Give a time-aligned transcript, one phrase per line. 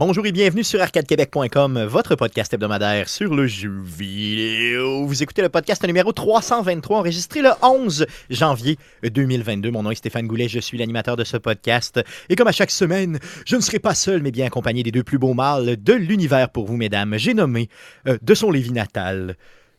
[0.00, 5.04] Bonjour et bienvenue sur arcadequebec.com, votre podcast hebdomadaire sur le jeu vidéo.
[5.04, 9.70] Vous écoutez le podcast numéro 323, enregistré le 11 janvier 2022.
[9.70, 12.00] Mon nom est Stéphane Goulet, je suis l'animateur de ce podcast.
[12.30, 15.04] Et comme à chaque semaine, je ne serai pas seul, mais bien accompagné des deux
[15.04, 17.18] plus beaux mâles de l'univers pour vous, mesdames.
[17.18, 17.68] J'ai nommé
[18.08, 19.36] euh, de son Lévis natal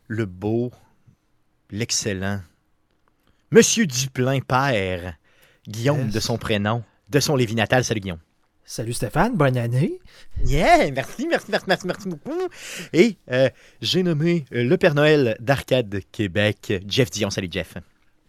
[0.08, 0.72] le beau,
[1.72, 2.42] l'excellent,
[3.50, 5.16] Monsieur Duplain père,
[5.68, 6.14] Guillaume Yes.
[6.14, 7.84] de son prénom, de son Lévis natal.
[7.84, 8.20] Salut Guillaume.
[8.72, 10.00] Salut Stéphane, bonne année.
[10.46, 12.48] Yeah, merci, merci, merci, merci, merci beaucoup.
[12.94, 13.50] Et euh,
[13.82, 17.30] j'ai nommé euh, le Père Noël d'Arcade Québec, Jeff Dion.
[17.30, 17.76] Salut Jeff.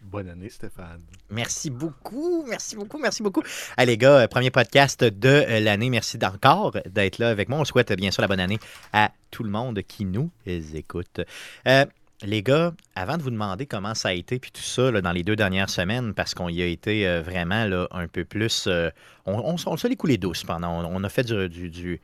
[0.01, 0.99] Bonne année, Stéphane.
[1.29, 3.41] Merci beaucoup, merci beaucoup, merci beaucoup.
[3.77, 5.89] Allez les gars, euh, premier podcast de l'année.
[5.89, 7.59] Merci d'encore d'être là avec moi.
[7.59, 8.59] On souhaite bien sûr la bonne année
[8.91, 10.29] à tout le monde qui nous
[10.73, 11.21] écoute.
[11.69, 11.85] Euh,
[12.23, 15.23] les gars, avant de vous demander comment ça a été, puis tout ça dans les
[15.23, 18.65] deux dernières semaines, parce qu'on y a été euh, vraiment un peu plus...
[18.67, 18.89] euh,
[19.25, 20.83] on, on, on se l'est coulé douce pendant...
[20.85, 22.01] On, a fait du- du-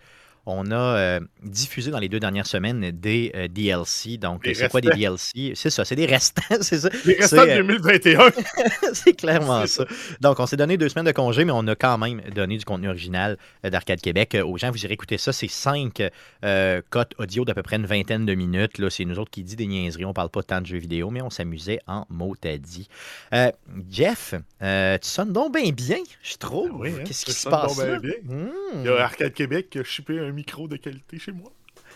[0.50, 4.18] on a euh, diffusé dans les deux dernières semaines des euh, DLC.
[4.18, 4.90] Donc, Des c'est quoi des.
[4.90, 5.54] DLC?
[5.56, 6.90] C'est ça, c'est des restants, c'est ça.
[7.06, 8.32] Les restants de C'est, euh, 2021.
[8.94, 9.86] c'est clairement ça.
[10.22, 12.66] Donc, on s'est donné deux semaines de congé, mais on a quand même donné du
[12.66, 14.72] contenu original d'Arcade Québec aux gens.
[14.72, 15.32] Vous irez écouter ça.
[15.32, 16.02] C'est cinq
[16.44, 18.78] euh, cotes audio d'à peu près une vingtaine de minutes.
[18.78, 20.06] Là, c'est nous autres qui dit des niaiseries.
[20.06, 22.88] On parle pas tant de jeux vidéo, mais on s'amusait en mot à dit.
[23.34, 23.52] Euh,
[23.90, 26.70] Jeff, euh, tu sonnes donc bien bien, je trouve.
[26.74, 28.00] Ah oui, hein, Qu'est-ce qui se passe bien là?
[28.00, 28.14] bien.
[28.24, 28.50] Hmm.
[28.76, 31.52] Il y a Arcade Québec qui a shippé un micro de qualité chez moi.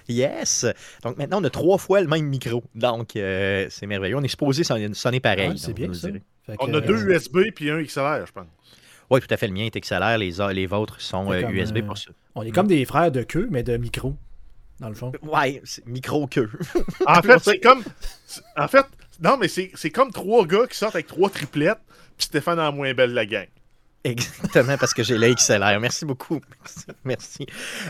[0.07, 0.65] Yes.
[1.03, 2.63] Donc maintenant, on a trois fois le même micro.
[2.75, 4.17] Donc, euh, c'est merveilleux.
[4.17, 5.49] On est supposé sonner, pareil.
[5.49, 6.09] Ouais, c'est bien ça.
[6.59, 8.47] On a deux euh, USB puis un XLR, je pense.
[9.09, 9.47] Oui, tout à fait.
[9.47, 10.17] Le mien est XLR.
[10.17, 12.11] Les, les vôtres sont euh, USB euh, pour ça.
[12.35, 14.15] On est comme des frères de queue, mais de micro,
[14.79, 15.11] dans le fond.
[15.21, 16.49] Ouais, micro-queue.
[17.07, 17.83] En fait, c'est comme.
[18.57, 18.85] En fait,
[19.21, 21.79] non, mais c'est c'est comme trois gars qui sortent avec trois triplettes,
[22.17, 23.47] puis Stéphane en moins belle la gang.
[24.03, 25.79] Exactement, parce que j'ai le XLR.
[25.79, 26.41] Merci beaucoup.
[27.05, 27.45] Merci.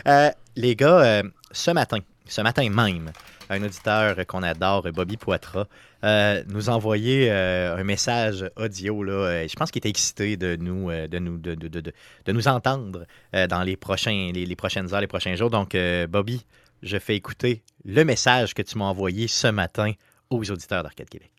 [0.06, 3.10] Euh, les gars, euh, ce matin, ce matin même,
[3.50, 5.66] un auditeur qu'on adore, Bobby Poitras,
[6.04, 9.02] euh, nous a envoyé euh, un message audio.
[9.02, 11.80] Là, je pense qu'il était excité de nous, de nous, de, de- de-
[12.24, 15.50] de- nous entendre dans les, prochains, les, les prochaines heures, les prochains jours.
[15.50, 15.76] Donc,
[16.08, 16.44] Bobby,
[16.82, 19.92] je fais écouter le message que tu m'as envoyé ce matin
[20.30, 21.30] aux auditeurs d'Arcade Québec.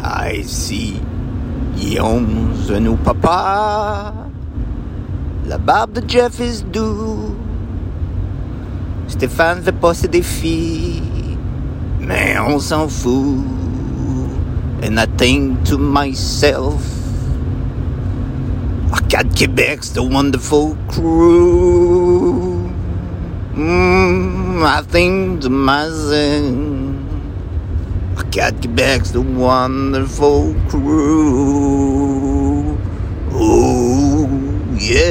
[0.00, 0.94] I see
[1.78, 4.12] Guillaume genou papa?
[5.46, 7.36] La barbe de Jeff is doux.
[9.06, 11.02] Stéphane fait pas ses défis.
[12.00, 13.44] Mais on s'en fout.
[14.82, 16.82] And I think to myself.
[18.92, 22.68] Arcade Québec's the wonderful crew.
[23.54, 26.77] Mm, I think to myself.
[28.30, 32.76] Quebec's the wonderful crew.
[33.32, 34.28] Oh,
[34.78, 35.06] yeah.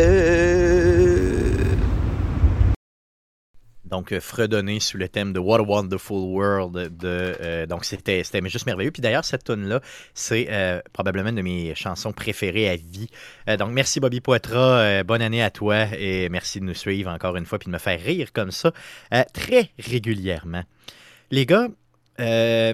[3.86, 6.98] Donc, euh, fredonné sous le thème de What a Wonderful World.
[6.98, 8.92] De, euh, donc, c'était juste merveilleux.
[8.92, 9.82] Puis d'ailleurs, cette tune-là,
[10.14, 13.10] c'est euh, probablement une de mes chansons préférées à vie.
[13.58, 15.04] Donc, merci Bobby Poitras.
[15.04, 17.78] bonne année à toi et merci de nous suivre encore une fois puis de me
[17.78, 18.72] faire rire comme ça
[19.34, 20.64] très régulièrement.
[21.32, 21.68] Les gars,
[22.20, 22.74] euh,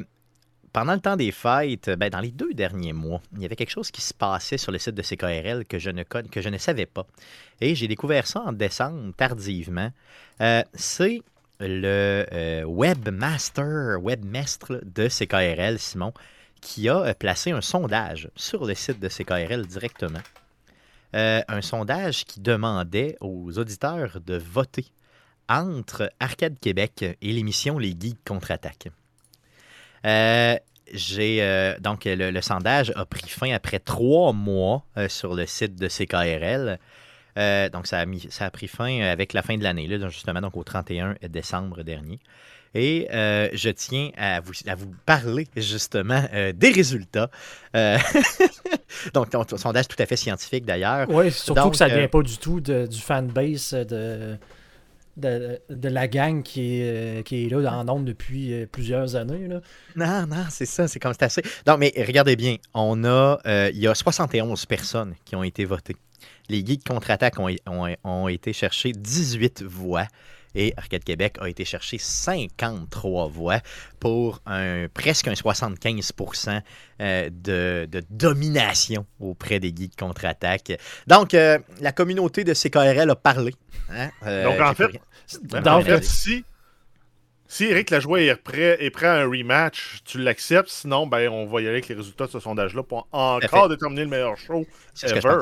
[0.73, 3.69] pendant le temps des fêtes, ben, dans les deux derniers mois, il y avait quelque
[3.69, 7.05] chose qui se passait sur le site de CKRL que je ne, que savais pas.
[7.61, 9.91] Et j'ai découvert ça en décembre, tardivement.
[10.41, 11.21] Euh, c'est
[11.59, 16.11] le euh, webmaster, webmestre de CKRL, Simon,
[16.59, 20.21] qui a euh, placé un sondage sur le site de CKRL directement.
[21.15, 24.87] Un sondage qui demandait aux auditeurs de voter
[25.47, 28.87] entre Arcade Québec et l'émission Les Geeks contre-attaque.
[30.05, 30.55] Euh,
[30.93, 35.45] j'ai euh, donc le, le sondage a pris fin après trois mois euh, sur le
[35.45, 36.77] site de CKRL.
[37.39, 40.39] Euh, donc, ça a, mis, ça a pris fin avec la fin de l'année, justement,
[40.41, 42.19] donc au 31 décembre dernier.
[42.75, 46.23] Et je tiens à vous, à vous parler justement
[46.55, 47.29] des résultats.
[49.13, 51.07] Donc, ton, ton sondage tout à fait scientifique d'ailleurs.
[51.09, 54.37] Oui, surtout Donc, que ça euh, vient pas du tout de- du fanbase de,
[55.17, 59.15] de, de la gang qui est, euh, qui est là en nombre depuis euh, plusieurs
[59.15, 59.47] années.
[59.47, 59.61] Là.
[59.95, 61.41] Non, non, c'est ça, c'est comme c'est assez.
[61.67, 65.65] Non, mais regardez bien, on a, euh, il y a 71 personnes qui ont été
[65.65, 65.95] votées.
[66.49, 70.07] Les Geeks contre-attaque ont, ont- ont été chercher 18 voix
[70.55, 73.59] et Arcade Québec a été chercher 53 voix
[73.99, 76.13] pour un, presque un 75
[77.01, 80.73] euh, de, de domination auprès des Geeks contre-attaque.
[81.07, 83.53] Donc, euh, la communauté de CKRL a parlé.
[83.91, 84.91] hein, euh, Donc, en fait,
[85.67, 86.45] en si,
[87.47, 90.69] si Eric Lajoie est prêt, est prêt à un rematch, tu l'acceptes.
[90.69, 94.03] Sinon, ben, on va y aller avec les résultats de ce sondage-là pour encore déterminer
[94.03, 94.65] le meilleur show
[95.03, 95.37] ever.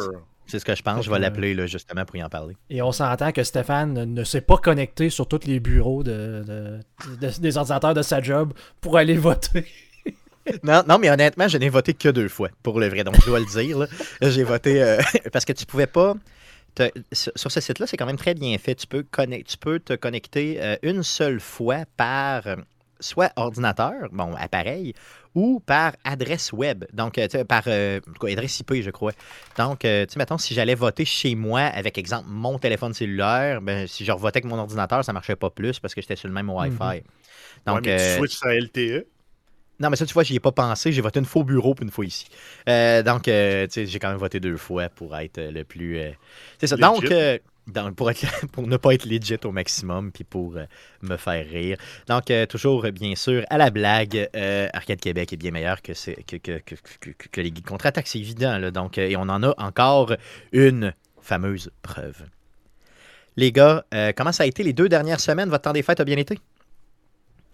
[0.52, 1.06] C'est ce que je pense.
[1.06, 2.56] Je vais l'appeler là, justement pour y en parler.
[2.70, 6.80] Et on s'entend que Stéphane ne s'est pas connecté sur tous les bureaux de, de-
[7.28, 9.66] de- des ordinateurs de sa job pour aller voter.
[10.64, 13.04] Non, non, mais honnêtement, je n'ai voté que deux fois, pour le vrai.
[13.04, 13.88] Donc, je dois le dire.
[14.22, 15.00] J'ai voté euh,
[15.32, 16.16] parce que tu pouvais pas.
[16.76, 18.76] te- sur ce site-là, c'est quand même très bien fait.
[18.76, 22.44] Tu peux, connect- tu peux te connecter euh, une seule fois par
[23.00, 24.94] soit ordinateur, bon, appareil,
[25.36, 26.86] ou par adresse web.
[26.94, 29.14] Donc, euh, par euh, adresse IP, je crois.
[29.58, 33.62] Donc, euh, tu sais, mettons, si j'allais voter chez moi avec, exemple, mon téléphone cellulaire,
[33.62, 36.28] ben, si je revotais avec mon ordinateur, ça marchait pas plus parce que j'étais sur
[36.28, 36.84] le même Wi-Fi.
[36.84, 37.04] Ouais,
[37.66, 39.08] Donc, mais euh, tu switches à LTE.
[39.80, 40.92] non, mais ça, tu vois, j'y ai pas pensé.
[40.92, 42.28] J'ai voté une fois au bureau puis une fois ici.
[42.70, 45.64] Euh, donc, euh, tu sais, j'ai quand même voté deux fois pour être euh, le
[45.64, 45.98] plus.
[46.00, 46.12] euh,
[46.60, 46.76] C'est ça.
[46.76, 46.78] Legit.
[46.78, 47.12] Donc,
[47.96, 50.66] pour, être, pour ne pas être legit au maximum puis pour euh,
[51.02, 51.78] me faire rire.
[52.08, 55.94] Donc, euh, toujours, bien sûr, à la blague, euh, Arcade Québec est bien meilleur que,
[55.94, 58.58] c'est- que, que, que, que- que- que les guides contre-attaque, c'est évident.
[58.58, 58.72] Là.
[58.72, 60.14] Donc, et on en a encore
[60.52, 62.24] une fameuse preuve.
[63.38, 63.86] Les gars,
[64.18, 65.50] comment ça a été les deux dernières semaines?
[65.50, 66.38] Votre temps des fêtes a bien été?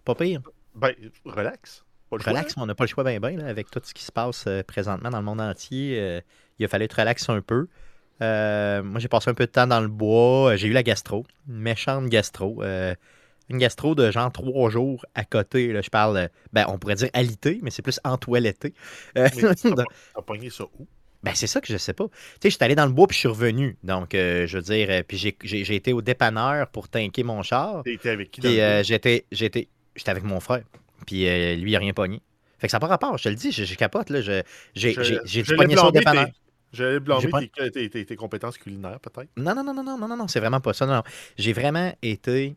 [0.05, 0.41] Pas pire?
[0.75, 0.93] Ben,
[1.25, 1.83] relax.
[2.09, 4.03] Pas le choix, Relax, on n'a pas le choix bien, bien, avec tout ce qui
[4.03, 6.21] se passe présentement dans le monde entier.
[6.57, 7.67] il a fallu être relax un peu.
[8.21, 10.53] Euh, moi, j'ai passé un peu de temps dans le bois.
[10.53, 11.25] euh, J'ai eu la gastro.
[11.47, 12.61] Une méchante gastro.
[12.63, 12.93] euh,
[13.49, 15.71] une gastro de genre trois jours à côté.
[15.71, 18.73] Là, je parle, ben, on pourrait dire alité, mais c'est plus en toiletté.
[19.17, 20.85] Euh, t'as pogné ça où?
[21.23, 22.05] ben, c'est ça que je sais pas.
[22.05, 22.11] Tu
[22.43, 23.77] sais, je suis allé dans le bois puis je suis revenu.
[23.83, 27.83] Donc, euh, je veux dire, euh, puis j'ai- été au dépanneur pour tanker mon char.
[27.85, 29.67] Été avec qui euh, j'étais, j'étais,
[30.07, 30.63] avec mon frère.
[31.05, 31.21] Puis
[31.55, 32.21] lui, il n'a rien pogné.
[32.59, 34.11] Fait que ça n'a pas rapport, je te le dis, je, je capote.
[34.75, 35.03] J'ai,
[35.43, 36.27] pogner ça au dépanneur.
[36.73, 39.29] J'allais blâmer J'ai pas- tes, tes- tes- tes compétences culinaires, peut-être.
[39.37, 40.85] Non, non, non, non, non, non, non, non, c'est vraiment pas ça.
[40.85, 41.03] Non, non.
[41.37, 42.55] J'ai vraiment été.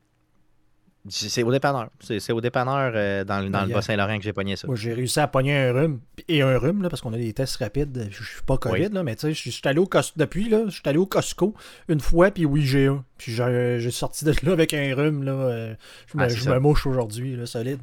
[1.08, 1.88] C'est au dépanneur.
[2.00, 3.76] C'est, au dépanneur euh, dans, le- dans le Yeah.
[3.76, 4.66] Bas-Saint-Laurent que j'ai pogné ça.
[4.66, 6.00] Moi, j'ai réussi à pogner un rhume.
[6.28, 8.08] Et un rhume, là, parce qu'on a des tests rapides.
[8.10, 8.92] Je suis pas COVID, Oui.
[8.92, 10.12] là, mais tu sais, je suis allé au Costco.
[10.18, 11.54] Depuis, là, je suis allé au Costco
[11.88, 13.02] une fois, puis oui, j'ai un.
[13.16, 15.32] Puis j'ai sorti de là avec un rhume, là.
[15.32, 15.74] euh,
[16.12, 17.80] je me, Ah, je me mouche aujourd'hui, là, solide.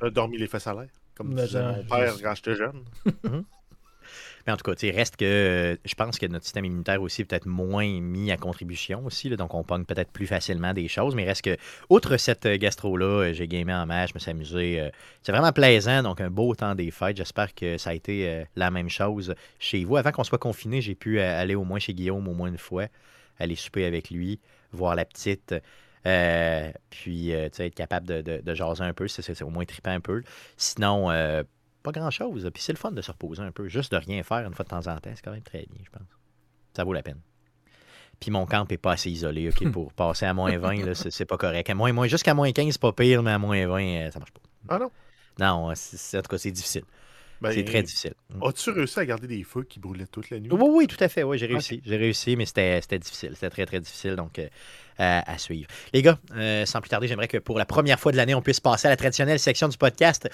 [0.00, 2.82] T'as dormi les fesses à l'air, comme disait mon père quand j'étais jeune.
[4.46, 7.22] Mais en tout cas, sais, reste que euh, je pense que notre système immunitaire aussi
[7.22, 9.30] est peut-être moins mis à contribution aussi.
[9.30, 11.14] donc, on pogne peut-être plus facilement des choses.
[11.14, 11.56] Mais reste que,
[11.90, 14.90] outre cette euh, gastro-là, euh, j'ai gamé en match, je me suis amusé.
[15.22, 16.02] c'est vraiment plaisant.
[16.02, 17.16] Donc, un beau temps des fêtes.
[17.16, 19.96] J'espère que ça a été la même chose chez vous.
[19.96, 22.86] Avant qu'on soit confiné, j'ai pu aller au moins chez Guillaume au moins une fois,
[23.38, 24.40] aller souper avec lui,
[24.72, 25.54] voir la petite.
[26.90, 30.22] puis, être capable de, de, jaser un peu, c'est, au moins trippant un peu.
[30.56, 31.10] Sinon,
[31.82, 32.48] pas grand-chose.
[32.52, 33.68] Puis c'est le fun de se reposer un peu.
[33.68, 35.80] Juste de rien faire une fois de temps en temps, c'est quand même très bien,
[35.84, 36.06] je pense.
[36.74, 37.20] Ça vaut la peine.
[38.20, 41.10] Puis mon camp est pas assez isolé, OK, pour passer à moins 20, là, c'est,
[41.10, 41.68] c'est pas correct.
[41.68, 44.18] À moins, moins, jusqu'à moins 15, c'est pas pire, mais à moins 20, euh, ça
[44.18, 44.40] marche pas.
[44.68, 44.90] Ah non?
[45.38, 46.84] Non, c'est, en tout cas, c'est difficile.
[47.40, 48.14] Ben, c'est très difficile.
[48.40, 50.48] As-tu réussi à garder des feux qui brûlaient toute la nuit?
[50.52, 51.24] Oui, oui, tout à fait.
[51.24, 51.82] Oui, j'ai réussi.
[51.84, 53.32] J'ai réussi, mais c'était c'était difficile.
[53.34, 54.46] C'était très, très difficile donc euh,
[54.96, 55.66] à, à suivre.
[55.92, 58.42] Les gars, euh, sans plus tarder, j'aimerais que pour la première fois de l'année, on
[58.42, 60.28] puisse passer à la traditionnelle section du podcast.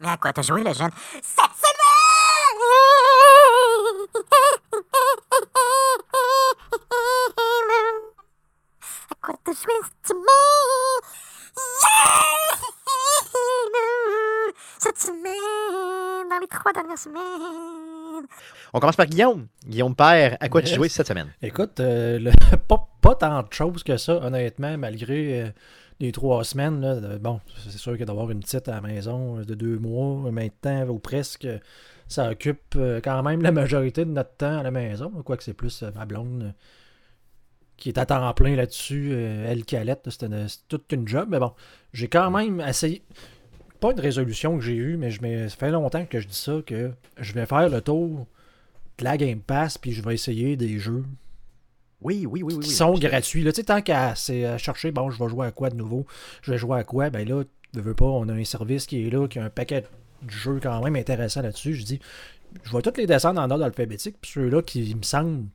[0.00, 0.90] Mais à quoi t'as joué, le jeune?
[1.22, 1.76] Cette semaine!
[9.10, 10.24] À quoi t'as joué cette semaine?
[11.82, 11.90] Yeah!
[14.78, 18.26] Cette semaine, dans les trois dernières semaines.
[18.72, 19.46] On commence par Guillaume.
[19.66, 21.32] Guillaume Père, à quoi tu jouais cette semaine?
[21.42, 22.32] Écoute, euh, le-
[22.68, 25.50] pas, pas tant de choses que ça, honnêtement, malgré euh,
[26.00, 26.80] les trois semaines.
[26.80, 30.30] là, bon, c'est sûr que d'avoir une petite à la maison euh, de deux mois,
[30.30, 31.46] maintenant, ou presque,
[32.08, 35.10] ça occupe euh, quand même la majorité de notre temps à la maison.
[35.24, 36.54] Quoique c'est plus euh, ma blonde
[37.76, 39.12] qui est à temps plein là-dessus.
[39.12, 41.28] elle qui allait, c'est toute une job.
[41.30, 41.52] Mais bon,
[41.92, 43.02] j'ai quand même essayé.
[43.80, 46.62] Pas une résolution que j'ai eue, mais je ça fait longtemps que je dis ça,
[46.64, 48.26] que je vais faire le tour
[48.96, 51.04] de la Game Pass, puis je vais essayer des jeux
[52.02, 52.60] Oui, oui, oui, oui.
[52.60, 52.74] qui oui.
[52.74, 53.42] sont gratuits.
[53.42, 55.76] Là, tu sais, tant qu'à c'est à chercher, bon, je vais jouer à quoi de
[55.76, 56.06] nouveau,
[56.42, 57.42] je vais jouer à quoi, ben là,
[57.74, 59.82] ne veux pas, on a un service qui est là, qui a un paquet
[60.22, 61.74] de jeux quand même intéressants là-dessus.
[61.74, 62.00] Je dis,
[62.64, 65.46] je vais toutes les descendre en ordre alphabétique, puis ceux-là qui me semblent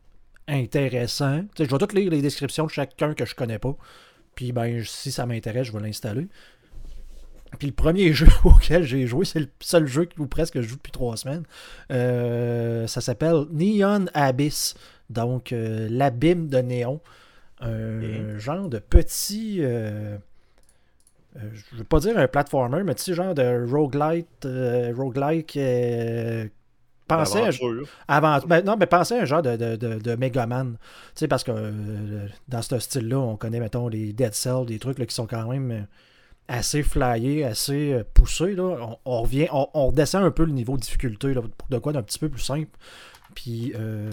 [0.48, 3.76] intéressants, tu sais, je vais toutes lire les descriptions de chacun que je connais pas,
[4.36, 6.28] puis ben, si ça m'intéresse, je vais l'installer.
[7.60, 10.70] Puis le premier jeu auquel j'ai joué, c'est le seul jeu ou presque que je
[10.70, 11.44] joue depuis trois semaines.
[11.92, 14.76] Euh, ça s'appelle Neon Abyss.
[15.12, 17.00] Donc, euh, l'abîme de néon.
[17.62, 19.58] Un genre de petit.
[19.62, 20.18] euh,
[21.38, 24.46] euh, je veux pas dire un platformer, mais tu sais, genre de roguelite.
[24.46, 25.58] euh, roguelike.
[27.08, 27.88] pensez à- D'aventure.
[28.08, 30.74] avant, ben, non, mais pensez à un genre de, de, de, de Megaman.
[30.80, 30.80] Tu
[31.16, 31.52] sais, parce que
[32.48, 35.48] dans ce style-là, on connaît, mettons, les Dead Cells, des trucs là, qui sont quand
[35.50, 35.86] même
[36.48, 38.56] assez flyés, assez poussés.
[38.56, 38.64] Là.
[38.82, 41.94] On, on revient, on, on redescend un peu le niveau de difficulté là, de quoi
[41.94, 42.72] d'un petit peu plus simple.
[43.36, 44.10] Puis, euh,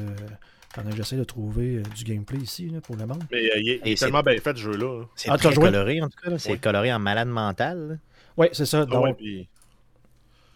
[0.78, 3.24] pendant que j'essaie de trouver euh, du gameplay ici là, pour le monde.
[3.32, 5.00] Mais euh, il est, il tellement bien fait ce jeu-là.
[5.00, 5.04] là.
[5.16, 5.64] C'est Ah, t'as très joué?
[5.64, 6.38] coloré, en tout cas.
[6.38, 7.98] C'est coloré en malade mental.
[8.36, 8.82] Oui, c'est ça.
[8.82, 9.48] Ah Donc, ouais, puis-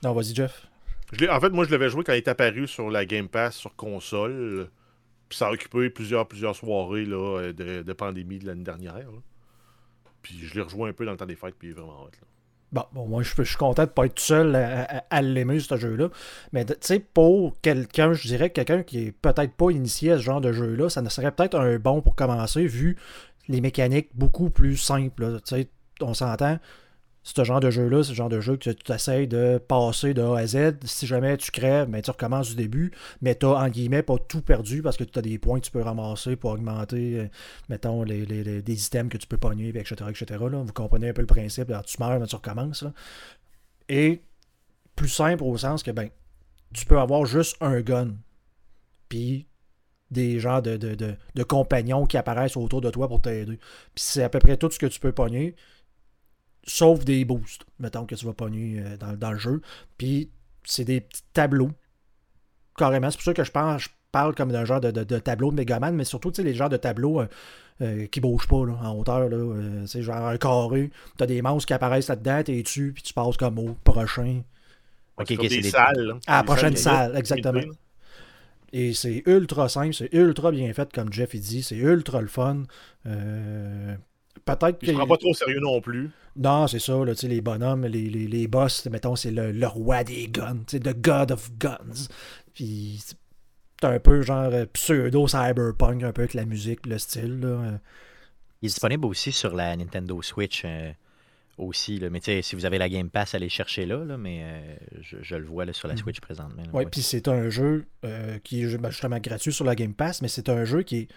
[0.05, 0.67] non, vas-y, Jeff.
[1.13, 3.57] Je en fait, moi, je l'avais joué quand il est apparu sur la Game Pass
[3.57, 4.69] sur console.
[5.29, 8.95] Puis ça a occupé plusieurs, plusieurs soirées là, euh, de, de pandémie de l'année dernière.
[8.95, 9.19] là.
[10.23, 12.03] Puis je l'ai rejoint un peu dans le temps des fêtes, puis il est vraiment
[12.03, 12.11] hot.
[12.13, 12.27] Là.
[12.73, 15.77] Bon, bon, moi, je, suis content de pas être seul à, à- à l'aimer, ce
[15.77, 16.09] jeu-là.
[16.53, 20.23] Mais, tu sais, pour quelqu'un, je dirais quelqu'un qui est peut-être pas initié à ce
[20.23, 22.97] genre de jeu-là, ça ne serait peut-être un bon pour commencer, vu
[23.49, 25.41] les mécaniques beaucoup plus simples.
[25.45, 25.69] Tu sais,
[26.01, 26.59] on s'entend,
[27.25, 30.23] ce genre de jeu-là, c'est le genre de jeu que tu essaies de passer de
[30.23, 30.75] A à Z.
[30.85, 34.43] Si jamais tu crèves, ben, tu recommences du début, mais tu en guillemets, pas tout
[34.43, 37.29] perdu parce que tu as des points que tu peux ramasser pour augmenter, euh,
[37.69, 39.95] mettons, les, les- les- des items que tu peux pogner, etc.
[40.11, 40.25] etc.
[40.51, 40.63] là.
[40.63, 41.71] Vous comprenez un peu le principe.
[41.71, 42.85] Alors, tu meurs, mais tu recommences.
[43.89, 44.23] Et
[44.97, 46.09] plus simple au sens que, ben,
[46.75, 48.17] tu peux avoir juste un gun,
[49.09, 49.47] puis
[50.11, 53.57] des gens de, de, de- de compagnons qui apparaissent autour de toi pour t'aider.
[53.57, 55.55] Puis c'est à peu près tout ce que tu peux pogner,
[56.65, 59.61] sauf des boosts, mettons, que tu vas pogner euh, dans, dans le jeu.
[59.99, 60.31] Puis
[60.65, 61.71] c'est des petits tableaux,
[62.77, 63.11] carrément.
[63.11, 65.51] C'est pour ça que je pense, je parle comme d'un genre de, de- de tableau
[65.51, 67.27] de Megaman, mais surtout, tu sais, les genres de tableaux euh,
[67.81, 69.29] euh, qui bougent pas là, en hauteur.
[69.29, 70.91] Là, euh, c'est genre un carré.
[71.17, 74.43] T'as des monstres qui apparaissent là-dedans, t'es dessus, puis tu passes comme au prochain.
[75.17, 75.97] Ok, C'est des des- salles.
[76.01, 76.15] là.
[76.27, 77.61] À la Des prochaine salle, exactement.
[78.75, 81.63] Et c'est ultra simple, c'est ultra bien fait, comme Jeff il dit.
[81.63, 82.63] C'est ultra le fun.
[84.45, 84.97] Peut-être Puis je que.
[84.99, 86.11] prends pas trop au sérieux non plus.
[86.37, 90.03] Non, c'est ça, là, les bonhommes, les, les, les boss, mettons, c'est le, le roi
[90.03, 92.09] des guns, the god of guns.
[92.55, 97.79] Puis c'est un peu genre pseudo-cyberpunk, un peu avec la musique, le style, là.
[98.63, 100.93] Il est disponible aussi sur la Nintendo Switch euh,
[101.59, 101.99] aussi.
[101.99, 102.09] Là.
[102.11, 104.05] Mais tu sais, si vous avez la Game Pass, allez chercher là.
[104.05, 106.01] là, mais euh, je, je le vois là, sur la Mhm.
[106.01, 106.63] Switch présentement.
[106.73, 106.87] ouais.
[106.87, 110.29] puis c'est un jeu euh, qui est ben, justement gratuit sur la Game Pass, mais
[110.29, 111.09] c'est un jeu qui est.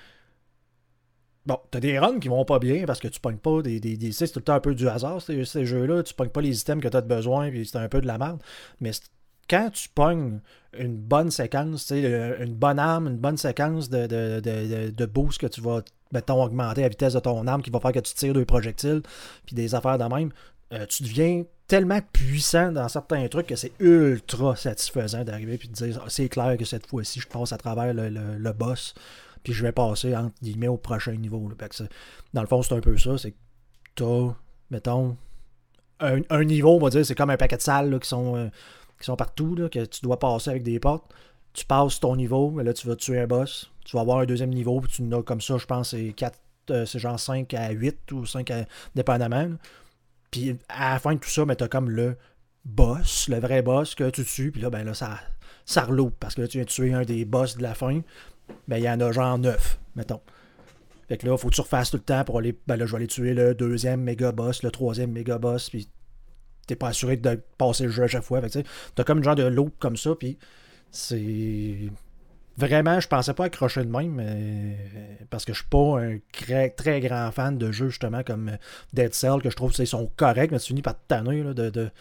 [1.45, 3.79] Bon, t'as des runs qui vont pas bien parce que tu pognes pas des.
[3.79, 6.01] des, des- c'est tout le temps un peu du hasard, ces, ces jeux-là.
[6.03, 8.41] Tu pognes pas les items que t'as besoin, puis c'est un peu de la merde.
[8.81, 8.91] Mais
[9.47, 10.39] quand tu pognes
[10.77, 15.45] une bonne séquence, une bonne arme, une bonne séquence de, de, de, de- boost que
[15.47, 18.33] tu vas, mettons, augmenter la vitesse de ton arme qui va faire que tu tires
[18.33, 19.03] deux projectiles,
[19.45, 20.31] puis des affaires de même,
[20.73, 25.73] euh, tu deviens tellement puissant dans certains trucs que c'est ultra satisfaisant d'arriver puis de
[25.73, 28.95] dire Ah, c'est clair que cette fois-ci je passe à travers le- le boss
[29.45, 31.47] puis je vais passer entre guillemets au prochain niveau.
[31.47, 31.83] que
[32.33, 33.17] dans le fond, c'est un peu ça.
[33.17, 33.37] C'est que
[33.95, 34.33] t'as,
[34.71, 35.15] mettons,
[35.99, 38.49] un, niveau, on va dire, c'est comme un paquet de salles là, qui, sont, euh,
[38.99, 41.05] qui sont partout, là, que tu dois passer avec des portes.
[41.53, 43.71] Tu passes ton niveau, mais là, tu vas tuer un boss.
[43.85, 46.11] Tu vas avoir un deuxième niveau, puis tu en as comme ça, je pense, c'est
[46.11, 46.37] 4,
[46.85, 49.51] c'est genre 5 à 8 ou 5 à, dépendamment.
[50.31, 52.17] Puis à la fin de tout ça, ben, t'as comme le
[52.65, 55.19] boss, le vrai boss que tu tues, puis là, ben là, ça,
[55.65, 58.01] ça reloupe, parce que là, tu viens de tuer un des boss de la fin,
[58.67, 60.21] ben il y en a genre 9, mettons.
[61.07, 62.91] Fait que là, faut que tu refasses tout le temps pour aller, ben là, je
[62.91, 65.87] vais aller tuer le deuxième méga boss, le troisième méga boss, puis
[66.65, 68.41] t'es pas assuré de passer le jeu à chaque fois.
[68.41, 70.37] Fait que t'as comme une genre de loop comme ça, puis
[70.91, 71.77] c'est...
[72.57, 74.77] Vraiment, je pensais pas accrocher de même, mais-
[75.29, 78.57] parce que je suis pas un très, très grand fan de jeux justement comme
[78.93, 81.53] Dead Cell, que je trouve qu'ils sont corrects, mais tu finis par te tanner là,
[81.53, 81.91] de,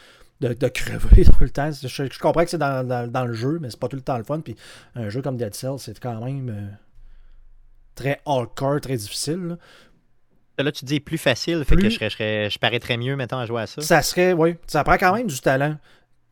[0.40, 1.70] de, de crever tout le temps.
[1.70, 4.02] Je, je comprends que c'est dans, dans- dans le jeu, mais c'est pas tout le
[4.02, 4.40] temps le fun.
[4.40, 4.56] Puis
[4.94, 6.66] un jeu comme Dead Cell, c'est quand même euh,
[7.94, 9.56] très hardcore, très difficile.
[10.56, 10.62] là.
[10.64, 13.16] Là, tu dis plus facile, fait Plus- que je, serais, je, serais- je paraîtrais mieux,
[13.16, 13.80] mettons, à jouer à ça.
[13.82, 15.76] Ça serait, oui, ça prend quand même du talent.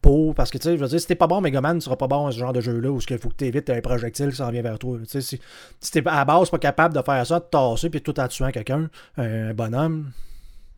[0.00, 1.94] Pour, parce que, tu sais, je veux dire, si t'es pas bon Megaman, tu seras
[1.94, 4.30] pas bon à ce genre de jeu-là où il faut que tu évites un projectile
[4.30, 4.98] qui s'en vient vers toi.
[4.98, 5.40] Tu sais, si,
[5.80, 8.26] si t'es à la base pas capable de faire ça, de tasser, puis tout en
[8.26, 10.10] tuant quelqu'un, un bonhomme,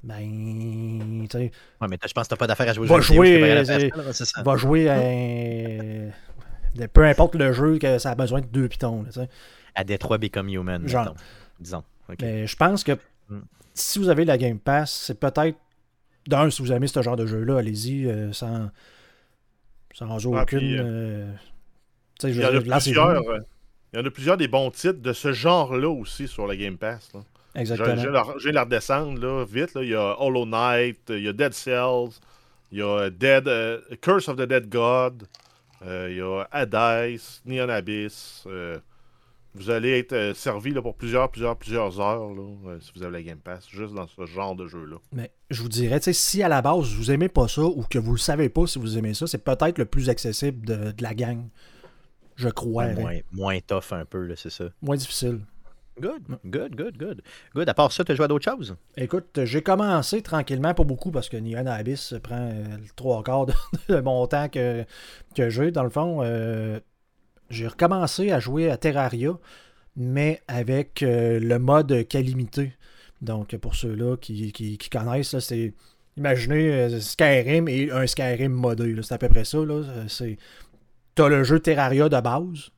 [0.05, 3.15] ben, tu sais, Ouais, mais je pense que t'as pas d'affaire à jouer Va vidéo,
[3.17, 6.87] jouer, euh, là, va jouer à.
[6.93, 9.03] Peu importe le jeu, que ça a besoin de deux pitons.
[9.03, 9.29] là, tu sais.
[9.75, 11.05] À Detroit Become Human, Genre.
[11.05, 11.17] mettons.
[11.61, 11.85] Disons.
[12.21, 12.93] Mais je pense que
[13.31, 13.39] Mm.
[13.73, 15.57] si vous avez la Game Pass, c'est peut-être.
[16.27, 18.71] D'un, si vous aimez ce genre de jeu-là, allez-y euh, sans,
[19.95, 20.37] sans aucune.
[20.39, 21.33] Ah, puis, euh,
[22.19, 23.09] tu sais, Il je y en veux a plusieurs.
[23.31, 23.39] euh,
[23.93, 26.77] Il y en a plusieurs des bons titres de ce genre-là aussi sur la Game
[26.77, 27.11] Pass.
[27.15, 27.21] là.
[27.55, 27.97] Exactement.
[27.97, 29.75] je de la- redescendre là, vite.
[29.75, 29.83] Là.
[29.83, 32.19] Il y a Hollow Knight, il y a Dead Cells,
[32.73, 35.25] il y a Dead, euh, Curse of the Dead God,
[35.87, 38.45] euh, il y a Hades, Neon Abyss.
[38.47, 38.79] euh,
[39.57, 43.05] vous allez être euh, servi là, pour plusieurs, plusieurs, plusieurs heures là, euh, si vous
[43.05, 44.97] avez la Game Pass, juste dans ce genre de jeu-là.
[45.13, 47.85] Mais je vous dirais, tu sais, si à la base vous aimez pas ça ou
[47.89, 50.91] que vous le savez pas si vous aimez ça, c'est peut-être le plus accessible de,
[50.91, 51.47] de la gang.
[52.35, 52.87] Je crois.
[52.87, 54.65] Ouais, moins, moins tough un peu, là, c'est ça.
[54.83, 55.39] Moins difficile.
[56.01, 57.23] Good, good, good, good.
[57.55, 57.69] Good.
[57.69, 58.77] À part ça, t'as joué à d'autres choses?
[58.97, 63.47] Écoute, j'ai commencé tranquillement, pas beaucoup, parce que Neon Abyss prend euh, le trois quarts
[63.47, 63.53] de,
[63.89, 64.85] de mon temps que,
[65.37, 65.71] que j'ai.
[65.71, 66.81] Dans le fond, euh,
[67.51, 69.39] j'ai recommencé à jouer à Terraria,
[69.97, 72.75] mais avec euh, le mode calimité.
[73.23, 75.75] Donc, pour ceux-là qui, qui- qui connaissent, c'est.
[76.17, 78.97] Imaginez euh, Skyrim et un Skyrim modé.
[79.03, 79.59] C'est à peu près ça.
[80.09, 80.39] C'est.
[81.15, 82.71] T'as le jeu Terraria de base,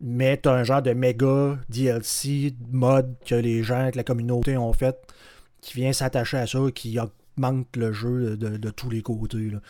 [0.00, 4.72] mais t'as un genre de méga DLC mode que les gens, que la communauté ont
[4.72, 4.96] fait,
[5.60, 9.50] qui vient s'attacher à ça, qui augmente le jeu de, de tous les côtés.
[9.50, 9.60] là.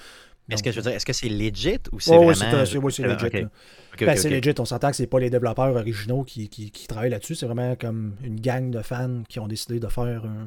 [0.50, 2.64] Est-ce que je veux dire, est-ce que c'est legit ou c'est Oh, oui, vraiment.
[2.64, 3.26] c'est oui, c'est legit.
[4.06, 7.10] Ben, c'est legit, on s'entend que c'est pas les développeurs originaux qui, qui, qui travaillent
[7.10, 10.46] là-dessus, c'est vraiment comme une gang de fans qui ont décidé de faire un.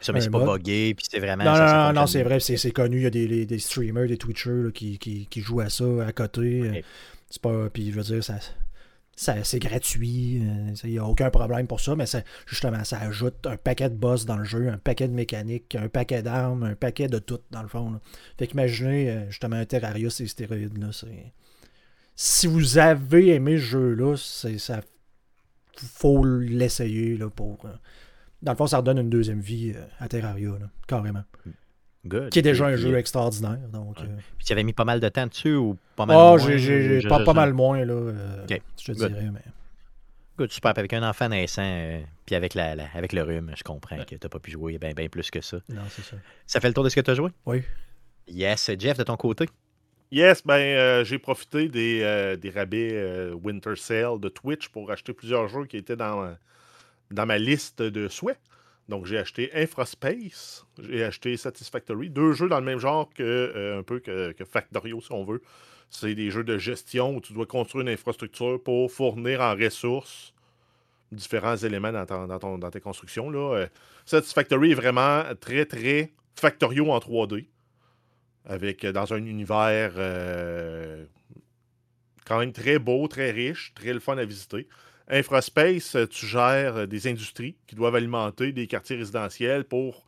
[0.00, 1.44] Ça, mais c'est pas buggé, puis c'est vraiment.
[1.44, 3.58] non, ça, non, non, c'est vrai, c'est c'est connu, il y a des, les- des
[3.58, 6.60] streamers, des Twitchers là, qui, qui, qui jouent à ça à côté.
[7.30, 7.68] C'est pas.
[7.72, 8.34] Puis je veux dire, ça.
[9.20, 12.04] C'est gratuit, euh, il n'y a aucun problème pour ça, mais
[12.46, 15.88] justement, ça ajoute un paquet de boss dans le jeu, un paquet de mécaniques, un
[15.88, 18.00] paquet d'armes, un paquet de tout, dans le fond.
[18.38, 21.32] Fait qu'imaginez, euh, justement, un Terraria, ces stéroïdes, là, c'est...
[22.14, 24.82] Si vous avez aimé ce jeu-là, ça...
[25.76, 27.58] faut l'essayer, pour...
[27.64, 27.74] euh,
[28.42, 30.52] Dans le fond, ça redonne une deuxième vie euh, à Terraria,
[30.86, 31.24] carrément.
[32.08, 32.30] Good.
[32.30, 33.98] Qui est déjà un jeu extraordinaire, donc...
[33.98, 34.04] Ouais.
[34.06, 36.38] euh, Puis tu avais mis pas mal de temps dessus ou pas mal Ah, moins,
[36.38, 39.08] j'ai- j'ai ou j'ai juste- pas, pas mal moins, là, euh, Ok, je te good.
[39.12, 39.40] dirais, mais...
[40.38, 40.72] Good, super.
[40.76, 44.14] Avec un enfant naissant, euh, puis avec, la, la- avec le rhume, je comprends que
[44.14, 45.58] t'as pas pu jouer bien plus que ça.
[45.68, 46.16] Non, c'est ça.
[46.46, 47.30] Ça fait le tour de ce que tu as joué?
[47.44, 47.62] Oui.
[48.28, 48.70] Yes.
[48.78, 49.46] Jeff, de ton côté?
[50.10, 54.90] Yes, ben euh, j'ai profité des, euh, des rabais euh, Winter Sale de Twitch pour
[54.90, 56.34] acheter plusieurs jeux qui étaient dans,
[57.10, 58.38] dans ma liste de souhaits.
[58.88, 63.80] Donc j'ai acheté Infraspace, j'ai acheté Satisfactory, deux jeux dans le même genre que euh,
[63.80, 65.42] un peu que, Factorio si on veut.
[65.90, 70.34] C'est des jeux de gestion où tu dois construire une infrastructure pour fournir en ressources
[71.12, 73.30] différents éléments dans, dans, tes constructions.
[73.30, 73.54] Là.
[73.56, 73.66] Euh,
[74.04, 77.46] Satisfactory est vraiment très très Factorio en 3D
[78.44, 79.92] avec euh, dans un univers
[82.28, 84.68] quand même très beau, très riche, très le fun à visiter.
[85.10, 90.04] Infraspace, euh, tu gères euh, des industries qui doivent alimenter des quartiers résidentiels pour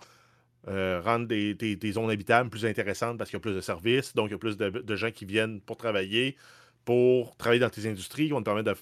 [0.68, 3.60] euh, rendre des, des- des zones habitables plus intéressantes parce qu'il y a plus de
[3.60, 6.36] services, donc il y a plus de, de gens qui viennent pour travailler,
[6.84, 8.74] pour travailler dans tes industries, te de.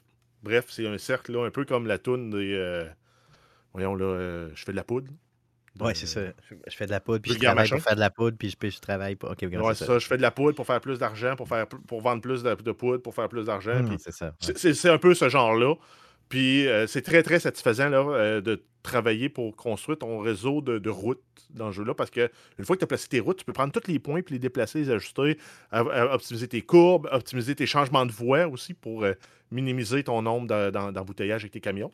[0.43, 2.55] Bref, c'est un cercle là, un peu comme la toune des.
[2.55, 2.85] euh,
[3.73, 5.11] Voyons là, euh, je fais de la poudre.
[5.81, 6.21] Oui, c'est ça.
[6.69, 8.81] Je, fais de la poudre, puis je travaille pour faire de la poudre, puis je,
[8.81, 9.31] travaille pour.
[9.31, 9.99] Ok, ok, Ouais, c'est ça.
[9.99, 12.55] Je fais de la poudre pour faire plus d'argent, pour, faire, pour vendre plus de,
[12.55, 13.85] de poudre, pour faire plus d'argent.
[13.87, 14.35] Puis c'est ça.
[14.49, 14.75] ouais.
[14.75, 15.75] c'est un peu ce genre-là.
[16.29, 20.91] Puis euh, c'est très, très satisfaisant là, euh, de travailler pour construire ton réseau de,
[20.91, 21.95] routes dans le jeu-là.
[21.95, 23.99] Parce que une fois que tu as placé tes routes, tu peux prendre tous les
[23.99, 25.39] points puis les déplacer, les ajuster,
[25.73, 29.15] optimiser tes courbes, optimiser tes changements de voie aussi pour euh,
[29.51, 31.93] minimiser ton nombre de- d'em- d'embouteillages avec tes camions.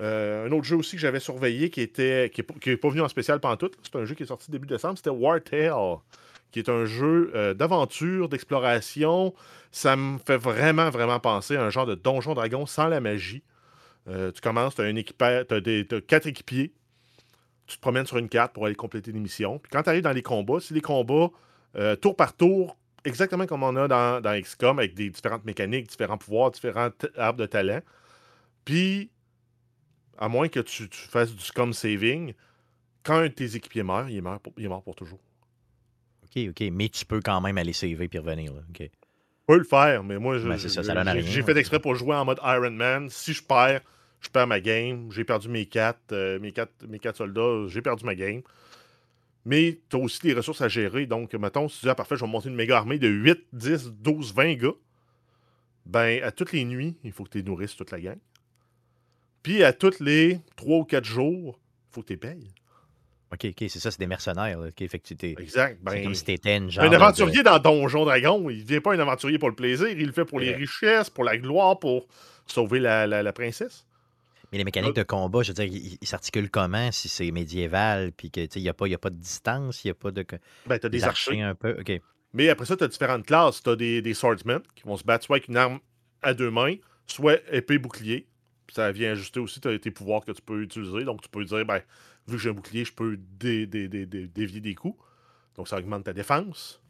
[0.00, 3.38] Un autre jeu aussi que j'avais surveillé qui était qui est, pas- venu en spécial
[3.38, 5.70] pantoute, c'est un jeu qui est sorti début décembre, c'était Wartail,
[6.50, 9.32] qui est un jeu d'aventure, d'exploration.
[9.70, 13.42] Ça me fait vraiment, vraiment penser à un genre de donjon dragon sans la magie.
[14.08, 16.72] Euh, tu commences, tu as, un des- t'as quatre équipiers.
[17.66, 19.58] Tu te promènes sur une carte pour aller compléter des missions.
[19.58, 21.30] Puis quand tu arrives dans les combats, c'est des combats
[21.76, 25.88] euh, tour par tour, exactement comme on a dans, dans XCOM, avec des différentes mécaniques,
[25.88, 27.80] différents pouvoirs, différents arbres de talent.
[28.64, 29.10] Puis,
[30.18, 32.34] à moins que tu, fasses du scum saving,
[33.02, 35.20] quand un de tes équipiers meurt, il est mort pour, il pour toujours.
[36.24, 36.60] Ok, ok.
[36.72, 38.52] Mais tu peux quand même aller sauver puis revenir.
[38.52, 38.60] Là.
[38.68, 38.90] ok.
[39.46, 40.56] Peux le faire, mais moi, Ben,
[41.14, 43.08] j'ai- j'ai fait exprès pour jouer en mode Iron Man.
[43.10, 43.80] Si je perds,
[44.20, 45.10] je perds ma game.
[45.10, 48.42] J'ai perdu mes quatre, euh, mes quatre, mes quatre soldats, j'ai perdu ma game.
[49.44, 51.06] Mais tu as aussi des ressources à gérer.
[51.06, 53.40] Donc, mettons, si tu dis, ah, parfait, je vais monter une méga armée de 8,
[53.52, 54.74] 10, 12, 20 gars.
[55.86, 58.18] Ben, à toutes les nuits, il faut que tu nourrisses toute la gang.
[59.42, 61.58] Puis, à toutes les 3 ou 4 jours,
[61.90, 62.46] il faut que tu payes.
[63.32, 64.58] Ok, ok, c'est ça, c'est des mercenaires.
[64.58, 64.68] Là.
[64.68, 65.78] Ok, fait que tu t'es- Exact.
[65.78, 66.84] c'est Ben, comme si t'étais une genre.
[66.84, 69.88] un de- aventurier dans Donjon Dragon, il ne devient pas un aventurier pour le plaisir,
[69.88, 72.06] il le fait pour les richesses, pour la gloire, pour
[72.46, 73.86] sauver la, la- la princesse.
[74.52, 78.30] Mais les mécaniques de combat, je veux dire, ils s'articulent comment si c'est médiéval, puis
[78.30, 80.26] qu'il n'y a, pas- y a pas de distance, il n'y a pas de.
[80.66, 81.40] Ben, tu as des archers.
[81.40, 81.74] un peu.
[81.80, 82.00] Ok.
[82.34, 83.62] Mais après ça, tu as différentes classes.
[83.62, 85.80] Tu as des, des swordsmen qui vont se battre soit avec une arme
[86.22, 86.74] à deux mains,
[87.06, 88.26] soit épée, bouclier.
[88.72, 91.04] Ça vient ajuster aussi tes pouvoirs que tu peux utiliser.
[91.04, 91.82] Donc, tu peux dire, ben,
[92.26, 94.98] vu que j'ai un bouclier, je peux dé- dé- dé- dé- dévier des coups.
[95.56, 96.82] Donc, ça augmente ta défense.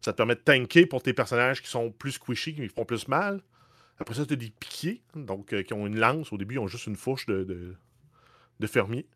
[0.00, 3.08] Ça te permet de tanker pour tes personnages qui sont plus squishy, qui font plus
[3.08, 3.42] mal.
[3.98, 6.32] Après ça, tu as des piquiers, donc euh, qui ont une lance.
[6.32, 7.42] Au début, ils ont juste une fourche de,
[8.60, 9.08] de, fermier.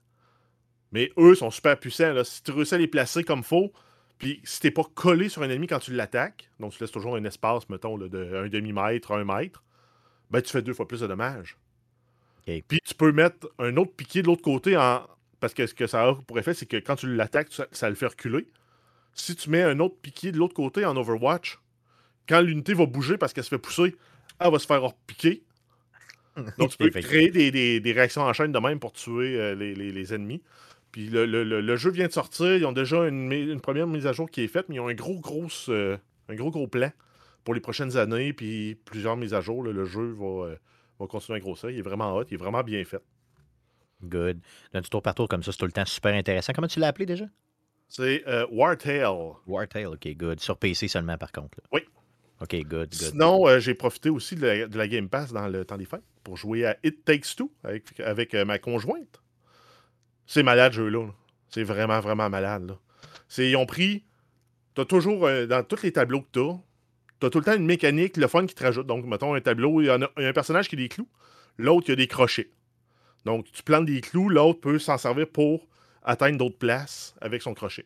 [0.90, 2.12] Mais eux sont super puissants.
[2.14, 2.24] Là.
[2.24, 3.72] Si tu réussis à les placer comme faut,
[4.18, 7.14] puis si t'es pas collé sur un ennemi quand tu l'attaques, donc tu laisses toujours
[7.14, 9.62] un espace, mettons, de un demi-mètre, un mètre,
[10.30, 11.56] ben tu fais deux fois plus de dommages.
[12.68, 15.06] Puis tu peux mettre un autre piqué de l'autre côté en.
[15.40, 17.88] Parce que ce que ça a pour effet, c'est que quand tu l'attaques, ça, ça
[17.88, 18.48] le fait reculer.
[19.14, 21.58] Si tu mets un autre piqué de l'autre côté en Overwatch,
[22.28, 23.94] quand l'unité va bouger parce qu'elle se fait pousser,
[24.40, 25.42] elle va se faire repiquer.
[26.58, 29.54] Donc, tu peux créer des, des- des réactions en chaîne de même pour tuer euh,
[29.54, 30.42] les, les- les ennemis.
[30.92, 32.54] Puis le, le- le- le jeu vient de sortir.
[32.56, 34.80] Ils ont déjà une, mi- une première mise à jour qui est faite, mais ils
[34.80, 35.96] ont un gros, gros, euh,
[36.28, 36.90] un gros, gros plan
[37.44, 38.32] pour les prochaines années.
[38.32, 39.64] Puis plusieurs mises à jour.
[39.64, 39.72] là.
[39.72, 40.56] le jeu va, euh,
[40.98, 41.70] va continuer à grossir.
[41.70, 42.24] Il est vraiment hot.
[42.30, 43.02] Il est vraiment bien fait.
[44.02, 44.40] Good.
[44.74, 46.52] Un petit tour par tour comme ça, c'est tout le temps super intéressant.
[46.54, 47.24] Comment tu l'as appelé déjà?
[47.88, 49.04] C'est euh, Wartail.
[49.46, 50.40] Wartail, ok, good.
[50.40, 51.58] Sur PC seulement, par contre.
[51.58, 51.68] là.
[51.72, 51.80] Oui.
[52.40, 52.92] Ok, good, good.
[52.92, 55.86] Sinon, euh, j'ai profité aussi de la, de la Game Pass dans le temps des
[55.86, 59.20] fêtes pour jouer à It Takes Two avec, avec, euh, ma conjointe.
[60.26, 61.06] C'est malade, ce jeu-là.
[61.06, 61.12] là.
[61.48, 62.68] C'est vraiment, vraiment malade.
[62.68, 62.78] Là.
[63.38, 64.04] Ils ont pris.
[64.74, 66.28] T'as toujours, euh, dans tous les tableaux que
[67.20, 68.86] t'as, t'as tout le temps une mécanique, le fun qui te rajoute.
[68.86, 70.78] Donc, mettons un tableau, il y, en a, il y a un personnage qui a
[70.78, 71.08] des clous,
[71.56, 72.50] l'autre, il y a des crochets.
[73.24, 75.66] Donc, tu plantes des clous, l'autre peut s'en servir pour
[76.02, 77.84] atteindre d'autres places avec son crochet.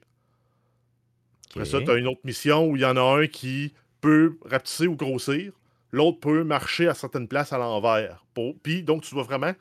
[1.51, 4.37] Après ça, tu as une autre mission où il y en a un qui peut
[4.45, 5.53] rapetisser ou grossir.
[5.91, 8.25] L'autre peut marcher à certaines places à l'envers.
[8.35, 9.53] Pour- Puis, donc, tu dois vraiment,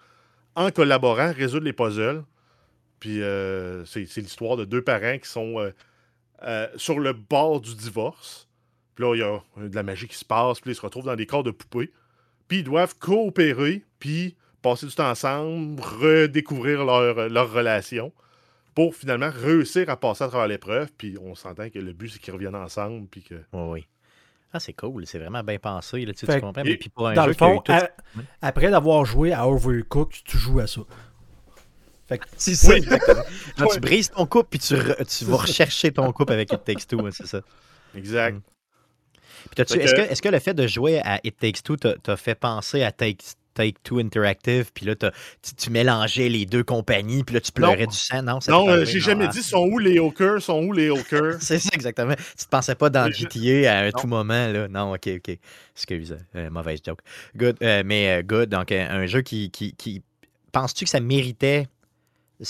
[0.56, 2.24] en collaborant, résoudre les puzzles.
[3.00, 5.72] Puis, euh, c'est c'est l'histoire de deux parents qui sont euh,
[6.44, 8.48] euh, sur le bord du divorce.
[9.02, 10.60] Puis là, il y a euh, de la magie qui se passe.
[10.60, 11.92] Puis, ils se retrouvent dans des corps de poupées.
[12.48, 13.84] Puis, ils doivent coopérer.
[14.00, 18.12] Puis, passer du temps ensemble, redécouvrir leur, leur relation
[18.76, 20.92] pour finalement réussir à passer à travers l'épreuve.
[20.98, 23.08] Puis on s'entend que le but, c'est qu'ils reviennent ensemble.
[23.08, 23.36] Puis que...
[23.54, 23.88] Oui, oui.
[24.54, 25.06] Ah, c'est cool.
[25.08, 26.06] C'est vraiment bien pensé.
[26.06, 26.62] Là, tu, Fait que- comprends?
[26.62, 27.90] et Mais puis pour un Dans jeu le fond, tout- à-
[28.42, 30.82] après d'avoir joué à Overcooked, tu joues à ça.
[32.38, 32.78] C'est ça, Oui.
[32.78, 33.24] exactement.
[33.58, 33.74] Là, Ouais.
[33.74, 36.86] Tu brises ton couple, puis tu, re- tu vas rechercher ton couple avec It Takes
[36.88, 37.42] Two, hein, c'est ça.
[37.96, 38.36] Exact.
[38.36, 38.42] Mm.
[39.58, 43.18] Est-ce que, le fait de jouer à It Takes Two t'a fait penser à Take,
[43.54, 45.08] Take Two Interactive, puis là, tu,
[45.58, 48.24] tu mélangeais les deux compagnies, puis là, tu pleurais du sang?
[48.24, 51.36] Non, ça Non, euh, j'ai jamais dit sont où les hawkers, sont où les hawkers?
[51.42, 52.16] C'est ça, exactement.
[52.16, 53.92] Tu te pensais pas dans GTA à un Non.
[54.00, 54.68] tout moment, là?
[54.70, 55.38] Non, ok, ok.
[55.76, 57.00] Excuse, euh, mauvaise joke.
[57.36, 57.58] Good.
[57.62, 59.52] euh, mais euh, good, donc un jeu qui.
[59.52, 60.02] qui, qui...
[60.54, 61.68] Penses-tu que ça méritait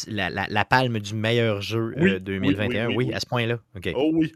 [0.07, 2.87] la, la, la palme du meilleur jeu euh, Oui, oui, 2021?
[2.87, 3.13] oui, oui, oui.
[3.13, 3.57] à ce point-là.
[3.95, 4.31] Oh oui.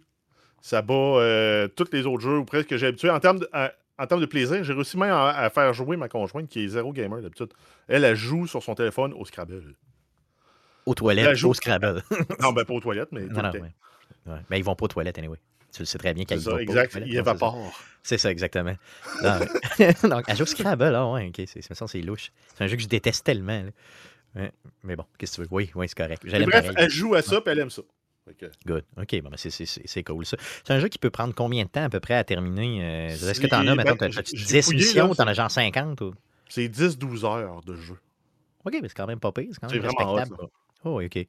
[0.65, 3.11] Ça bat euh, tous les autres jeux ou presque que j'ai habitué.
[3.11, 5.95] En termes de, à- en termes de plaisir, j'ai réussi même à, à faire jouer
[5.95, 7.49] ma conjointe qui est zéro gamer d'habitude.
[7.87, 9.75] Elle, elle joue sur son téléphone au Scrabble.
[10.87, 12.01] Aux toilettes, joue- au Scrabble.
[12.41, 13.63] non, ben pas aux toilettes, mais non, non, le temps.
[13.63, 13.75] ouais.
[14.25, 14.39] Ouais.
[14.49, 15.37] Mais ils vont pas aux toilettes, anyway.
[15.71, 16.93] Tu le sais très bien C'est vont exact.
[16.95, 17.19] Il ouais, c'est ça.
[17.19, 17.79] évapore.
[18.01, 18.75] C'est ça, exactement.
[19.21, 19.39] Non,
[19.77, 19.93] ouais.
[20.09, 22.31] Donc, elle joue au Scrabble, ah ouais, ok, c'est, c'est louche.
[22.55, 23.65] C'est un jeu que je déteste tellement.
[24.35, 24.49] là.
[24.83, 25.47] Mais bon, qu'est-ce que tu veux?
[25.51, 26.25] Oui, oui, c'est correct.
[26.25, 26.71] Bref, pareil.
[26.75, 27.83] elle joue à ça puis elle aime ça.
[28.65, 28.83] Good.
[28.97, 30.37] OK, bon, ben c'est, c'est, c'est, c'est cool ça.
[30.63, 32.83] C'est un jeu qui peut prendre combien de temps à peu près à terminer?
[32.83, 35.27] euh, est-ce que t'en as, C'est- maintenant, ben, t'as-tu j'ai 10 fouillé, missions ou t'en
[35.27, 36.01] as genre 50?
[36.01, 36.13] Ou...
[36.49, 37.97] C'est 10-12 heures de jeu.
[38.65, 40.41] OK, mais c'est quand même pas pire, c'est quand C'est même vraiment hot, respectable.
[40.43, 40.49] là.
[40.85, 41.27] Oh, oui, OK.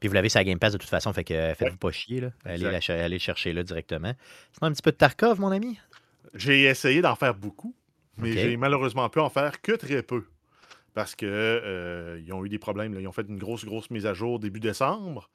[0.00, 2.20] Puis vous l'avez sur la Game Pass de toute façon, fait que faites-vous pas chier,
[2.20, 2.30] là.
[2.44, 4.12] Allez, la allez chercher là directement.
[4.52, 5.78] Sinon, un petit peu de Tarkov, mon ami?
[6.34, 7.74] J'ai essayé d'en faire beaucoup,
[8.16, 10.24] mais j'ai malheureusement pu en faire que très peu.
[10.94, 12.94] Parce que euh, ils ont eu des problèmes.
[12.94, 13.00] là.
[13.00, 15.28] Ils ont fait une grosse, grosse mise à jour début décembre.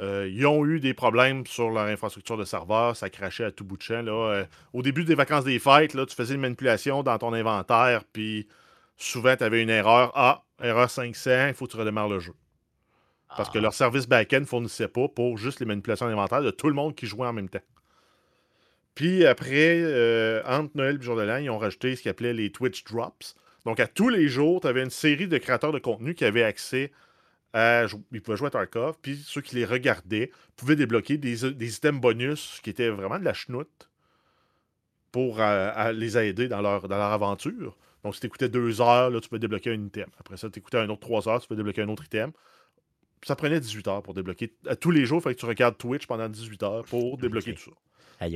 [0.00, 2.96] Euh, ils ont eu des problèmes sur leur infrastructure de serveur.
[2.96, 4.02] Ça crachait à tout bout de champ.
[4.02, 4.12] Là.
[4.12, 8.02] Euh, au début des vacances des fêtes, là, tu faisais une manipulation dans ton inventaire,
[8.12, 8.48] puis
[8.96, 10.10] souvent, tu avais une erreur.
[10.16, 12.32] Ah, erreur 500, il faut que tu redémarres le jeu.
[13.36, 13.52] Parce Ah.
[13.52, 16.74] que leur service back-end ne fournissait pas pour juste les manipulations d'inventaire de tout le
[16.74, 17.62] monde qui jouait en même temps.
[18.94, 22.10] Puis après, euh, entre Noël et le jour de l'an, ils ont rajouté ce qu'ils
[22.10, 23.34] appelaient les Twitch Drops.
[23.64, 26.44] Donc à tous les jours, tu avais une série de créateurs de contenu qui avaient
[26.44, 26.92] accès
[27.54, 27.86] à.
[27.86, 31.76] jou- Ils pouvaient jouer à Tarkov, puis ceux qui les regardaient pouvaient débloquer des, des
[31.76, 33.88] items bonus qui étaient vraiment de la chenoute
[35.12, 37.76] pour euh, à les aider dans leur, dans leur aventure.
[38.02, 40.08] Donc si tu écoutais deux heures, là, tu peux débloquer un item.
[40.18, 42.32] Après ça, tu écoutais un autre trois heures, tu peux débloquer un autre item.
[43.24, 44.52] Ça prenait 18 heures pour débloquer.
[44.68, 47.54] À tous les jours, il fallait que tu regardes Twitch pendant 18 heures pour débloquer
[47.54, 47.76] tout ça.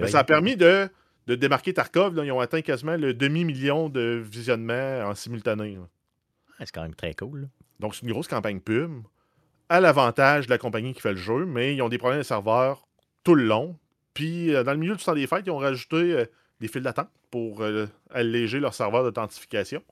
[0.03, 0.89] Mais ça a permis de,
[1.27, 2.15] de démarquer Tarkov.
[2.15, 2.25] là.
[2.25, 5.77] ils ont atteint quasiment le demi-million de visionnements en simultané.
[6.59, 7.43] Ah, C'est quand même très cool.
[7.43, 7.47] là.
[7.81, 9.03] Donc, c'est une grosse campagne pub.
[9.69, 12.25] À l'avantage de la compagnie qui fait le jeu, mais ils ont des problèmes de
[12.25, 12.89] serveurs
[13.23, 13.79] tout le long.
[14.15, 16.25] Puis, euh, dans le milieu du temps des fêtes, ils ont rajouté euh,
[16.61, 19.83] des files d'attente pour euh, alléger leur serveur d'authentification.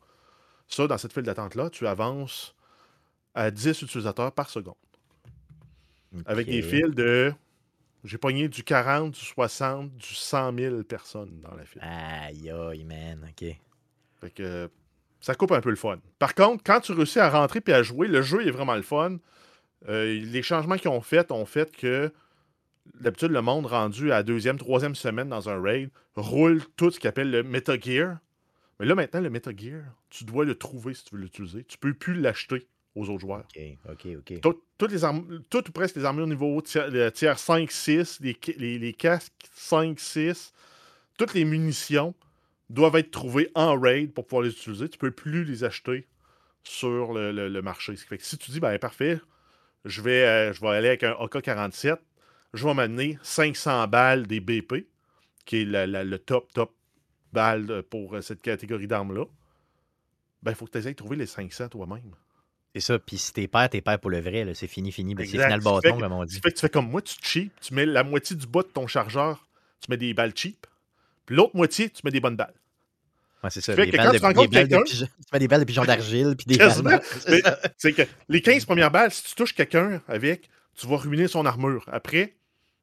[0.68, 2.55] Ça, dans cette file d'attente-là, tu avances
[3.35, 4.75] à 10 utilisateurs par seconde.
[6.25, 7.33] Avec des files de.
[8.05, 11.83] J'ai pogné du 40, du 60, du 100 000 personnes dans la file.
[11.83, 13.29] Aïe, aïe, man.
[13.29, 13.57] OK.
[14.20, 14.70] Fait que
[15.26, 15.98] ça coupe un peu le fun.
[16.20, 18.82] Par contre, quand tu réussis à rentrer et à jouer, le jeu est vraiment le
[18.82, 19.16] fun.
[19.88, 22.12] Euh, les changements qu'ils ont fait ont fait que
[23.00, 27.08] d'habitude, le monde rendu à deuxième, troisième semaine dans un raid roule tout ce qu'ils
[27.08, 28.18] appelle le Meta Gear.
[28.78, 31.64] Mais là, maintenant, le Meta Gear, tu dois le trouver si tu veux l'utiliser.
[31.64, 33.44] Tu peux plus l'acheter aux autres joueurs.
[33.56, 34.40] OK, OK, OK.
[34.40, 35.00] Tout- Toutes les
[35.50, 38.78] toutes ou presque les armures au niveau tiers, le tiers 5, 6, les, ki- les,
[38.78, 40.52] les casques 5, 6,
[41.18, 42.14] toutes les munitions,
[42.70, 44.88] doivent être trouvés en raid pour pouvoir les utiliser.
[44.88, 46.07] Tu peux plus les acheter
[46.64, 47.94] sur le, le- le marché.
[47.96, 49.20] Ce qui fait que si tu dis, ben parfait,
[49.85, 51.96] je vais, euh, je vais aller avec un AK-47,
[52.55, 54.87] je vais m'amener 500 balles des BP,
[55.44, 56.74] qui est la- la- le top, top
[57.33, 59.26] balle pour euh, cette catégorie d'armes-là,
[60.42, 62.14] ben il faut que tu essaies de trouver les 500 toi-même.
[62.74, 62.98] C'est ça.
[62.98, 64.44] Puis si t'es père, t'es père pour le vrai.
[64.44, 64.55] là.
[64.55, 65.14] C'est fini, fini.
[65.14, 66.35] Ben, c'est final bâton, comme on dit.
[66.37, 68.62] qui fait que tu fais comme moi, tu cheap, tu mets la moitié du bas
[68.62, 69.48] de ton chargeur,
[69.81, 70.66] tu mets des balles cheap,
[71.26, 72.54] puis l'autre moitié, tu mets des bonnes balles.
[73.44, 73.74] Ouais, c'est ça.
[73.74, 74.82] fait Des que quand balles tu rencontres quelqu'un-
[75.32, 77.02] mets des balles de pigeons d'argile, puis des balles.
[77.76, 81.44] C'est que les 15 premières balles, si tu touches quelqu'un avec, tu vas ruiner son
[81.44, 81.84] armure.
[81.92, 82.34] Après,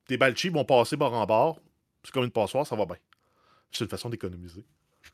[0.07, 1.59] tes balles cheap vont passer bord en bord.
[2.03, 2.97] C'est comme une passoire, ça va bien.
[3.71, 4.63] C'est une façon d'économiser.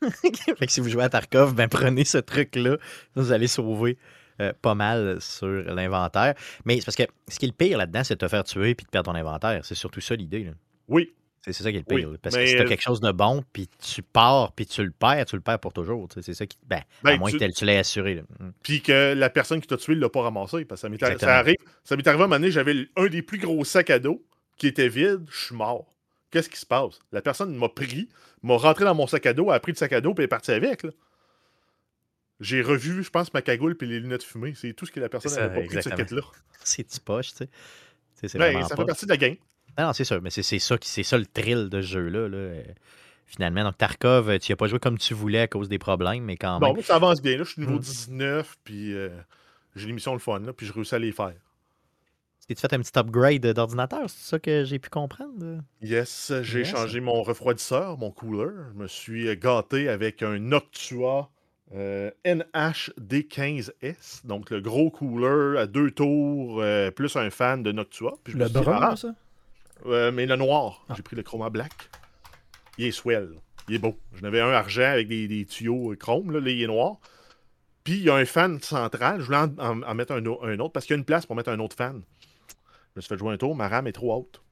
[0.22, 2.76] fait que si vous jouez à Tarkov, ben prenez ce truc-là.
[3.14, 3.96] Vous allez sauver
[4.40, 6.34] euh, pas mal sur l'inventaire.
[6.64, 8.74] Mais c'est parce que ce qui est le pire là-dedans, c'est de te faire tuer
[8.74, 9.64] puis de perdre ton inventaire.
[9.64, 10.50] C'est surtout ça l'idée.
[10.88, 11.12] Oui,
[11.42, 12.10] C'est ça qui est le pire.
[12.22, 14.90] Parce que si t'as euh, quelque chose de bon, puis tu pars, puis tu le
[14.90, 16.06] perds, tu le perds pour toujours.
[16.08, 16.58] tu C'est ça qui.
[16.66, 18.14] Ben, Ben, à moins tu- que tu l'aies assuré.
[18.16, 18.22] là.
[18.38, 18.50] Mm.
[18.62, 20.64] puis que la personne qui t'a tué ne l'a pas ramassé.
[20.66, 21.54] Parce que ça m'est arri- Exactement.
[21.84, 24.22] ça m'est arrivé à un moment donné, j'avais un des plus gros sacs à dos
[24.58, 25.86] qui était vide, je suis mort.
[26.30, 26.98] Qu'est-ce qui se passe?
[27.10, 28.08] La personne m'a pris,
[28.42, 30.28] m'a rentré dans mon sac à dos, a pris le sac à dos, puis est
[30.28, 30.82] partie avec.
[30.82, 30.90] là.
[32.40, 34.54] J'ai revu, je pense, ma cagoule puis les lunettes fumées.
[34.56, 36.06] C'est tout ce que la personne n'avait pas pris de ce exactement.
[36.06, 36.22] kit-là.
[36.64, 38.28] C'est du poche, tu sais.
[38.28, 38.82] Tu Ben, ça pas.
[38.82, 39.36] fait partie de la game.
[39.78, 41.86] Non, non, c'est sûr, mais c'est c'est ça, qui- c'est ça le thrill de ce
[41.88, 42.28] jeu-là.
[42.28, 42.62] là, euh,
[43.26, 45.78] Finalement, donc Tarkov, euh, tu n'y as pas joué comme tu voulais à cause des
[45.78, 46.74] problèmes, mais quand même.
[46.74, 47.36] Bon, ça avance bien.
[47.38, 47.82] Là, je suis niveau Mm.
[47.82, 49.08] 19, puis euh,
[49.76, 51.34] j'ai des missions le fun, là, puis je réussis à les faire.
[52.48, 54.10] T'es-tu fait un petit upgrade d'ordinateur?
[54.10, 55.62] C'est ça que j'ai pu comprendre?
[55.80, 56.68] Yes, j'ai Yes.
[56.70, 58.50] changé mon refroidisseur, mon cooler.
[58.74, 61.30] Je me suis gâté avec un Noctua
[61.72, 68.14] euh, NHD15S, donc le gros cooler à deux tours, euh, plus un fan de Noctua.
[68.24, 69.14] Puis je me Le brun, ah, ça?
[69.86, 70.84] Euh, mais le noir.
[70.88, 70.94] Ah.
[70.96, 71.72] J'ai pris le chroma black.
[72.78, 73.30] Il est swell.
[73.68, 73.98] Il est beau.
[74.14, 76.30] J'en avais un argent avec des, des tuyaux chrome.
[76.32, 76.96] Là, là, il est noir.
[77.84, 79.20] Puis il y a un fan central.
[79.20, 81.04] Je voulais en, en- en mettre un, au- un autre parce qu'il y a une
[81.04, 82.02] place pour mettre un autre fan.
[82.50, 83.54] Je me suis fait jouer un tour.
[83.54, 84.42] Ma RAM est trop haute.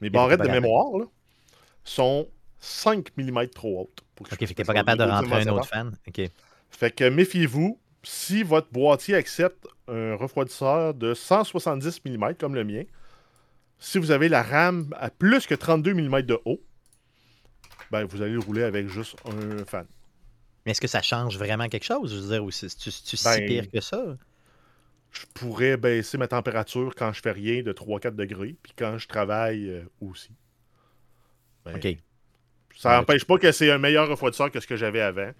[0.00, 1.04] Mes barrettes de mémoire là,
[1.84, 4.00] sont 5 mm trop hautes.
[4.14, 5.96] pour que Ok, fait que pas capable de rentrer un autre fan.
[6.08, 6.20] Ok.
[6.70, 7.78] Fait que méfiez-vous.
[8.04, 12.82] Si votre boîtier accepte un refroidisseur de 170 mm comme le mien,
[13.82, 16.60] si vous avez la RAM à plus que 32 mm de haut,
[17.90, 19.86] ben vous allez le rouler avec juste un fan.
[20.64, 22.14] Mais est-ce que ça change vraiment quelque chose?
[22.14, 24.16] Je veux dire, ou tu, tu si Ben, pire que ça?
[25.10, 29.08] Je pourrais baisser ma température quand je fais rien de 3-4 degrés, puis quand je
[29.08, 30.30] travaille euh, aussi.
[31.64, 31.96] Ben, Ok.
[32.76, 35.30] Ça n'empêche pas que c'est un meilleur refroidisseur que ce que j'avais avant.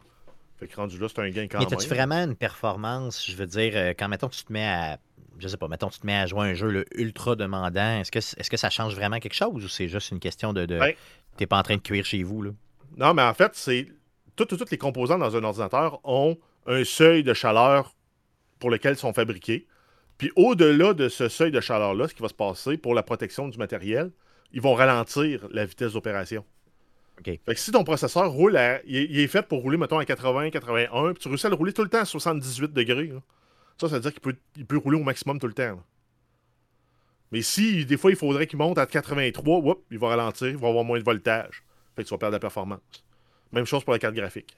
[0.58, 1.70] Fait que rendu là, c'est un gain quand Mais même.
[1.70, 3.24] t'as-tu vraiment une performance?
[3.26, 4.98] Je veux dire, euh, quand mettons tu te mets à.
[5.38, 8.00] Je sais pas, mettons tu te mets à jouer à un jeu là, ultra demandant,
[8.00, 10.66] est-ce que, est-ce que ça change vraiment quelque chose ou c'est juste une question de.
[10.66, 10.78] de...
[10.78, 10.94] Ben-
[11.36, 12.50] T'es pas en train de cuire chez vous, là?
[12.98, 13.88] Non, mais en fait, c'est.
[14.36, 17.94] Toutes, toutes les composants dans un ordinateur ont un seuil de chaleur
[18.58, 19.66] pour lequel ils sont fabriqués.
[20.18, 23.48] Puis au-delà de ce seuil de chaleur-là, ce qui va se passer pour la protection
[23.48, 24.10] du matériel,
[24.52, 26.44] ils vont ralentir la vitesse d'opération.
[27.18, 27.24] OK.
[27.26, 28.82] Fait que si ton processeur roule à.
[28.84, 31.48] Il est, il est fait pour rouler, mettons, à 80, 81, puis tu réussis à
[31.50, 33.20] le rouler tout le temps à 78 degrés, là.
[33.82, 35.62] Ça, ça veut dire qu'il peut, il peut rouler au maximum tout le temps.
[35.62, 35.78] là.
[37.30, 40.56] Mais si, des fois, il faudrait qu'il monte à 83, whoop, il va ralentir, il
[40.56, 41.62] va avoir moins de voltage.
[41.96, 42.80] Fait que tu vas perdre la performance.
[43.52, 44.54] Même chose pour la carte graphique.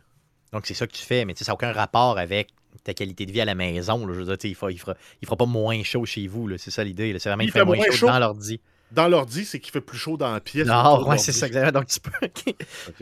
[0.52, 2.50] Donc c'est ça que tu fais, mais ça n'a aucun rapport avec
[2.82, 4.04] ta qualité de vie à la maison.
[4.06, 4.12] là.
[4.14, 6.26] Je veux dire, tu sais, il, fera, il, fera, il fera pas moins chaud chez
[6.26, 6.56] vous.
[6.58, 7.16] C'est ça l'idée.
[7.18, 8.06] C'est vraiment Il il fait, moins chaud, chaud.
[8.06, 8.60] dans l'ordi.
[8.94, 10.66] Dans l'ordi, c'est qu'il fait plus chaud dans la pièce.
[10.66, 11.80] Non, de ouais, c'est ça exactement.
[11.80, 12.10] Donc tu peux.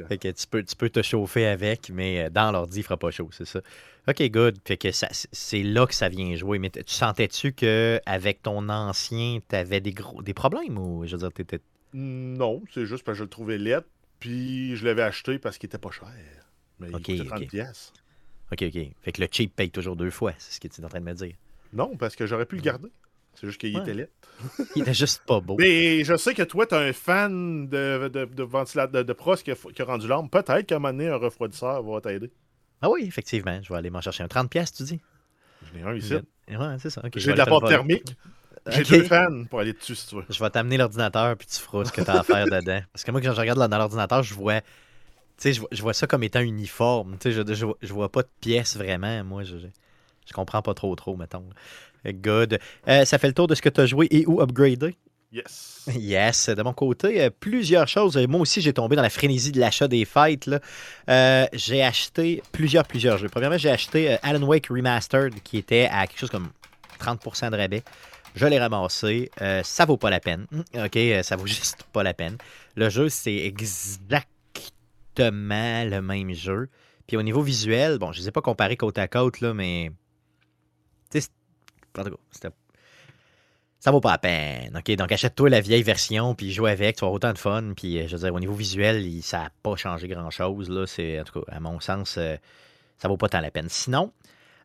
[0.09, 2.96] Fait que tu peux, tu peux te chauffer avec, mais euh, dans l'ordi, il fera
[2.96, 3.61] pas chaud, c'est ça.
[4.09, 4.57] OK, good.
[4.64, 6.59] Fait que ça- c'est là que ça vient jouer.
[6.59, 11.12] Mais tu sentais-tu que avec ton ancien, tu avais des gros des problèmes ou je
[11.12, 11.61] veux dire, t'étais.
[11.94, 13.83] Non, c'est juste parce que je le trouvais laid,
[14.18, 16.09] puis je l'avais acheté parce qu'il était pas cher.
[16.81, 17.48] Mais il coûtait 30 ok.
[17.48, 17.92] pièces.
[18.50, 18.83] OK, OK.
[19.02, 21.00] Fait que le cheap paye toujours deux fois, c'est ce que tu es en train
[21.00, 21.35] de me dire.
[21.72, 22.88] Non, parce que j'aurais pu le garder.
[23.34, 23.82] C'est juste qu'il Ouais.
[23.82, 24.10] était laid.
[24.76, 25.56] Il était juste pas beau.
[25.58, 29.12] Mais je sais que toi, tu es un fan de, de, de ventilateur de, de
[29.12, 30.28] pros qui a, qui a rendu l'arme.
[30.28, 32.30] Peut-être qu'à un moment donné, un refroidisseur va t'aider.
[32.80, 33.58] Ah oui, effectivement.
[33.62, 35.00] Je vais aller m'en chercher un 30$, pièces, tu dis?
[35.72, 36.14] J'en ai un ici.
[36.14, 37.02] Ouais, c'est ça.
[37.14, 38.14] J'ai de la porte thermique.
[38.68, 40.24] J'ai deux fans pour aller dessus si tu veux.
[40.28, 42.80] Je vais t'amener l'ordinateur puis tu feras ce que tu as à faire dedans.
[42.92, 44.60] Parce que moi, quand je regarde dans l'ordinateur, je vois.
[44.60, 44.66] Tu
[45.38, 47.16] sais, je, vois- je vois ça comme étant uniforme.
[47.18, 49.24] Tu sais, je, je, vois- je vois pas de pièces vraiment.
[49.24, 51.44] Moi, je, je comprends pas trop, trop, mettons.
[52.06, 52.58] Good.
[52.88, 54.96] Euh, ça fait le tour de ce que tu as joué et où upgrader.
[55.32, 55.84] Yes.
[55.96, 58.18] Yes, de mon côté, euh, plusieurs choses.
[58.18, 60.44] Euh, Moi aussi, j'ai tombé dans la frénésie de l'achat des fêtes.
[60.46, 60.60] là.
[61.08, 63.28] Euh, j'ai acheté plusieurs, plusieurs jeux.
[63.28, 66.50] Premièrement, j'ai acheté Alan Wake Remastered qui était à quelque chose comme
[67.00, 67.82] 30% de rabais.
[68.34, 69.30] Je l'ai ramassé.
[69.40, 70.46] Euh, ça vaut pas la peine.
[70.50, 72.36] Mm, OK, ça vaut juste pas la peine.
[72.76, 74.24] Le jeu, c'est exactement
[75.84, 76.68] le même jeu.
[77.06, 79.54] Puis au niveau visuel, bon, je ne les ai pas comparés côte à côte, là,
[79.54, 79.92] mais.
[81.98, 82.50] En tout cas,
[83.83, 84.76] ça vaut pas la peine.
[84.76, 87.72] OK, donc achète-toi la vieille version, puis joue avec, tu avoir autant de fun.
[87.76, 90.70] Puis euh, je veux dire, au niveau visuel, ça n'a pas changé grand-chose.
[90.70, 90.87] Là.
[90.87, 92.37] C'est, en tout cas, à mon sens, euh,
[92.98, 93.68] ça vaut pas tant la peine.
[93.68, 94.12] Sinon,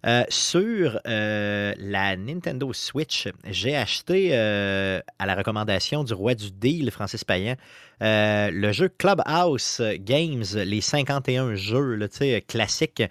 [0.05, 6.91] euh, sur euh, la Nintendo Switch, j'ai acheté à la recommandation du roi du deal,
[6.91, 7.55] Francis Payan,
[7.99, 13.01] le jeu Clubhouse Games, les 51 jeux tu sais, classiques.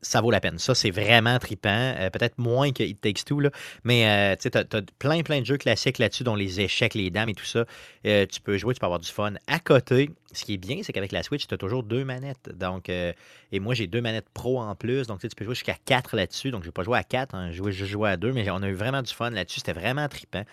[0.00, 0.58] Ça vaut la peine.
[0.58, 1.68] Ça, c'est vraiment trippant.
[1.98, 3.40] Euh, Peut-être moins que It Takes Two,
[3.84, 4.64] mais euh, tu t'as
[4.98, 7.64] plein, plein de jeux classiques là-dessus, dont les échecs, les dames et tout ça.
[8.06, 9.34] Euh, tu peux jouer, tu peux avoir du fun.
[9.46, 12.50] À côté, ce qui est bien, c'est qu'avec la Switch, tu as toujours deux manettes.
[12.54, 13.14] Donc, et
[13.60, 15.06] moi, j'ai deux manettes pro en plus.
[15.06, 16.50] Donc, tu peux jouer jusqu'à quatre là-dessus.
[16.50, 17.34] Donc, je n'ai pas joué à quatre.
[17.34, 19.60] Hein, je jouais- à deux, mais on a eu vraiment du fun là-dessus.
[19.60, 20.44] C'était vraiment trippant.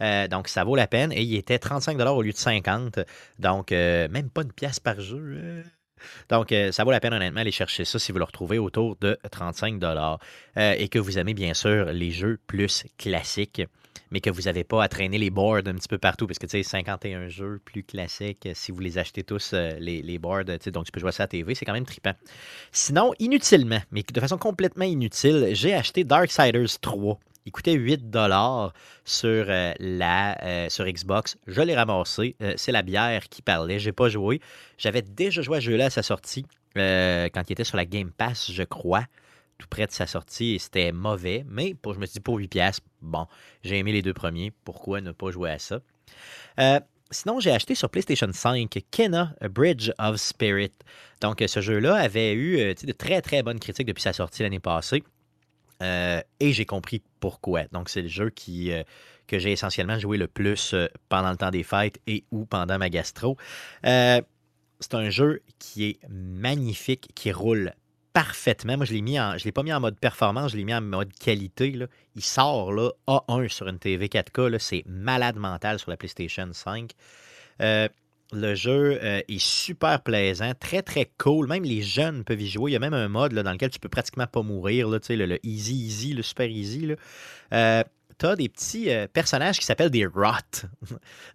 [0.00, 1.12] Euh, donc, ça vaut la peine.
[1.12, 3.00] Et il était 35 au lieu de 50
[3.38, 5.62] Donc, même pas une pièce par jeu.
[6.28, 8.96] Donc, euh, ça vaut la peine, honnêtement, aller chercher ça si vous le retrouvez autour
[9.00, 10.16] de 35 euh,
[10.54, 13.62] et que vous aimez, bien sûr, les jeux plus classiques,
[14.10, 16.46] mais que vous n'avez pas à traîner les boards un petit peu partout, parce que,
[16.46, 20.44] tu sais, 51 jeux plus classiques, si vous les achetez tous, euh, les, les boards,
[20.44, 22.14] donc tu peux jouer ça à TV, c'est quand même trippant.
[22.72, 27.18] Sinon, inutilement, mais de façon complètement inutile, j'ai acheté Darksiders 3.
[27.46, 28.02] Il coûtait 8
[29.04, 31.36] sur, euh, la, euh, Xbox.
[31.46, 32.36] Je l'ai ramassé.
[32.40, 33.78] Euh, c'est la bière qui parlait.
[33.78, 34.40] J'ai pas joué.
[34.78, 38.10] J'avais déjà joué à ce jeu-là à sa sortie, quand il était sur la Game
[38.10, 39.04] Pass, je crois,
[39.58, 41.44] tout près de sa sortie, et c'était mauvais.
[41.48, 43.26] Mais je me suis dit, pour 8 piastres, bon,
[43.62, 44.50] j'ai aimé les deux premiers.
[44.64, 45.80] Pourquoi ne pas jouer à ça?
[47.10, 50.72] Sinon, j'ai acheté sur PlayStation 5 Kena, A Bridge of Spirit.
[51.20, 55.04] Donc, ce jeu-là avait eu de très, très bonnes critiques depuis sa sortie l'année passée.
[55.84, 57.64] Euh, et j'ai compris pourquoi.
[57.72, 58.82] Donc, c'est le jeu qui, euh,
[59.26, 62.78] que j'ai essentiellement joué le plus euh, pendant le temps des fêtes et ou pendant
[62.78, 63.36] ma gastro.
[63.82, 67.72] C'est un jeu qui est magnifique, qui roule
[68.12, 68.76] parfaitement.
[68.76, 70.74] Moi, je l'ai mis en, je l'ai pas mis en mode performance, je l'ai mis
[70.74, 71.78] en mode qualité.
[72.14, 74.48] Il sort là, A1 sur une TV 4K.
[74.48, 74.58] là.
[74.58, 76.90] C'est malade mental sur la PlayStation 5.
[78.34, 81.48] Le jeu euh, est super plaisant, très très cool.
[81.48, 82.72] Même les jeunes peuvent y jouer.
[82.72, 84.88] Il y a même un mode dans lequel tu peux pratiquement pas mourir.
[84.88, 86.94] Là, le, le easy, easy, le super easy.
[87.52, 87.82] Euh,
[88.18, 90.68] tu as des petits euh, personnages qui s'appellent des ROT,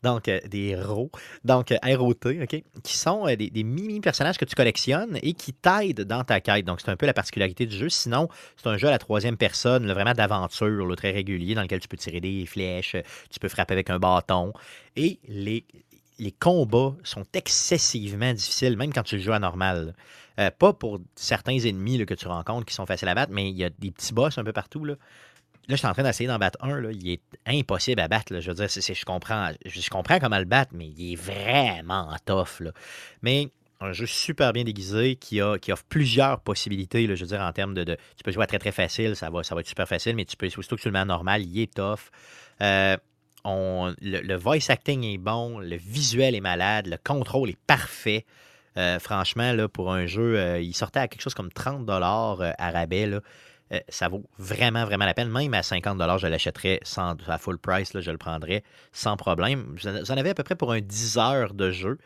[0.04, 1.12] donc des RO,
[1.44, 6.24] donc euh, R-O-T, OK, qui sont des, mini-personnages que tu collectionnes et qui t'aident dans
[6.24, 6.66] ta quête.
[6.66, 7.90] Donc, c'est un peu la particularité du jeu.
[7.90, 11.88] Sinon, c'est un jeu à la troisième personne, vraiment d'aventure, très régulier, dans lequel tu
[11.88, 12.96] peux tirer des flèches,
[13.30, 14.54] tu peux frapper avec un bâton.
[14.96, 15.66] Et les,
[16.20, 19.96] les combats sont excessivement difficiles, même quand tu le joues à normal.
[20.40, 23.58] Euh, pas pour certains ennemis que tu rencontres qui sont faciles à battre, mais il
[23.58, 24.86] y a des petits boss un peu partout.
[24.86, 24.96] Là,
[25.68, 26.82] je suis en train d'essayer d'en battre un.
[26.92, 28.40] Il est impossible à battre.
[28.40, 32.62] Je veux dire, je, comprends, je, comprends comment le battre, mais il est vraiment tough.
[33.22, 33.50] Mais
[33.82, 37.06] un jeu super bien déguisé qui, offre plusieurs possibilités.
[37.06, 39.44] je veux dire, en termes de, Tu peux jouer à très très facile, ça va,
[39.44, 41.44] ça va être super facile, mais tu peux, aussitôt que tu le mets en normal,
[41.44, 42.12] il est tough.
[42.62, 42.98] Euh,
[43.46, 48.26] le, voice acting est bon, le visuel est malade, le contrôle est parfait.
[48.78, 52.72] Euh, franchement, pour un jeu, euh, il sortait à quelque chose comme 30 dollars à
[52.72, 53.10] rabais.
[53.72, 55.30] Euh, ça vaut vraiment, vraiment la peine.
[55.30, 59.76] Même à 50 je l'achèterais sans, à full price, je le prendrais sans problème.
[59.76, 61.98] Vous en vous en avez à peu près pour un 10 heures de jeu.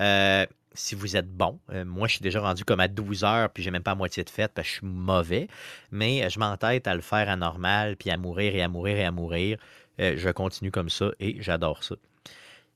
[0.00, 1.58] Euh, si vous êtes bon.
[1.72, 3.96] Euh, moi, je suis déjà rendu comme à 12 heures, puis j'ai même pas la
[3.96, 5.48] moitié de fête parce que je suis mauvais.
[5.90, 8.96] Mais euh, je m'entête à le faire à normal, puis à mourir et à mourir
[8.96, 9.58] et à mourir.
[10.00, 11.96] Euh, je continue comme ça et j'adore ça.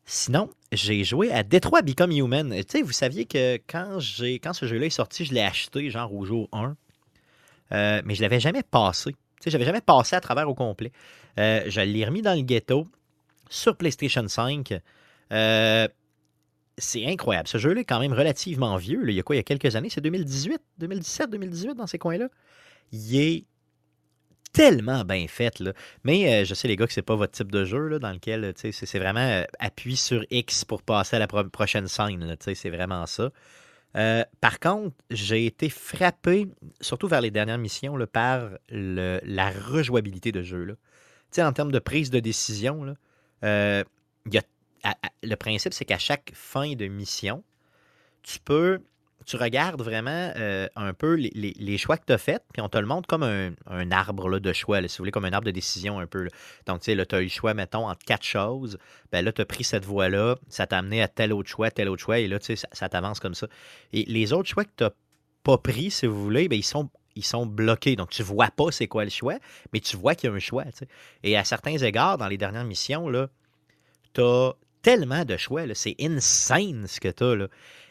[0.07, 2.51] Sinon, j'ai joué à Detroit Become Human.
[2.51, 5.89] Tu sais, vous saviez que quand, j'ai, quand ce jeu-là est sorti, je l'ai acheté
[5.91, 6.77] genre au jour 1.
[7.73, 9.13] Euh, mais je l'avais jamais passé.
[9.13, 10.93] Tu sais, j'avais jamais passé à travers au complet.
[11.39, 12.87] Euh, je l'ai remis dans le ghetto
[13.49, 14.75] sur PlayStation 5.
[15.33, 15.89] Euh,
[16.77, 17.49] c'est incroyable.
[17.49, 19.09] Ce jeu-là est quand même relativement vieux.
[19.09, 19.89] Il y a quoi, il y a quelques années?
[19.89, 22.29] C'est 2018, 2017, 2018 dans ces coins-là?
[22.93, 23.45] Il est
[24.55, 25.59] tellement bien fait.
[25.61, 25.75] Là.
[26.05, 28.13] Mais euh, je sais, les gars, que c'est pas votre type de jeu là, dans
[28.13, 32.37] lequel sais, c'est vraiment euh, appui sur X pour passer à la pro- prochaine scène.
[32.41, 33.31] C'est vraiment ça.
[33.97, 36.49] Euh, par contre, j'ai été frappé,
[36.81, 40.65] surtout vers les dernières missions, là, par la rejouabilité de jeu.
[40.65, 40.75] Là.
[41.47, 42.95] En termes de prise de décision, là,
[43.45, 43.85] euh,
[44.31, 44.43] y a,
[45.23, 47.43] le principe, c'est qu'à chaque fin de mission,
[48.23, 48.81] tu peux,
[49.27, 52.69] tu regardes vraiment euh, un peu les, les- choix que tu as faits, puis on
[52.69, 55.47] te le montre comme un, arbre là, de choix, si vous voulez, comme un arbre
[55.47, 56.29] de décision un peu.
[56.67, 58.79] Donc, tu sais, là, tu as eu le choix, mettons, entre quatre choses.
[59.13, 61.89] Ben là, tu as pris cette voie-là, ça t'a amené à tel autre choix, tel
[61.89, 63.47] autre choix, et là, tu sais, ça, t'avance comme ça.
[63.93, 64.91] Et les autres choix que tu n'as
[65.43, 66.91] pas pris, si vous voulez, ben, ils sont.
[67.17, 67.95] Ils sont bloqués.
[67.95, 69.37] Donc, tu vois pas c'est quoi le choix,
[69.73, 70.65] mais tu vois qu'il y a un choix.
[71.23, 73.09] Et à certains égards, dans les dernières missions,
[74.15, 75.63] tu as tellement de choix.
[75.75, 77.49] C'est insane ce que tu as.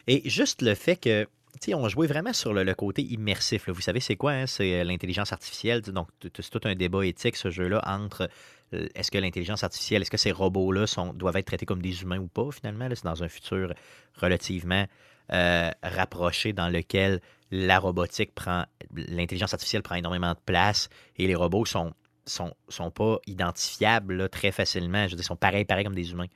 [0.08, 1.24] Et juste le fait que.
[1.54, 3.70] tu sais, on jouait vraiment sur le, côté immersif.
[3.70, 4.32] Vous savez, c'est quoi?
[4.32, 4.48] hein?
[4.48, 5.82] C'est euh, l'intelligence artificielle.
[5.82, 8.30] Donc, c'est tout un débat éthique, ce jeu-là, entre
[8.74, 12.20] euh, est-ce que l'intelligence artificielle, est-ce que ces robots-là doivent être traités comme des humains
[12.20, 12.88] ou pas, finalement?
[12.90, 13.74] C'est dans un futur
[14.16, 14.86] relativement
[15.32, 21.36] euh, rapproché dans lequel la robotique prend, l'intelligence artificielle prend énormément de place et les
[21.36, 21.94] robots sont,
[22.26, 25.06] sont, sont pas identifiables très facilement.
[25.06, 26.28] Je veux dire, ils sont pareils, pareils comme des humains.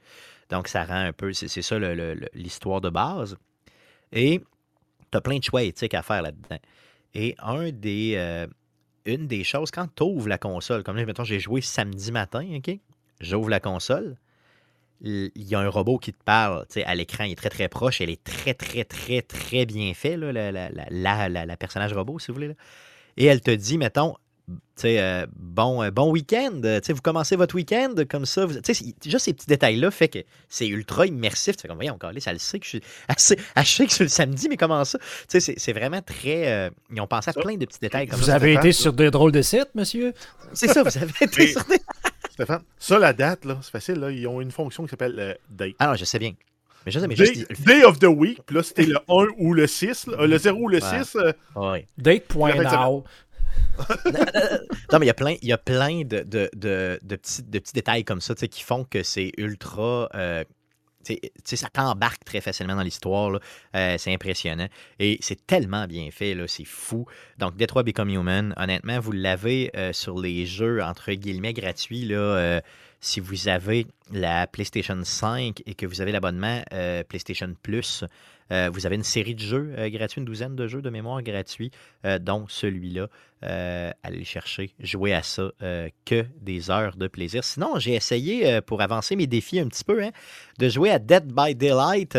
[0.50, 1.78] Donc, ça rend un peu, c'est ça
[2.34, 3.36] l'histoire de base.
[4.12, 4.42] Et
[5.12, 6.60] tu as plein de choix éthiques à faire là-dedans.
[7.14, 8.48] Et un des, euh,
[9.06, 12.46] une des choses, quand tu ouvres la console, comme là, mettons, j'ai joué samedi matin,
[12.56, 12.78] OK?
[13.20, 14.18] J'ouvre la console,
[15.02, 18.02] il y a un robot qui te parle à l'écran, il est très très proche,
[18.02, 22.20] elle est très très très très bien fait, là, la, la, la, la- personnage robot,
[22.20, 22.56] si vous voulez.
[23.18, 24.16] Et elle te dit, mettons,
[24.86, 28.46] euh, bon, euh, bon week-end, tu sais, vous commencez votre week-end comme ça.
[28.46, 30.20] vous- Tu sais, c'est- juste ces petits détails-là fait que
[30.50, 31.56] c'est ultra immersif.
[31.58, 32.82] Tu fais comme, voyons, calé, ça le sait que je suis.
[33.10, 35.00] Elle sait, elle sait que c'est le samedi, mais comment ça?
[35.00, 36.48] Tu sais, c'est- c'est vraiment très.
[36.52, 38.36] euh, ils ont pensé à plein de petits détails comme Vous ça.
[38.36, 40.14] avez Stéphane, été sur des drôles de sites, monsieur?
[40.54, 41.80] C'est ça, vous avez été sur des-
[42.32, 43.96] Stéphane, ça, la date, là, c'est facile.
[43.96, 45.74] Là, ils ont une fonction qui s'appelle euh, Date.
[45.80, 46.34] Ah non, je sais bien.
[46.86, 47.62] Mais je sais, mais Day, juste.
[47.66, 50.08] day of the week, puis là, c'était le 1 ou le 6.
[50.08, 50.18] là.
[50.22, 51.04] Euh, le 0 ou le Ouais.
[51.04, 51.18] 6.
[51.18, 51.86] euh, Ouais.
[51.98, 53.04] Date.now.
[54.92, 56.22] Non, mais il y a plein, de,
[57.16, 57.44] petits,
[57.74, 60.10] détails comme ça qui font que c'est ultra.
[60.16, 60.44] euh,
[61.06, 63.40] tu sais- tu sais, ça t'embarque très facilement dans l'histoire.
[63.76, 64.68] Euh, c'est impressionnant.
[65.00, 67.06] Et c'est tellement bien fait, c'est fou.
[67.38, 72.06] Donc, Detroit Become Human, honnêtement, vous l'avez euh, sur les jeux, entre guillemets, gratuits.
[72.06, 72.62] Là, euh,
[73.00, 78.04] si vous avez la PlayStation 5 et que vous avez l'abonnement euh, PlayStation Plus,
[78.52, 81.22] euh, vous avez une série de jeux euh, gratuits, une douzaine de jeux de mémoire
[81.22, 81.72] gratuits,
[82.22, 83.08] dont celui-là.
[83.42, 85.52] Allez le chercher, jouer à ça,
[86.06, 87.44] que des heures de plaisir.
[87.44, 90.12] Sinon, j'ai essayé, pour avancer mes défis un petit peu, hein,
[90.58, 92.18] de jouer à Dead by Daylight.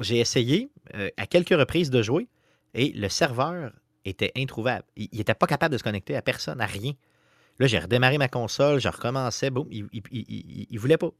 [0.00, 0.70] J'ai essayé
[1.16, 2.28] à quelques reprises de jouer
[2.74, 3.72] et le serveur
[4.04, 4.84] était introuvable.
[4.96, 6.92] Il n'était pas capable de se connecter à personne, à rien.
[7.58, 11.10] Là, j'ai redémarré ma console, je recommençais, boum, il, il, voulait pas.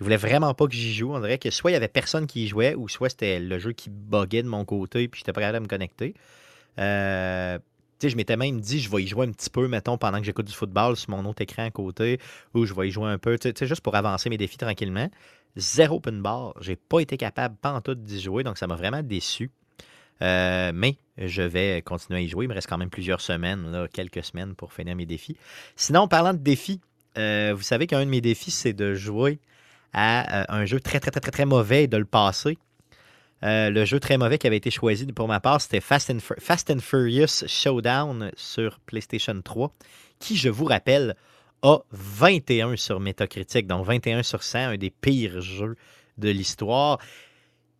[0.00, 1.14] Il voulait vraiment pas que j'y joue.
[1.14, 3.58] On dirait que soit il y avait personne qui y jouait, ou soit c'était le
[3.58, 6.14] jeu qui buguait de mon côté, puis j'étais capable de me connecter.
[6.78, 7.58] Euh,
[8.02, 10.46] je m'étais même dit, je vais y jouer un petit peu, mettons, pendant que j'écoute
[10.46, 12.20] du football sur mon autre écran à côté,
[12.54, 14.36] ou je vais y jouer un peu, tu sais, tu sais, juste pour avancer mes
[14.36, 15.10] défis tranquillement.
[15.56, 16.54] Zéro open bar.
[16.60, 19.50] J'ai pas été capable, pas tout, d'y jouer, donc ça m'a vraiment déçu.
[20.22, 22.44] Euh, mais je vais continuer à y jouer.
[22.44, 25.36] Il me reste quand même plusieurs semaines, quelques semaines pour finir mes défis.
[25.76, 26.80] Sinon, parlant de défis,
[27.18, 29.38] euh, vous savez qu'un de mes défis, c'est de jouer
[29.92, 32.58] à euh, un jeu très, très, très, très, très mauvais et de le passer.
[33.42, 36.80] Le jeu très mauvais qui avait été choisi pour ma part, c'était Fast Fast and
[36.80, 39.72] Furious Showdown sur PlayStation 3,
[40.18, 41.14] qui, je vous rappelle,
[41.62, 45.76] a 21 sur Metacritic, donc 21 sur 100, un des pires jeux
[46.18, 46.98] de l'histoire.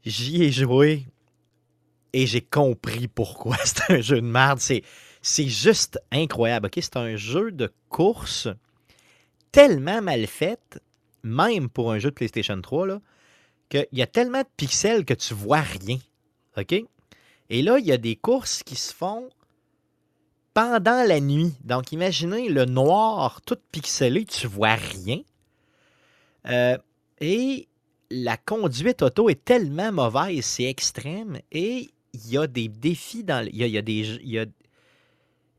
[0.04, 1.06] J'y ai joué
[2.16, 4.58] et j'ai compris pourquoi c'est un jeu de merde.
[4.58, 4.82] C'est,
[5.20, 6.70] c'est juste incroyable.
[6.74, 8.48] C'est un jeu de course
[9.52, 10.80] tellement mal fait,
[11.22, 13.00] même pour un jeu de PlayStation 3, là,
[13.68, 15.98] qu'il y a tellement de pixels que tu vois rien.
[16.56, 16.72] OK?
[17.50, 19.28] Et là, il y a des courses qui se font
[20.54, 21.52] pendant la nuit.
[21.64, 25.20] Donc, imaginez le noir tout pixelé, tu vois rien.
[26.48, 26.78] Euh,
[27.20, 27.68] et
[28.10, 31.40] la conduite auto est tellement mauvaise, c'est extrême.
[31.52, 31.90] Et
[32.24, 33.46] il y a des défis dans.
[33.46, 34.00] Il y a, y a des.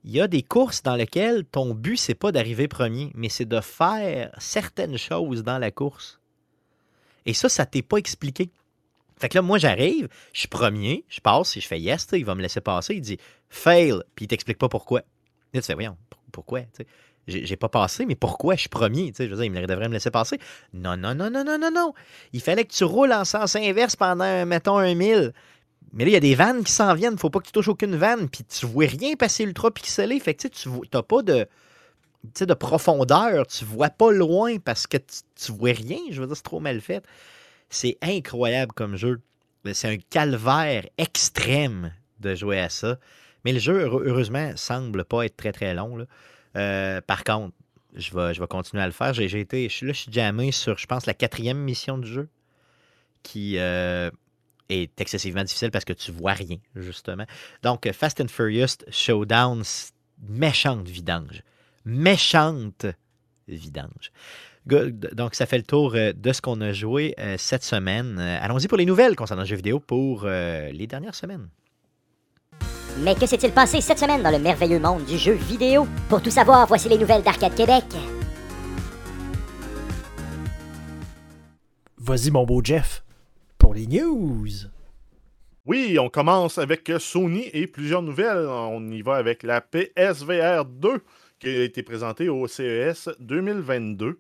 [0.04, 3.46] Il y a, des courses dans lesquelles ton but, c'est pas d'arriver premier, mais c'est
[3.46, 6.20] de faire certaines choses dans la course.
[7.26, 8.50] Et ça, ça t'est pas expliqué.
[9.20, 12.24] Fait que là, moi, j'arrive, je suis premier, je passe et je fais yes, il
[12.24, 12.96] va me laisser passer.
[12.96, 13.18] Il dit
[13.50, 15.02] fail, puis il t'explique pas pourquoi.
[15.54, 16.62] Là, tu fais, voyons, pour- pourquoi?
[17.28, 19.12] J'ai pas passé, mais pourquoi je suis premier?
[19.18, 20.40] Je veux dire, il devrait me laisser passer.
[20.74, 21.94] Non, non, non, non, non, non, non.
[22.32, 25.34] Il fallait que tu roules en sens inverse pendant, mettons, un mille.
[25.94, 27.18] Mais là, il y a des vannes qui s'en viennent.
[27.18, 28.30] Faut pas que tu touches aucune vanne.
[28.30, 30.20] Puis tu vois rien passer ultra pixelé.
[30.20, 31.48] Fait tu t'as pas de,
[32.40, 33.48] de profondeur.
[33.48, 36.00] Tu vois pas loin parce que tu, tu vois rien.
[36.12, 37.04] Je veux dire, c'est trop mal fait.
[37.70, 39.22] C'est incroyable comme jeu.
[39.74, 42.98] C'est un calvaire extrême de jouer à ça.
[43.46, 45.96] Mais le jeu, heureusement, semble pas être très très long.
[45.96, 46.06] là.
[46.56, 47.56] Euh, par contre,
[47.96, 49.14] je vais, je vais continuer à le faire.
[49.14, 52.30] J'ai été, je là, je suis jammé sur, je pense, la quatrième mission du jeu,
[53.24, 54.10] qui euh,
[54.70, 57.26] est excessivement difficile parce que tu vois rien, justement.
[57.64, 59.64] Donc, Fast and Furious Showdown,
[60.28, 61.44] méchante vidange.
[61.86, 62.86] Méchante
[63.48, 64.12] vidange.
[64.68, 65.12] Good.
[65.14, 68.18] Donc, ça fait le tour euh, de ce qu'on a joué euh, cette semaine.
[68.20, 71.48] Euh, Allons-y pour les nouvelles concernant le jeu vidéo pour les dernières semaines.
[73.00, 75.88] Mais que s'est-il passé cette semaine dans le merveilleux monde du jeu vidéo?
[76.10, 77.86] Pour tout savoir, voici les nouvelles d'Arcade Québec.
[81.98, 83.04] Vas-y, mon beau Jeff,
[83.86, 84.70] news.
[85.66, 88.48] Oui, on commence avec Sony et plusieurs nouvelles.
[88.48, 91.02] On y va avec la PSVR 2
[91.40, 94.18] qui a été présentée au CES 2022.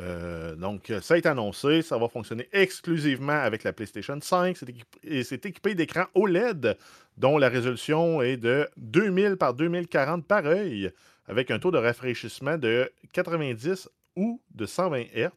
[0.00, 1.82] Euh, donc, ça a été annoncé.
[1.82, 4.56] Ça va fonctionner exclusivement avec la PlayStation 5.
[4.56, 6.76] C'est équipé, équipé d'écrans OLED
[7.16, 10.90] dont la résolution est de 2000 par 2040 par œil,
[11.26, 15.30] avec un taux de rafraîchissement de 90 ou de 120 Hz.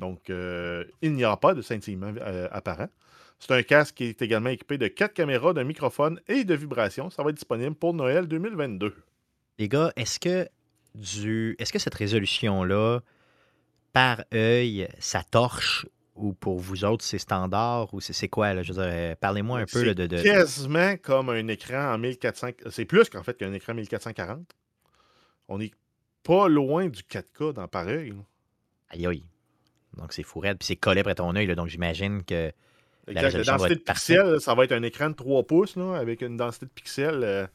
[0.00, 2.88] Donc, euh, il n'y aura pas de scintillement euh, apparent.
[3.38, 7.10] C'est un casque qui est également équipé de 4 caméras, d'un microphone et de vibrations.
[7.10, 8.94] Ça va être disponible pour Noël 2022.
[9.58, 10.48] Les gars, est-ce que
[10.94, 13.00] du est-ce que cette résolution-là,
[13.92, 15.86] par œil, ça torche
[16.16, 18.52] ou pour vous autres, c'est standard ou c'est quoi?
[18.52, 18.62] Là?
[18.62, 20.06] Je veux dire, euh, parlez-moi un peu là, de.
[20.06, 22.48] de- quasiment comme un écran en 1400.
[22.70, 24.46] C'est plus qu'en fait qu'un écran 1440.
[25.48, 25.72] On n'est
[26.22, 28.12] pas loin du 4K dans pareil.
[28.90, 29.24] Aïe aïe.
[29.96, 32.52] Donc c'est fou raide, puis c'est collé près de ton œil, là, donc j'imagine que.
[33.06, 33.14] La Exact.
[33.14, 35.96] La, résolution va densité de pixels, ça va être un écran de 3 pouces là,
[35.96, 37.46] avec une densité de pixels euh,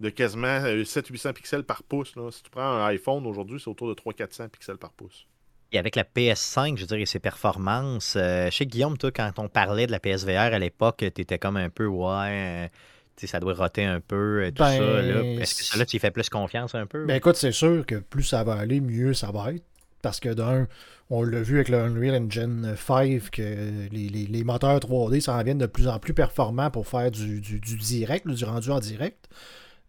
[0.00, 2.16] de quasiment 700-800 pixels par pouce.
[2.16, 2.30] là.
[2.32, 5.26] Si tu prends un iPhone aujourd'hui, c'est autour de 300-400 pixels par pouce.
[5.72, 8.96] Et avec la PS5, je veux dire, et ses performances, euh, je sais que Guillaume,
[8.96, 12.06] toi, quand on parlait de la PSVR à l'époque, tu étais comme un peu, ouais,
[12.08, 12.68] euh,
[13.16, 15.02] tu sais, ça doit roter un peu, euh, tout Ben, ça.
[15.02, 15.22] là.
[15.40, 17.06] Est-ce que ça, là, tu y fais plus confiance un peu?
[17.06, 19.64] Ben écoute, c'est sûr que plus ça va aller, mieux ça va être.
[20.04, 20.68] Parce que d'un,
[21.08, 25.64] on l'a vu avec le Unreal Engine 5 que les, moteurs 3D s'en viennent de
[25.64, 29.30] plus en plus performants pour faire du, direct, du rendu en direct.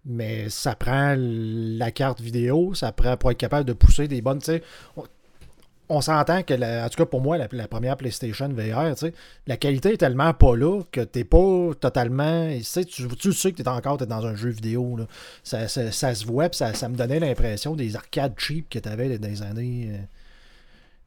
[0.05, 4.39] Mais ça prend la carte vidéo, ça prend pour être capable de pousser des bonnes.
[5.89, 9.07] On s'entend que, la- en tout cas pour moi, la, la première PlayStation VR, tu
[9.07, 9.13] sais,
[9.47, 12.49] la qualité est tellement pas là que t'es pas totalement.
[12.57, 14.97] tu sais, Tu, sais que t'es encore t'es dans un jeu vidéo.
[14.97, 15.05] Là
[15.43, 18.79] ça, ça- ça se voit, puis ça, ça me donnait l'impression des arcades cheap que
[18.79, 19.89] tu avais dans les années.
[19.91, 19.97] euh,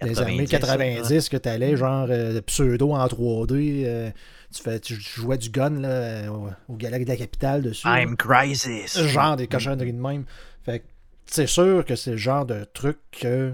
[0.00, 3.82] dans les années 90, 90, que tu allais genre euh, pseudo en 3D.
[3.84, 4.10] euh,
[4.54, 7.86] tu, fais, tu jouais du gun là, au, au Galaxy de la Capitale dessus.
[7.86, 8.02] là.
[8.02, 8.96] I'm Crisis.
[9.00, 10.24] Genre des cochonneries de même.
[10.64, 10.84] Fait
[11.26, 13.52] c'est sûr que c'est le genre de truc que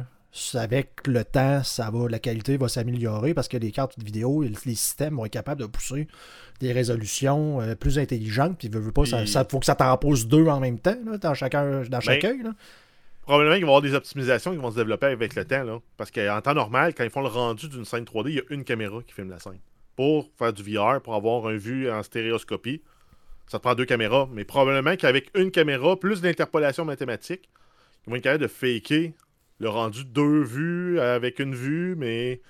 [0.55, 4.49] avec le temps, ça va, la qualité va s'améliorer parce que les cartes vidéo, et
[4.49, 6.09] les systèmes vont être capables de pousser
[6.61, 8.59] des résolutions euh, plus intelligentes.
[8.59, 11.18] Puis, pas, ça, Puis- ça- faut que ça t'en pose deux en même temps là,
[11.18, 12.43] dans, chacun, dans chaque Ben, œil.
[12.43, 12.51] là.
[13.22, 15.62] Probablement qu'il va y avoir des optimisations qui vont se développer avec le temps.
[15.62, 18.39] Là, parce qu'en temps normal, quand ils font le rendu d'une scène 3D, il y
[18.41, 19.59] a une caméra qui filme la scène.
[19.97, 22.82] Pour faire du VR, pour avoir un vue en stéréoscopie,
[23.47, 24.28] ça te prend deux caméras.
[24.32, 27.49] Mais probablement qu'avec une caméra, plus d'interpolation mathématique,
[28.07, 29.12] ils vont être capables de faker
[29.59, 32.41] le rendu deux vues avec une vue, mais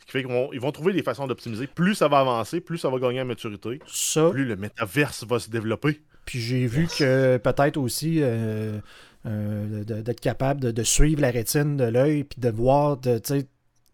[0.00, 1.66] ce qui fait qu'ils vont, ils vont trouver des façons d'optimiser.
[1.66, 5.38] Plus ça va avancer, plus ça va gagner en maturité, Ça, plus le métaverse va
[5.38, 6.00] se développer.
[6.24, 8.78] Puis j'ai vu que peut-être aussi euh,
[9.26, 13.40] euh, d'être capable de, de suivre la rétine de l'œil puis de voir, de, tu
[13.40, 13.46] sais,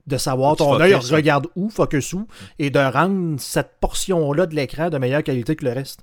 [0.06, 2.26] de savoir ton œil regarde où, focus où,
[2.58, 6.00] et de rendre cette portion-là de l'écran de meilleure qualité que le reste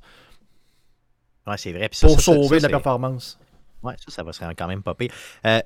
[1.47, 1.87] Ouais, c'est vrai.
[1.89, 3.39] Puis ça, pour ça, sauver ça, la c'est- performance.
[3.87, 5.11] Ouais, ça, ça va se rendre quand même pas pire.
[5.45, 5.59] Euh,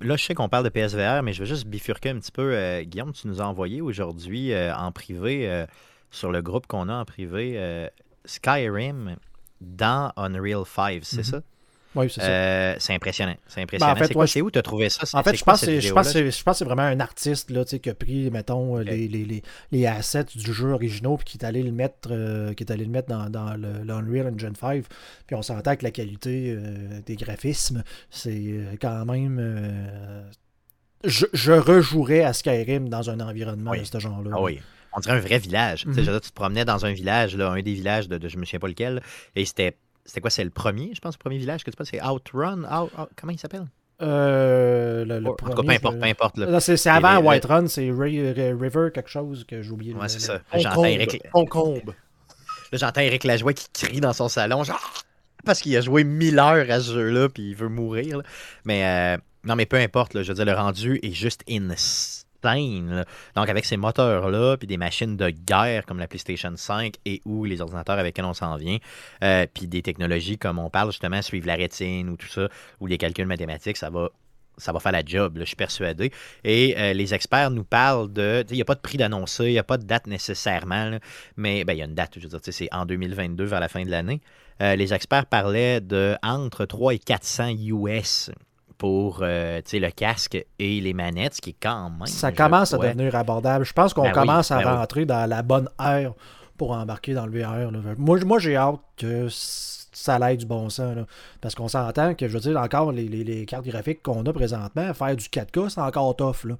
[0.00, 2.54] là, je sais qu'on parle de PSVR, mais je veux juste bifurquer un petit peu.
[2.54, 5.64] Euh, Guillaume, tu nous as envoyé aujourd'hui euh, en privé,
[6.10, 7.88] sur le groupe qu'on a en privé,
[8.24, 9.16] Skyrim
[9.60, 11.22] dans Unreal 5, c'est Mhm.
[11.24, 11.40] ça?
[11.96, 12.26] Oui, c'est ça.
[12.28, 13.34] Euh, c'est impressionnant.
[13.48, 13.92] C'est impressionnant.
[13.94, 15.02] Ben, en fait, c'est ouais, où tu as trouvé ça?
[15.18, 16.30] En fait, je quoi pense, que c'est- je, pense, que vidéo-là?
[16.30, 19.24] c'est- je pense que c'est vraiment un artiste là, qui a pris, mettons, les, les,
[19.24, 19.42] les,
[19.72, 22.84] les assets du jeu originaux puis qui est allé le mettre, euh, qui est allé
[22.84, 24.84] le mettre dans, dans le, le Unreal Engine 5.
[25.26, 29.40] Puis on s'entend que la qualité euh, des graphismes, c'est quand même.
[31.04, 33.80] je, je rejouerais à Skyrim dans un environnement Oui.
[33.80, 34.30] de ce genre-là.
[34.34, 34.60] Ah oui.
[34.92, 35.82] On dirait un vrai village.
[35.84, 36.20] Tu sais, Mhm.
[36.20, 38.60] tu te promenais dans un village, là, un des villages de, de je me souviens
[38.60, 39.02] pas lequel,
[39.34, 39.76] et c'était.
[40.06, 40.30] C'était quoi?
[40.30, 41.88] C'est le premier, je pense, le premier village que tu passes?
[41.90, 42.62] C'est Outrun?
[42.64, 43.66] Out, Out- comment il s'appelle?
[44.02, 46.38] Euh, le, le en tout cas, peu importe, peu importe.
[46.38, 46.60] là.
[46.60, 49.92] C'est avant les- Whiterun, c'est River quelque chose que j'ai oublié.
[49.94, 50.40] le- Ouais, c'est le- ça.
[50.54, 51.12] J'entends Eric,
[52.72, 54.92] là, j'entends Eric Lajoie qui crie dans son salon, genre,
[55.44, 58.18] parce qu'il a joué 1000 heures à ce jeu-là, puis il veut mourir.
[58.18, 58.24] là.
[58.64, 61.42] Mais euh, non, mais peu importe, là, je veux dire, le rendu est juste
[63.34, 67.44] Donc, avec ces moteurs-là, puis des machines de guerre comme la PlayStation 5 et ou
[67.44, 68.78] les ordinateurs avec lesquels on s'en vient,
[69.22, 72.48] euh, puis des technologies comme on parle justement, suivre la rétine ou tout ça,
[72.80, 74.10] ou les calculs mathématiques, ça va.
[74.58, 76.10] Ça va faire la job, je suis persuadé.
[76.42, 78.42] Et euh, les experts nous parlent de.
[78.48, 80.98] Il n'y a pas de prix d'annoncer, il n'y a pas de date nécessairement, là,
[81.36, 83.68] mais ben, il y a une date, je veux dire, c'est en 2022 vers la
[83.68, 84.22] fin de l'année.
[84.62, 88.30] Euh, les experts parlaient de entre 3 et 400 US
[88.78, 92.06] pour euh, le casque et les manettes, ce qui est quand même.
[92.06, 93.64] Ça commence à devenir abordable.
[93.64, 94.76] Je pense qu'on Ben oui, commence à ben oui.
[94.78, 96.12] rentrer dans la bonne ère
[96.56, 97.70] pour embarquer dans le VR.
[97.70, 97.78] là.
[97.98, 100.94] Moi, moi j'ai hâte que ça aille du bon sens.
[100.96, 101.06] là.
[101.40, 104.32] Parce qu'on s'entend que, je veux dire, encore les, les- les cartes graphiques qu'on a
[104.32, 106.44] présentement, faire du 4K, c'est encore tough.
[106.44, 106.56] Là.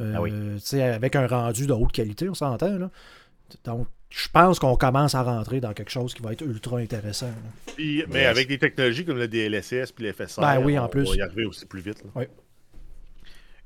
[0.00, 0.32] Euh, Ah oui.
[0.80, 2.76] avec un rendu de haute qualité, on s'entend.
[3.64, 3.86] Donc,
[4.16, 7.32] je pense qu'on commence à rentrer dans quelque chose qui va être ultra intéressant.
[7.74, 10.88] Puis- mais avec des technologies comme le DLSS puis les FSR, Ben oui, en on
[10.88, 11.08] plus.
[11.10, 12.02] va y arriver aussi plus vite.
[12.14, 12.24] là.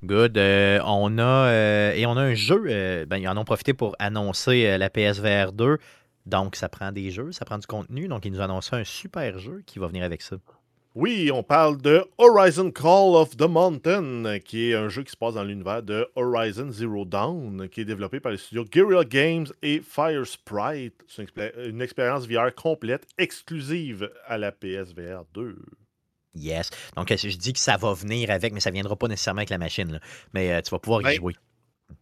[0.05, 0.39] Good.
[0.39, 2.65] Euh, on a euh, et on a un jeu.
[2.69, 5.79] euh, ben, ils en ont profité pour annoncer euh, la PSVR 2.
[6.27, 8.07] Donc, ça prend des jeux, ça prend du contenu.
[8.07, 10.37] Donc, ils nous ont annoncé un super jeu qui va venir avec ça.
[11.01, 15.17] Oui, on parle de Horizon Call of the Mountain, qui est un jeu qui se
[15.17, 19.47] passe dans l'univers de Horizon Zero Dawn, qui est développé par les studios Guerrilla Games
[19.63, 20.95] et Fire Sprite.
[21.07, 25.57] C'est une, expé- une expérience VR complète, exclusive à la PSVR 2.
[26.35, 26.71] Yes.
[26.97, 29.51] Donc, euh, je dis que ça va venir avec, mais ça viendra pas nécessairement avec
[29.51, 29.93] la machine.
[29.93, 30.01] là.
[30.35, 31.35] Mais euh, tu vas pouvoir y Ben, jouer.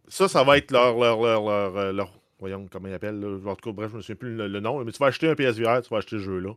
[0.07, 0.97] Ça, ça va être leur.
[0.97, 3.23] leur, leur, leur, euh, leur- voyons comment ils appellent.
[3.45, 4.83] En tout cas, bref, je ne me souviens plus le, le nom.
[4.83, 6.53] Mais tu vas acheter un PSVR, tu vas acheter ce jeu-là.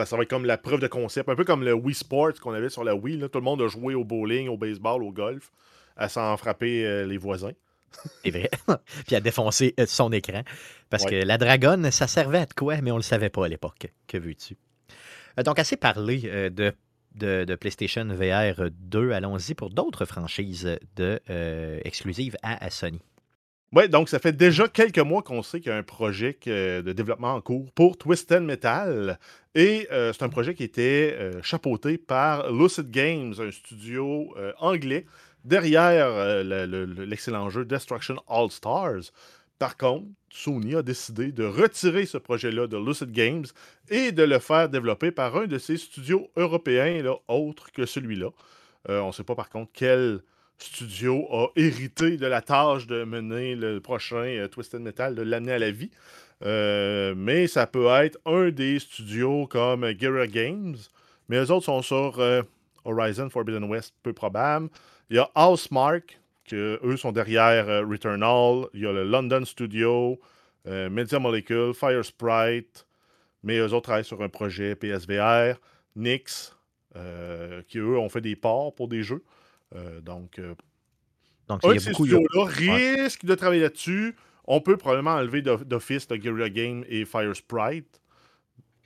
[0.00, 1.28] Parce que ça va être comme la preuve de concept.
[1.28, 3.18] Un peu comme le Wii Sports qu'on avait sur la Wii.
[3.18, 3.28] là.
[3.28, 5.50] Tout le monde a joué au bowling, au baseball, au golf,
[5.94, 7.52] à s'en frapper euh, les voisins.
[8.24, 8.48] C'est vrai.
[9.06, 10.42] Puis à défoncer euh, son écran.
[10.88, 11.10] Parce Ouais.
[11.20, 13.92] que la dragonne, ça servait à de quoi, mais on le savait pas à l'époque.
[14.06, 14.56] Que veux-tu?
[15.38, 16.20] Euh, donc, assez parlé
[16.50, 16.72] de,
[17.14, 19.10] de, de PlayStation VR 2.
[19.12, 23.02] Allons-y pour d'autres franchises de, euh, exclusives à, à Sony.
[23.72, 26.92] Ouais, donc ça fait déjà quelques mois qu'on sait qu'il y a un projet de
[26.92, 29.16] développement en cours pour Twisted Metal.
[29.54, 34.52] Et euh, c'est un projet qui était euh, chapeauté par Lucid Games, un studio euh,
[34.58, 35.06] anglais,
[35.44, 36.08] derrière
[36.42, 39.12] le- le- le- l'excellent jeu Destruction All Stars.
[39.60, 43.46] Par contre, Sony a décidé de retirer ce projet-là de Lucid Games
[43.88, 48.30] et de le faire développer par un de ses studios européens, là, autre que celui-là.
[48.88, 50.22] On ne sait pas par contre quel
[50.62, 55.52] studio a hérité de la tâche de mener le prochain euh, Twisted Metal, de l'amener
[55.52, 55.90] à la vie.
[56.42, 60.76] Euh, mais ça peut être un des studios comme Guerrilla Games.
[61.28, 62.42] Mais eux autres sont sur euh,
[62.84, 64.68] Horizon Forbidden West, peu probable.
[65.10, 68.66] Il y a Housemark, que eux sont derrière Returnal.
[68.74, 70.20] Il y a le London Studio,
[70.64, 72.86] Media Molecule, Fire Sprite.
[73.42, 75.56] Mais eux autres travaillent sur un projet PSVR.
[76.96, 79.22] Euh, qui eux ont fait des ports pour des jeux.
[79.74, 80.54] Euh, donc, euh,
[81.48, 84.14] Donc, un de ces studios-là risque de travailler là-dessus.
[84.46, 88.00] On peut probablement enlever d'off- d'office de Guerrilla Game et Fire Sprite,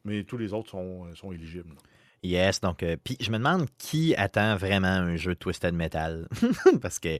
[0.05, 1.75] mais tous les autres sont, euh, sont éligibles.
[2.23, 6.27] Yes, donc, euh, puis je me demande qui attend vraiment un jeu Twisted Metal?
[6.83, 7.19] Parce que,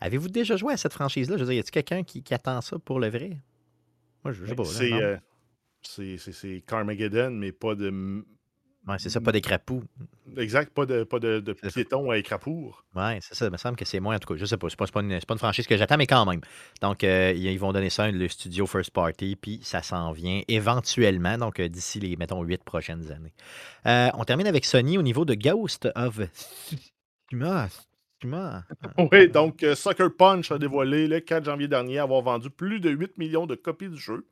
[0.00, 1.36] avez-vous déjà joué à cette franchise-là?
[1.36, 3.38] Je veux dire, y a-t-il quelqu'un qui, qui attend ça pour le vrai?
[4.24, 4.64] Moi, je sais pas.
[4.64, 4.96] C'est non?
[5.00, 5.16] euh,
[5.82, 8.24] c'est- c'est- c'est Carmageddon, mais pas de.
[8.88, 9.84] Ouais, c'est ça, pas des crapauds.
[10.36, 12.84] Exact, pas de, pas de, de piétons à écrapour.
[12.96, 13.46] Ouais, c'est ça.
[13.46, 14.38] Il me semble que c'est moins, en tout cas.
[14.40, 14.68] Je sais pas.
[14.70, 16.40] C'est pas, pas, une, pas une franchise que j'attends, mais quand même.
[16.80, 20.42] Donc, euh, ils vont donner ça à le studio First Party, puis ça s'en vient
[20.48, 23.32] éventuellement, donc euh, d'ici les, mettons, huit prochaines années.
[23.86, 26.20] Euh, on termine avec Sony au niveau de Ghost of.
[29.10, 33.16] Oui, donc Sucker Punch a dévoilé le 4 janvier dernier avoir vendu plus de 8
[33.18, 34.26] millions de copies du jeu.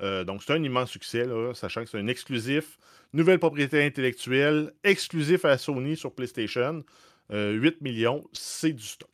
[0.00, 2.78] Euh, donc, c'est un immense succès, là, sachant que c'est un exclusif,
[3.12, 6.84] nouvelle propriété intellectuelle, exclusif à Sony sur PlayStation.
[7.32, 9.08] Euh, 8 millions, c'est du stock.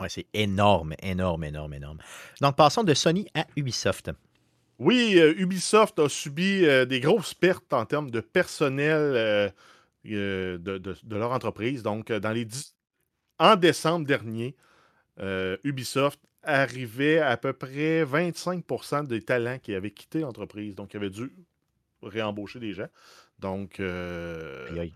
[0.00, 1.98] Ouais, c'est énorme, énorme, énorme, énorme.
[2.40, 4.10] Donc, passons de Sony à Ubisoft.
[4.78, 9.48] Oui, euh, Ubisoft a subi euh, des grosses pertes en termes de personnel euh,
[10.10, 11.82] euh, de, de- de leur entreprise.
[11.84, 12.48] Donc, euh, dans les
[13.38, 14.56] en décembre dernier,
[15.20, 20.74] euh, Ubisoft arrivait à, peu près 25% des talents qui avaient quitté l'entreprise.
[20.74, 21.32] Donc, ils avaient dû
[22.02, 22.88] réembaucher des gens.
[23.38, 24.92] Donc, euh, Aïe, aïe.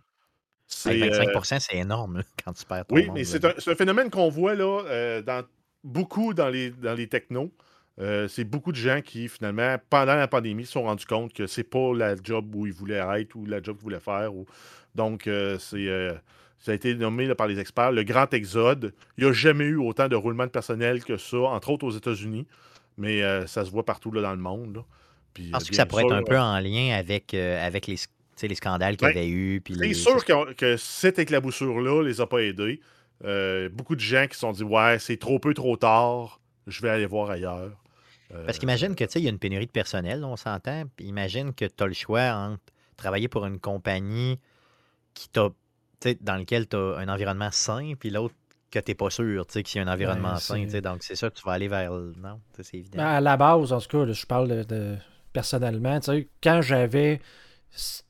[0.66, 3.74] c'est, Hey, euh, 25 c'est énorme quand tu perds ton oui, monde, mais c'est un,
[3.74, 5.44] phénomène qu'on voit là, euh, dans,
[5.84, 7.52] beaucoup dans les, dans les technos.
[8.00, 11.46] Euh, c'est beaucoup de gens qui, finalement, pendant la pandémie, se sont rendus compte que
[11.46, 14.34] c'est pas la job où ils voulaient être ou la job qu'ils voulaient faire.
[14.34, 14.46] ou-
[14.94, 16.12] Donc, euh, c'est, euh,
[16.58, 18.92] ça a été nommé là, par les experts le grand exode.
[19.16, 21.90] Il n'y a jamais eu autant de roulement de personnel que ça, entre autres aux
[21.90, 22.46] États-Unis,
[22.96, 24.84] mais euh, ça se voit partout là, dans le monde.
[25.34, 27.96] Penses-tu euh, que ça pourrait être un sûr, peu en lien avec, euh, avec les,
[28.54, 29.62] scandales qu'il y Ben, avait eu?
[29.68, 32.80] C'est les- sûr que, que cette éclaboussure-là les a pas aidés.
[33.24, 36.82] Euh, beaucoup de gens qui se sont dit Ouais, c'est trop peu, trop tard, je
[36.82, 37.70] vais aller voir ailleurs.
[38.34, 40.84] Euh, Parce qu'imagine que tu sais, il y a une pénurie de personnel, on s'entend.
[40.96, 42.62] Puis imagine que tu as le choix entre
[42.96, 44.38] travailler pour une compagnie
[45.14, 45.48] qui t'a,
[46.20, 48.34] dans lequel tu as un environnement sain, puis l'autre
[48.70, 50.54] que tu n'es pas sûr tu sais, qu'il y a un environnement Ben, sain.
[50.56, 50.80] c'est- tu sais.
[50.82, 52.12] Donc c'est ça, tu vas aller vers le.
[52.22, 52.98] Non, c'est évident.
[52.98, 54.96] Ben, à la base, en tout cas, là, je parle de, de-
[55.32, 57.20] personnellement, tu sais, quand j'avais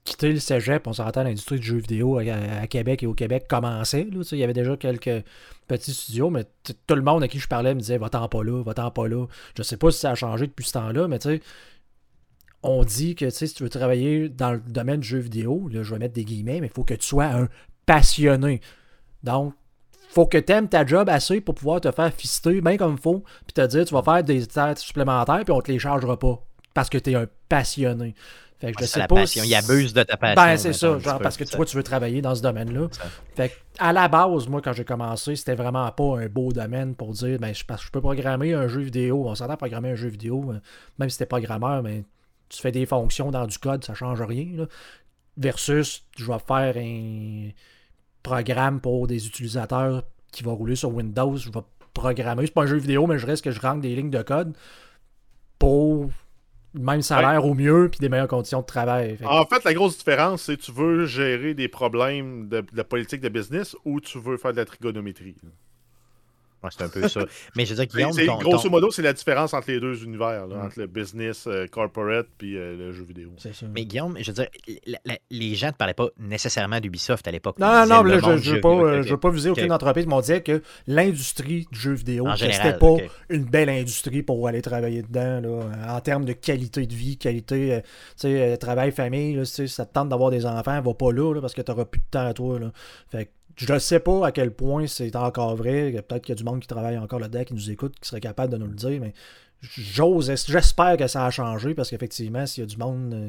[0.04, 2.22] quitté le cégep, on s'entend, l'industrie du jeu vidéo à,
[2.60, 4.04] à Québec et au Québec commençait.
[4.04, 5.24] là, tu sais, il y avait déjà quelques
[5.66, 6.44] petits studios, mais
[6.86, 9.26] tout le monde à qui je parlais me disait va-t'en pas là, va-t'en pas là.
[9.56, 11.40] Je sais pas si ça a changé depuis ce temps-là, mais tu sais,
[12.62, 15.68] on dit que tu sais, si tu veux travailler dans le domaine du jeu vidéo,
[15.72, 17.48] là, je vais mettre des guillemets, mais il faut que tu sois un
[17.88, 18.60] passionné.
[19.22, 19.54] Donc,
[20.10, 23.00] faut que tu aimes ta job assez pour pouvoir te faire fister bien comme il
[23.00, 26.18] faut, puis te dire tu vas faire des têtes supplémentaires, puis on te les chargera
[26.18, 26.38] pas.
[26.74, 28.14] Parce que tu es un passionné.
[28.60, 29.42] Fait que je sais la pas passion.
[29.44, 30.42] si- Il abuse de ta passion.
[30.42, 31.56] Ben, c'est ça, genre, peu, parce que ça.
[31.56, 32.88] toi, tu veux travailler dans ce domaine-là.
[33.36, 36.94] Fait que, à la base, moi, quand j'ai commencé, c'était vraiment pas un beau domaine
[36.96, 39.24] pour dire, ben, je, parce que je peux programmer un jeu vidéo.
[39.28, 40.58] On s'entend programmer un jeu vidéo, euh,
[40.98, 42.02] même si t'es programmeur, mais
[42.48, 44.46] tu fais des fonctions dans du code, ça change rien.
[44.56, 44.64] là.
[45.36, 47.50] Versus, je vais faire un
[48.22, 50.02] programme pour des utilisateurs
[50.32, 51.36] qui va rouler sur Windows.
[51.36, 51.60] Je vais
[51.94, 52.46] programmer.
[52.46, 54.54] C'est pas un jeu vidéo, mais je reste que je rentre des lignes de code
[55.58, 56.10] pour
[56.74, 59.16] le même salaire ou mieux, puis des meilleures conditions de travail.
[59.16, 62.66] Fait que- En fait, la grosse différence, c'est tu veux gérer des problèmes de, de
[62.74, 65.36] la politique de business ou tu veux faire de la trigonométrie.
[66.62, 67.24] Ouais, c'est un peu ça.
[67.56, 70.02] Mais je veux dire, Guillaume, ton- grosso ton- modo, c'est la différence entre les deux
[70.04, 70.66] univers, là, Mm.
[70.66, 73.30] entre le business euh, corporate puis euh, le jeu vidéo.
[73.38, 73.66] c'est ça.
[73.72, 74.48] Mais Guillaume, je veux dire,
[74.86, 77.58] la- la- les gens ne te parlaient pas nécessairement d'Ubisoft à l'époque.
[77.58, 80.14] Non, non, là, je ne veux pas, euh, je veux pas viser aucune entreprise, mais
[80.14, 82.96] on disait que l'industrie du jeu vidéo, c'était pas
[83.30, 87.74] une belle industrie pour aller travailler dedans, là, en termes de qualité de vie, qualité,
[87.74, 87.86] euh, tu
[88.16, 91.40] sais, euh, travail, famille, là, ça te tente d'avoir des enfants, va pas là, là,
[91.40, 92.58] parce que tu n'auras plus de temps à toi.
[92.58, 92.72] Là.
[93.10, 95.92] Fait que je ne sais pas à quel point c'est encore vrai.
[96.08, 98.20] Peut-être qu'il y a du monde qui travaille encore là-dedans, qui nous écoute, qui serait
[98.20, 99.12] capable de nous le dire, mais
[99.60, 103.28] j'ose, j'espère que ça a changé, parce qu'effectivement, s'il y a du monde euh,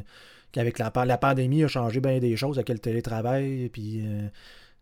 [0.51, 4.01] qui, avec la, pa- la pandémie, a changé bien des choses avec le télétravail, puis...
[4.05, 4.27] euh,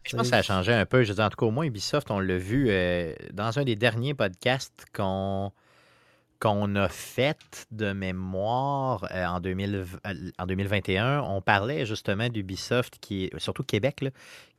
[0.04, 1.04] Je pense que ça a changé un peu.
[1.04, 3.76] Je dire, en tout cas, au moins, Ubisoft, on l'a vu euh, dans un des
[3.76, 5.52] derniers podcasts qu'on
[6.40, 11.22] qu'on a fait de mémoire euh, en, 2000 euh, en 2021.
[11.22, 14.10] On parlait justement d'Ubisoft, qui est, surtout Québec, là,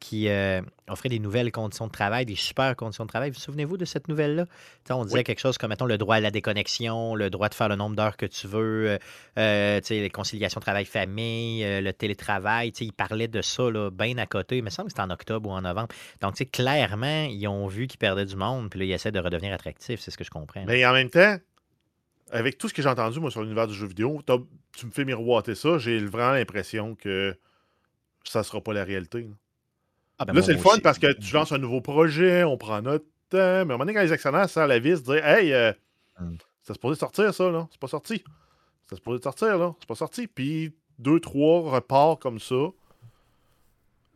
[0.01, 3.31] qui euh, offrait des nouvelles conditions de travail, des super conditions de travail.
[3.31, 4.47] Vous souvenez-vous de cette nouvelle-là?
[4.91, 5.25] On disait Oui.
[5.25, 7.97] quelque chose comme, mettons, le droit à la déconnexion, le droit de faire le nombre
[7.97, 8.99] d'heures que tu veux,
[9.39, 12.73] euh, les conciliations travail-famille, le télétravail.
[12.81, 14.59] Ils parlaient de ça là, bien à côté.
[14.59, 15.89] Il me semble que c'était en octobre ou en novembre.
[16.21, 19.53] Donc, clairement, ils ont vu qu'ils perdaient du monde, puis là, ils essaient de redevenir
[19.53, 20.01] attractifs.
[20.01, 20.65] C'est ce que je comprends.
[20.67, 21.39] Mais en même temps,
[22.31, 24.21] avec tout ce que j'ai entendu, moi, sur l'univers du jeu vidéo,
[24.77, 27.37] tu me fais miroiter ça, j'ai vraiment l'impression que
[28.25, 29.23] ça sera pas la réalité.
[29.23, 29.35] Là,
[30.19, 30.81] Ah, ben, Là, c'est le fun aussi.
[30.81, 33.79] parce que tu lances un nouveau projet, on prend notre temps, mais à un moment
[33.81, 35.73] donné, quand les actionnaires serrent la vis, dire Hey, euh,
[36.19, 36.35] Hmm.
[36.63, 37.69] c'est supposé sortir ça, là.
[37.71, 38.25] C'est pas sorti.
[38.89, 39.75] C'est supposé sortir, là.
[39.79, 40.27] C'est pas sorti.
[40.27, 42.57] Puis deux, trois reparts comme ça.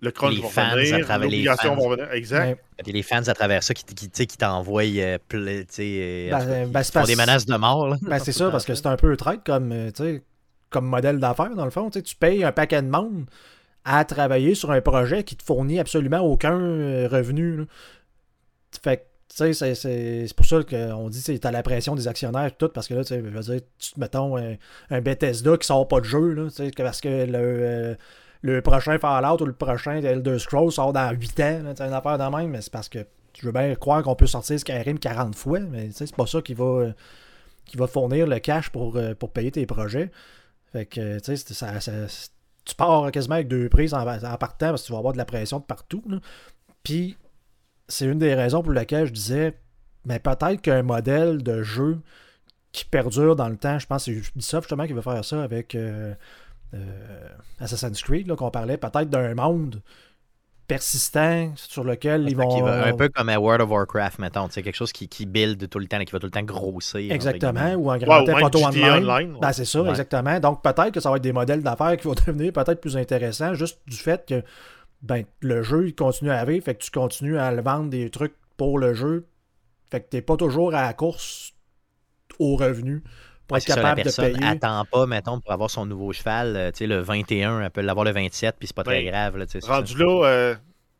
[0.03, 1.75] Le crunch Les va fans à travers les fans.
[1.77, 2.13] va revenir.
[2.13, 2.61] Exact.
[2.85, 6.29] des fans à travers ça qui, qui, tu sais, qui t'envoient euh, ple- tu sais,
[6.31, 7.89] euh, Ben, ben, font des menaces de mort.
[7.89, 7.97] là.
[8.03, 10.23] Ben, c'est ça, parce que c'est un peu traite comme, euh, tu sais,
[10.71, 11.89] comme modèle d'affaires, dans le fond.
[11.89, 13.27] Tu sais, tu payes un paquet de monde
[13.85, 17.57] à travailler sur un projet qui te fournit absolument aucun euh, revenu.
[17.59, 17.65] là.
[18.83, 21.63] Fait que, tu sais, c'est- c'est c'est pour ça qu'on dit que tu as la
[21.63, 24.37] pression des actionnaires et tout, parce que là, tu sais, je veux dire, tu, mettons
[24.37, 24.55] un,
[24.91, 27.95] un Bethesda qui sort pas de jeu, là, parce que le, euh,
[28.43, 32.19] le prochain Fallout ou le prochain Elder Scrolls sort dans 8 ans, sais, une affaire
[32.19, 33.07] de même, mais c'est parce que
[33.39, 36.55] je veux bien croire qu'on peut sortir Skyrim 40 fois, mais c'est pas ça qui
[36.55, 36.89] va,
[37.65, 40.11] qui va fournir le cash pour, euh, pour payer tes projets.
[40.73, 42.31] Fait que, tu c'est- ça, c'est-
[42.65, 45.25] tu pars quasiment avec deux prises en, partant parce que tu vas avoir de la
[45.25, 46.03] pression de partout.
[46.83, 47.17] Puis,
[47.89, 49.59] c'est une des raisons pour lesquelles je disais,
[50.05, 52.01] mais peut-être qu'un modèle de jeu
[52.73, 55.43] qui perdure dans le temps, je pense que c'est Ubisoft justement qui veut faire ça
[55.43, 56.15] avec euh,
[56.75, 57.29] euh,
[57.61, 59.83] Assassin's Creed, là, qu'on parlait peut-être d'un monde
[60.69, 62.63] persistant sur lequel ils vont.
[62.63, 64.47] va- un peu comme à World of Warcraft, mettons.
[64.49, 66.43] tu sais, Quelque chose qui, qui build tout le temps, qui va tout le temps
[66.43, 67.13] grossir.
[67.13, 69.11] Exactement, ou un Ouais, grand ou Theft même Auto GTA Online.
[69.11, 69.39] Online, ouais.
[69.41, 69.91] Ben, c'est ça, Ouais.
[69.91, 70.41] exactement.
[70.41, 73.55] Donc peut-être que ça va être des modèles d'affaires qui vont devenir peut-être plus intéressants
[73.55, 74.43] juste du fait que
[75.03, 78.09] ben, le jeu il continue à vivre, fait que tu continues à le vendre des
[78.09, 79.27] trucs pour le jeu.
[79.91, 81.53] Fait que t'es pas toujours à la course
[82.39, 83.03] au revenu
[83.53, 84.47] pour Ouais, être ça, la capable de personne payer.
[84.47, 86.57] attend pas, mettons, pour avoir son nouveau cheval.
[86.57, 89.11] euh, tu sais, le 21, elle peut l'avoir le 27, puis c'est pas très Ben,
[89.11, 89.37] grave.
[89.37, 89.99] Là, tu sais, c'est Rendu ça.
[89.99, 90.55] là, euh,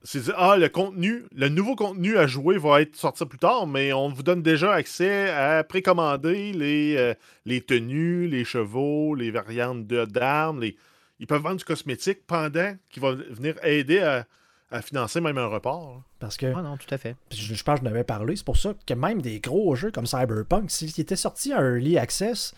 [0.05, 3.67] c'est dit, ah, le contenu, le nouveau contenu à jouer va être sorti plus tard,
[3.67, 7.15] mais on vous donne déjà accès à précommander les, euh,
[7.47, 10.61] les tenues, les chevaux, les variantes de- d'armes.
[10.61, 10.77] Les...
[11.21, 14.25] Ils peuvent vendre du cosmétique pendant qui va venir aider à,
[14.73, 16.03] à financer même un report.
[16.19, 17.17] Parce que Ah non, tout à fait.
[17.31, 19.91] Je, je pense que je n'avais parlé, c'est pour ça que même des gros jeux
[19.91, 22.55] comme Cyberpunk, s'il était sorti en Early Access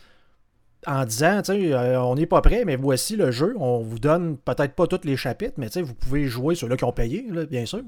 [0.87, 3.99] en disant, tu sais, euh, on n'est pas prêt, mais voici le jeu, on vous
[3.99, 6.93] donne peut-être pas tous les chapitres, mais tu sais, vous pouvez jouer ceux-là qui ont
[6.93, 7.83] payé, là, bien sûr.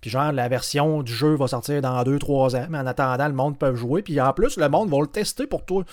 [0.00, 3.34] Puis genre, la version du jeu va sortir dans 2-3 ans, mais en attendant, le
[3.34, 5.84] monde peut jouer, puis en plus, le monde va le tester pour toi.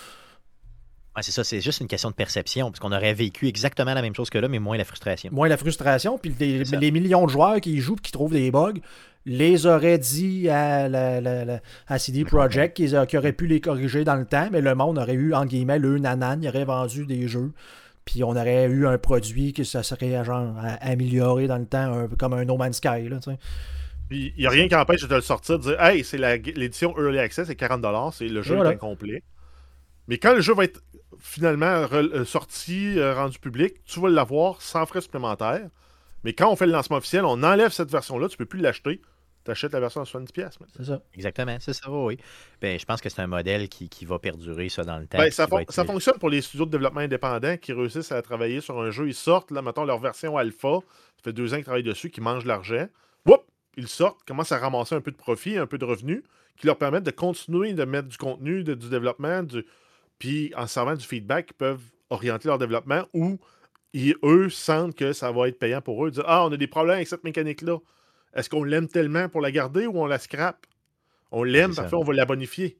[1.19, 4.01] Ouais, c'est ça, c'est juste une question de perception, parce qu'on aurait vécu exactement la
[4.01, 5.29] même chose que là, mais moins la frustration.
[5.33, 8.51] Moins la frustration, puis les, millions de joueurs qui y jouent et qui trouvent des
[8.51, 8.75] bugs,
[9.25, 14.05] les auraient dit à, la, la- la- à CD Projekt qu'ils auraient pu les corriger
[14.05, 17.05] dans le temps, mais le monde aurait eu, en guillemets, le nanan, il aurait vendu
[17.05, 17.51] des jeux,
[18.05, 22.07] puis on aurait eu un produit qui ça serait genre amélioré dans le temps, un
[22.07, 23.09] peu comme un No Man's Sky.
[23.09, 23.19] Là.
[24.07, 26.97] Puis il n'y a rien qui empêche de le sortir, de dire Hey, c'est l'édition
[26.97, 28.71] Early Access, c'est 40$, c'est le jeu voilà.
[28.71, 29.21] est incomplet.
[30.09, 30.81] Mais quand le jeu va être
[31.19, 35.69] finalement euh, sorti, euh, rendu public, tu vas l'avoir sans frais supplémentaires.
[36.23, 39.01] Mais quand on fait le lancement officiel, on enlève cette version-là, tu peux plus l'acheter.
[39.45, 40.31] Tu achètes la version à 70$.
[40.33, 40.75] piastres maintenant.
[40.83, 41.01] C'est ça.
[41.13, 42.17] Exactement, c'est ça, oui.
[42.61, 45.17] Ben, je pense que c'est un modèle qui, qui va perdurer ça dans le temps.
[45.17, 47.71] Ben, ça, qui va fon- être- ça fonctionne pour les studios de développement indépendants qui
[47.71, 49.07] réussissent à travailler sur un jeu.
[49.07, 50.79] Ils sortent, là, mettons, leur version alpha.
[51.17, 52.87] Ça fait deux ans qu'ils travaillent dessus, qu'ils mangent l'argent.
[53.25, 53.43] Whoop!
[53.77, 56.21] Ils sortent, commencent à ramasser un peu de profit, un peu de revenus,
[56.57, 59.65] qui leur permettent de continuer de mettre du contenu, de- du développement, du...
[60.19, 63.39] puis en servant du feedback, ils peuvent orienter leur développement ou
[63.93, 66.09] ils, eux sentent que ça va être payant pour eux.
[66.09, 67.77] Ils disent Ah, on a des problèmes avec cette mécanique-là.
[68.35, 70.67] Est-ce qu'on l'aime tellement pour la garder ou on la scrape?
[71.31, 72.77] On l'aime, parfait, on va la bonifier.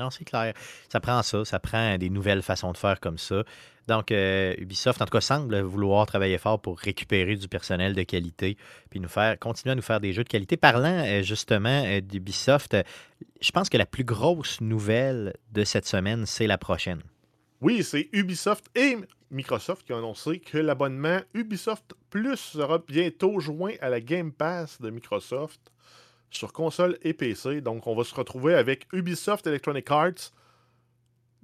[0.00, 0.54] Non, c'est clair.
[0.88, 3.44] Ça prend ça, ça prend des nouvelles façons de faire comme ça.
[3.86, 8.02] Donc, euh, Ubisoft, en tout cas, semble vouloir travailler fort pour récupérer du personnel de
[8.02, 8.56] qualité,
[8.88, 10.56] puis nous faire, continuer à nous faire des jeux de qualité.
[10.56, 12.76] Parlant euh, justement euh, d'Ubisoft,
[13.42, 17.02] je pense que la plus grosse nouvelle de cette semaine, c'est la prochaine.
[17.60, 18.96] Oui, c'est Ubisoft et
[19.30, 24.80] Microsoft qui ont annoncé que l'abonnement Ubisoft Plus sera bientôt joint à la Game Pass
[24.80, 25.60] de Microsoft
[26.30, 27.60] sur console et PC.
[27.60, 30.32] Donc, on va se retrouver avec Ubisoft Electronic Arts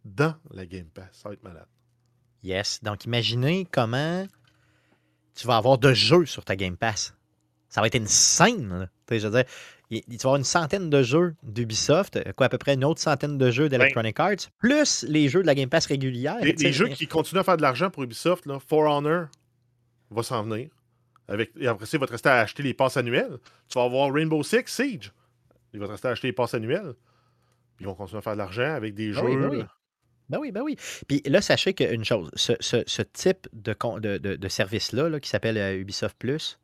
[0.05, 1.09] dans la Game Pass.
[1.12, 1.66] Ça va être malade.
[2.43, 2.82] Yes.
[2.82, 4.26] Donc, imaginez comment
[5.34, 7.14] tu vas avoir de jeux sur ta Game Pass.
[7.68, 8.68] Ça va être une scène.
[8.78, 8.89] là.
[9.11, 9.45] Je veux dire,
[9.91, 12.84] il, tu vas avoir une centaine de jeux d'Ubisoft, euh, quoi, à peu près une
[12.84, 16.39] autre centaine de jeux d'Electronic Arts, plus les jeux de la Game Pass régulière.
[16.41, 19.26] Les, les jeux qui continuent à faire de l'argent pour Ubisoft, là, For Honor
[20.11, 20.70] va s'en venir.
[21.29, 23.39] Avec, et après ça, il va te rester à acheter les passes annuelles.
[23.68, 25.12] Tu vas avoir Rainbow Six Siege.
[25.72, 26.95] Il va te rester à acheter les passes annuelles.
[27.81, 29.20] Ils vont continuer à faire de l'argent avec des jeux.
[29.22, 29.64] oui, ben oui.
[30.29, 30.77] Ben oui, ben oui.
[31.07, 35.09] Puis là, sachez qu'une chose, ce, ce- ce type de, con- de, de- de service-là,
[35.09, 36.59] là, qui s'appelle euh, Ubisoft Plus,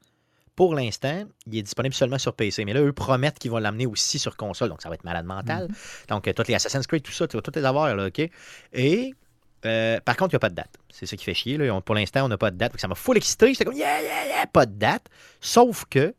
[0.56, 2.64] pour l'instant, il est disponible seulement sur PC.
[2.64, 4.68] Mais là, eux promettent qu'ils vont l'amener aussi sur console.
[4.68, 5.68] Donc, ça va être malade mental.
[6.08, 8.28] Donc, euh, tous les Assassin's Creed, tout ça, tu vas tous les avoir, là, OK?
[8.72, 9.14] Et,
[9.64, 10.78] euh, par contre, il n'y a pas de date.
[10.90, 11.56] C'est ça qui fait chier.
[11.56, 11.80] Là.
[11.80, 12.78] Pour l'instant, on n'a pas de date.
[12.78, 13.48] Ça m'a full excité.
[13.48, 15.08] J'étais comme, yeah, yeah, yeah, pas de date.
[15.40, 16.14] Sauf que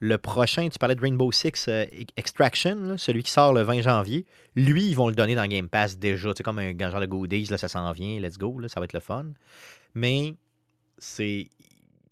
[0.00, 1.84] le prochain, tu parlais de Rainbow Six euh,
[2.16, 5.98] Extraction, celui qui sort le 20 janvier, lui, ils vont le donner dans Game Pass
[5.98, 6.30] déjà.
[6.36, 8.84] C'est comme un genre de goodies, là, ça s'en vient, let's go, là, ça va
[8.84, 9.26] être le fun.
[9.94, 10.34] Mais
[10.98, 11.48] c'est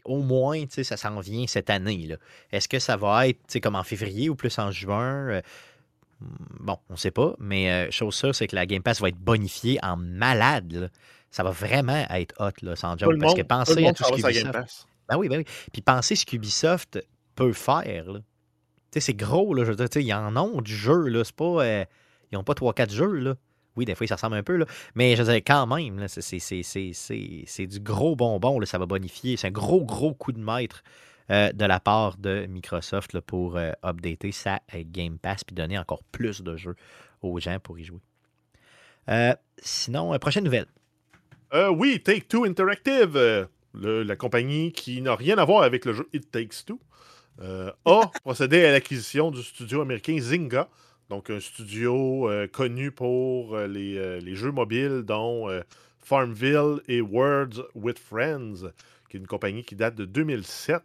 [0.05, 2.09] au moins, ça s'en vient cette année.
[2.53, 5.29] Est-ce que ça va être comme en février ou plus en juin?
[5.29, 5.43] Euh,
[6.21, 9.19] Bon, on sait pas, mais euh, chose sûre, c'est que la Game Pass va être
[9.19, 10.73] bonifiée en malade.
[10.73, 10.89] là.
[11.31, 13.19] Ça va vraiment être hot, là, sans Tout joke.
[13.21, 14.87] Parce monde, que tout pensez le à tout ce qu'Ubisoft...
[15.09, 15.45] Ben oui, ben oui.
[15.73, 16.99] Puis pensez ce qu'Ubisoft
[17.35, 18.11] peut faire.
[18.13, 18.21] là.
[18.21, 18.25] Tu
[18.95, 19.65] sais, c'est gros, là.
[19.65, 21.23] Je veux dire, tu sais, ils en ont du jeu, là.
[21.25, 21.45] C'est pas.
[21.65, 21.85] euh,
[22.33, 23.35] ils ont pas 3-4 jeux, là.
[23.77, 24.65] Oui, des fois, ça ressemble un peu, là.
[24.95, 28.17] Mais je veux dire, quand même, là, c'est- c'est- c'est c'est- c'est- c'est du gros
[28.17, 28.65] bonbon, là.
[28.65, 29.37] Ça va bonifier.
[29.37, 30.83] C'est un gros, gros coup de maître
[31.31, 35.55] euh, de la part de Microsoft là, pour euh, updater sa euh, Game Pass puis
[35.55, 36.77] donner encore plus de jeux
[37.23, 38.01] aux gens pour y jouer.
[39.09, 40.67] Euh, sinon, prochaine nouvelle.
[41.73, 43.17] Oui, Take Two Interactive,
[43.73, 46.79] le- la compagnie qui n'a rien à voir avec le jeu It Takes Two,
[47.41, 50.69] a procédé à l'acquisition du studio américain Zynga,
[51.09, 55.49] donc un studio connu pour les, les jeux mobiles dont
[55.99, 58.71] Farmville et Words with Friends,
[59.17, 60.83] qui est une compagnie qui date de 2007.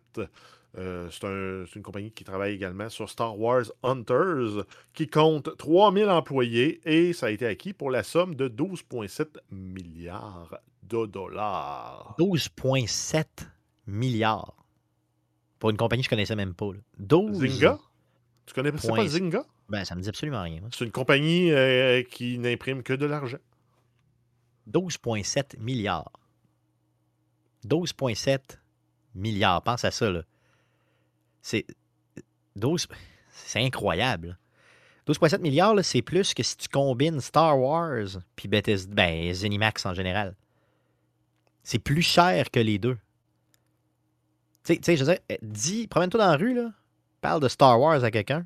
[0.77, 4.63] Euh, c'est un- c'est une compagnie qui travaille également sur Star Wars Hunters,
[4.93, 10.57] qui compte 3000 employés et ça a été acquis pour la somme de 12,7 milliards
[10.83, 12.15] de dollars.
[12.17, 13.25] 12,7
[13.85, 14.55] milliards.
[15.59, 16.71] Pour une compagnie que je connaissais même pas.
[16.73, 16.79] là.
[16.99, 17.37] 12.
[17.49, 17.77] Zynga?
[18.45, 18.77] Tu connais pas
[19.07, 19.43] Zynga?
[19.69, 20.61] Ben, ça me dit absolument rien.
[20.73, 23.37] C'est une compagnie euh, qui n'imprime que de l'argent.
[24.67, 26.11] 12,7 milliards.
[27.65, 28.39] 12,7
[29.15, 29.61] milliards.
[29.61, 30.23] Pense à ça, là.
[31.41, 31.65] C'est.
[32.55, 32.87] 12.
[33.31, 34.37] C'est incroyable.
[35.07, 39.93] 12,7 milliards, c'est plus que si tu combines Star Wars puis Bethesda, ben, Zenimax en
[39.93, 40.35] général.
[41.63, 42.97] C'est plus cher que les deux.
[44.63, 46.71] Tu sais- je veux euh, dis, promène-toi dans la rue, là,
[47.19, 48.45] parle de Star Wars à quelqu'un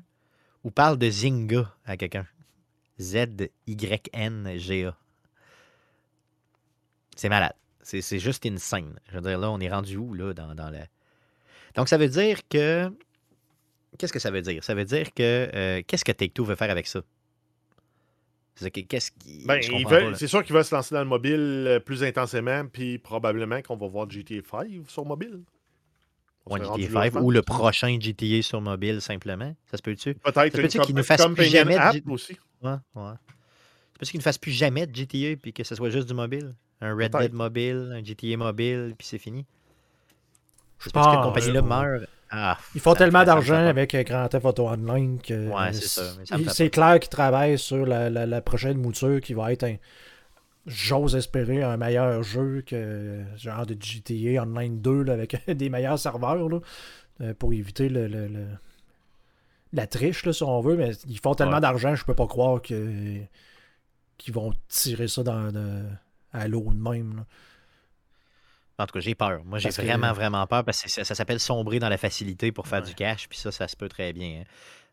[0.64, 2.26] ou parle de Zynga à quelqu'un.
[2.98, 4.96] Z-Y-N-G-A.
[7.14, 7.54] C'est malade.
[7.86, 8.98] C'est c'est juste insane.
[9.10, 10.86] Je veux dire, là, on est rendu où, là, dans, dans la...
[11.76, 12.90] Donc, ça veut dire que...
[13.96, 14.64] Qu'est-ce que ça veut dire?
[14.64, 15.48] Ça veut dire que...
[15.54, 17.02] euh, Qu'est-ce que Take-Two veut faire avec ça?
[18.56, 18.64] C'est
[19.12, 19.44] qui...
[19.46, 23.62] Ben, veut- sûr qu'il va se lancer dans le mobile euh, plus intensément, puis probablement
[23.62, 25.42] qu'on va voir GTA 5 sur mobile.
[26.46, 27.22] On Ouais, GTA rendu 5 là, je pense.
[27.22, 29.54] ou le prochain GTA sur mobile, simplement.
[29.70, 30.14] Ça se peut-tu?
[30.14, 32.36] Peut-être Ça une peut-tu qu'il nous fasse plus jamais de aussi.
[32.62, 33.12] Ouais, ouais.
[33.92, 36.14] C'est parce qu'il ne fasse plus jamais de GTA puis que ce soit juste du
[36.14, 36.52] mobile?
[36.80, 37.12] Un Red.
[37.12, 39.44] Dead mobile, un GTA mobile, puis c'est fini.
[40.78, 42.04] Je parce que cette pense compagnie-là meurt.
[42.30, 45.72] Ah, Ils font tellement d'argent avec euh, Grand Theft Auto Online que Ouais,
[46.48, 49.76] c'est clair qu'ils travaillent sur la, la- la prochaine mouture qui va être un
[50.66, 55.98] j'ose espérer un meilleur jeu que genre de GTA Online 2 là, avec des meilleurs
[56.00, 56.58] serveurs là,
[57.20, 58.46] euh, pour éviter le, le- le-
[59.72, 61.60] la triche là, si on veut mais ils font tellement Ouais.
[61.60, 63.18] d'argent je peux pas croire que
[64.18, 65.52] qu'ils vont tirer ça dans
[66.36, 67.24] à l'eau de même là.
[68.78, 69.42] En tout cas, j'ai peur.
[69.46, 72.52] Moi, j'ai que- vraiment, vraiment peur parce que ça, ça s'appelle sombrer dans la facilité
[72.52, 72.88] pour faire Ouais.
[72.88, 74.40] du cash, puis ça, ça se peut très bien.
[74.42, 74.44] hein.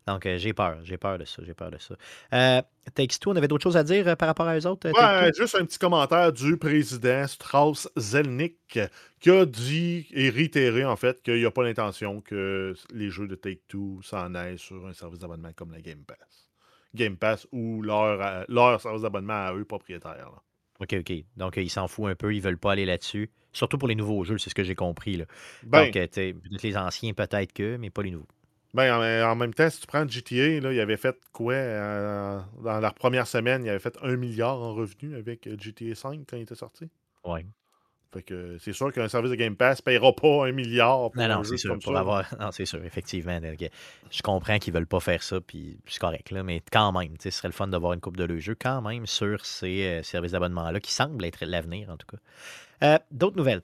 [0.06, 0.78] Donc, euh, j'ai peur.
[0.84, 1.42] J'ai peur de ça.
[1.44, 1.94] J'ai peur de ça.
[2.32, 2.62] Euh,
[2.94, 4.88] Takes Two, on avait d'autres choses à dire euh, par rapport à eux autres?
[4.88, 5.42] euh, Take Ouais, Two?
[5.42, 8.78] juste un petit commentaire du président Strauss Zelnick
[9.20, 13.26] qui a dit et réitéré en fait qu'il n'y a pas l'intention que les jeux
[13.28, 16.50] de Take-Two s'en aillent sur un service d'abonnement comme la Game Pass.
[16.94, 20.30] Game Pass ou leur, leur service d'abonnement à eux propriétaires.
[20.30, 20.42] là.
[20.80, 21.12] OK, OK.
[21.36, 22.34] Donc, euh, ils s'en foutent un peu.
[22.34, 23.30] Ils veulent pas aller là-dessus.
[23.52, 25.16] Surtout pour les nouveaux jeux, c'est ce que j'ai compris.
[25.16, 25.26] Là.
[25.62, 28.28] Ben, Donc, euh, les anciens, peut-être que, mais pas les nouveaux.
[28.72, 28.92] ben,
[29.24, 32.80] en, en même temps, si tu prends GTA, là, il avait fait quoi euh, Dans
[32.80, 36.36] leur première semaine, il avait fait un milliard en revenus avec euh, GTA 5 quand
[36.36, 36.90] il était sorti?
[37.24, 37.44] Ouais.
[38.14, 41.20] Fait que c'est sûr qu'un service de Game Pass ne payera pas un milliard pour
[41.22, 41.70] Non, non, c'est sûr.
[41.72, 41.98] comme Pour ça.
[42.00, 42.24] avoir...
[42.40, 43.38] Non, c'est sûr, effectivement.
[44.10, 47.30] Je comprends qu'ils veulent pas faire ça, puis c'est correct, là, mais quand même, ce
[47.30, 50.32] serait le fun d'avoir une coupe de le jeu quand même sur ces euh, services
[50.32, 52.18] d'abonnement-là, qui semblent être l'avenir, en tout cas.
[52.86, 53.62] Euh, D'autres nouvelles?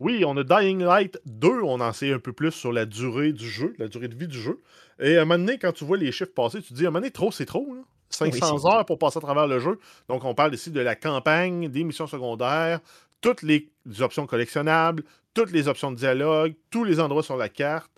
[0.00, 3.32] Oui, on a Dying Light 2, on en sait un peu plus sur la durée
[3.32, 4.60] du jeu, la durée de vie du jeu.
[4.98, 6.88] Et à un moment donné, quand tu vois les chiffres passer, tu te dis, à
[6.88, 7.72] un moment donné, trop, c'est trop.
[7.74, 7.80] là.
[8.10, 9.78] 500 c'est- heures pour passer à travers le jeu.
[10.08, 12.80] Donc, on parle ici de la campagne, des missions secondaires,
[13.20, 15.04] toutes les options collectionnables,
[15.34, 17.90] toutes les options de dialogue, tous les endroits sur la carte.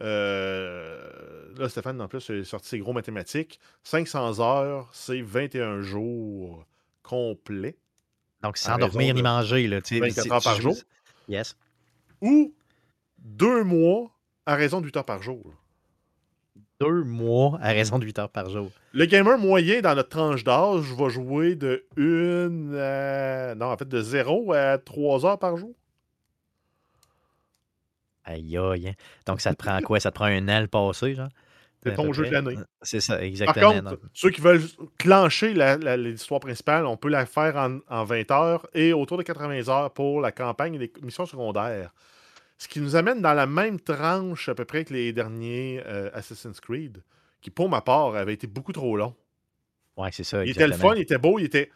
[0.00, 1.28] Euh,
[1.58, 3.58] Là, Stéphane, en plus, il a sorti ses gros mathématiques.
[3.82, 6.64] 500 heures, c'est 21 jours
[7.02, 7.76] complets.
[8.42, 10.76] Donc, sans dormir ni manger, là, tu sais, 24 si heures par jour.
[11.28, 11.56] Yes.
[12.20, 12.54] Ou
[13.18, 14.10] deux mois
[14.46, 15.52] à raison de 8 heures par jour.
[16.80, 18.70] Deux mois à raison de 8 heures par jour.
[18.92, 23.88] Le gamer moyen dans notre tranche d'âge va jouer de une à- non en fait
[23.88, 25.74] de 0 à 3 heures par jour.
[28.24, 28.88] Aïe, aïe.
[28.88, 28.92] hein.
[29.26, 29.98] Donc, ça te prend quoi?
[30.00, 31.28] Ça te prend un an le passé, genre?
[31.82, 32.42] C'est ton jeu de près?
[32.42, 32.58] l'année.
[32.82, 33.70] C'est ça, Par exactement.
[33.72, 34.60] contre, Donc, ceux qui veulent
[34.98, 35.54] clencher
[35.96, 39.92] l'histoire principale, on peut la faire en, en 20 heures et autour de 80 heures
[39.92, 41.90] pour la campagne et les missions secondaires.
[42.58, 46.10] Ce qui nous amène dans la même tranche à peu près que les derniers euh,
[46.12, 47.02] Assassin's Creed,
[47.40, 49.14] qui pour ma part avait été beaucoup trop long.
[49.96, 50.44] ouais, c'est ça.
[50.44, 51.70] Il était le fun, il était beau, il était.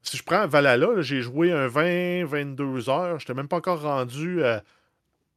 [0.00, 3.18] Si je prends Valhalla, j'ai joué un 20-22 heures.
[3.18, 4.62] Je n'étais même pas encore rendu à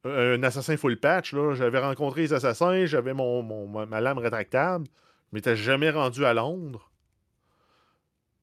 [0.06, 1.34] un assassin full patch.
[1.34, 1.56] là.
[1.56, 4.88] J'avais rencontré les assassins, j'avais mon, ma lame rétractable.
[5.32, 6.90] Je m'étais jamais rendu à Londres.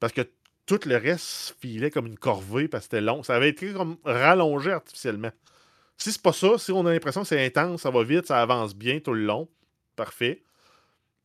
[0.01, 0.23] Parce que
[0.67, 3.23] tout le reste filait comme une corvée parce que c'était long.
[3.23, 5.31] Ça avait été comme rallongé artificiellement.
[5.99, 8.41] Si c'est pas ça, si on a l'impression que c'est intense, ça va vite, ça
[8.43, 9.49] avance bien tout le long,
[9.97, 10.43] parfait.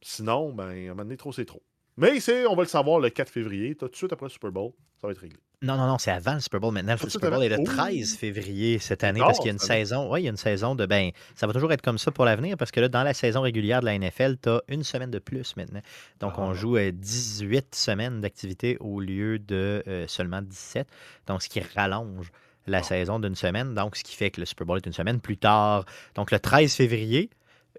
[0.01, 1.61] Sinon, ben, à un moment donné, trop, c'est trop.
[1.97, 4.51] Mais c'est, on va le savoir le 4 février, tout de suite après le Super
[4.51, 5.37] Bowl, ça va être réglé.
[5.63, 6.73] Non, non, non, c'est avant le Super Bowl.
[6.73, 7.63] Maintenant, le Super Bowl est le avant?
[7.65, 8.17] 13 Oh!
[8.17, 10.11] février cette année parce qu'il y a une saison.
[10.11, 10.87] Oui, il y a une saison de.
[10.87, 13.41] Ben, ça va toujours être comme ça pour l'avenir parce que là, dans la saison
[13.41, 15.81] régulière de la NFL, tu as une semaine de plus maintenant.
[16.19, 16.53] Donc, on Ah.
[16.55, 20.87] joue euh, 18 semaines d'activité au lieu de euh, seulement 17.
[21.27, 22.31] Donc, ce qui rallonge
[22.67, 22.83] la Ah.
[22.83, 23.73] saison d'une semaine.
[23.73, 25.85] Donc, ce qui fait que le Super Bowl est une semaine plus tard.
[26.15, 27.29] Donc, le 13 février,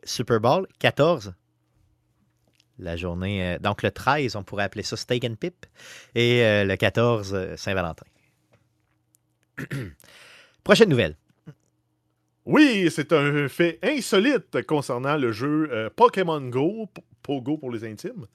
[0.04, 1.34] Super Bowl, 14.
[2.78, 3.54] La journée.
[3.54, 5.66] euh, donc, le 13, on pourrait appeler ça Steak and Pip.
[6.14, 8.06] Et euh, le 14, euh, Saint-Valentin.
[10.64, 11.16] Prochaine nouvelle.
[12.44, 16.88] Oui, c'est un fait insolite concernant le jeu Pokémon Go,
[17.22, 18.26] Pogo pour les intimes.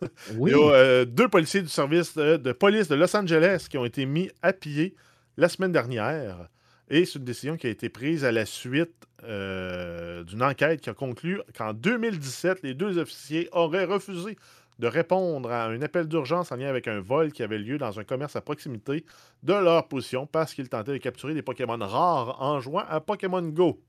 [0.36, 0.50] Oui.
[0.50, 3.78] Il y a euh, deux policiers du service de, de police de Los Angeles qui
[3.78, 4.94] ont été mis à pied
[5.36, 6.48] la semaine dernière.
[6.90, 10.90] Et c'est une décision qui a été prise à la suite euh, d'une enquête qui
[10.90, 14.36] a conclu qu'en 2017, les deux officiers auraient refusé
[14.78, 17.98] de répondre à un appel d'urgence en lien avec un vol qui avait lieu dans
[17.98, 19.04] un commerce à proximité
[19.42, 23.42] de leur position parce qu'ils tentaient de capturer des Pokémon rares en jouant à Pokémon
[23.42, 23.80] Go.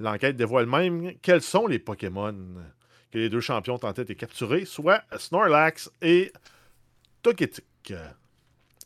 [0.00, 2.34] L'enquête dévoile même quels sont les Pokémon
[3.12, 6.32] que les deux champions tentaient de capturer, soit Snorlax et
[7.22, 7.92] Togetic.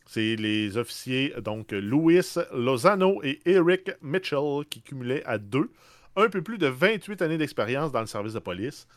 [0.07, 2.19] C'est les officiers, donc Louis
[2.53, 5.71] Lozano et Eric Mitchell, qui cumulaient à deux
[6.17, 8.87] un peu plus de 28 années d'expérience dans le service de police.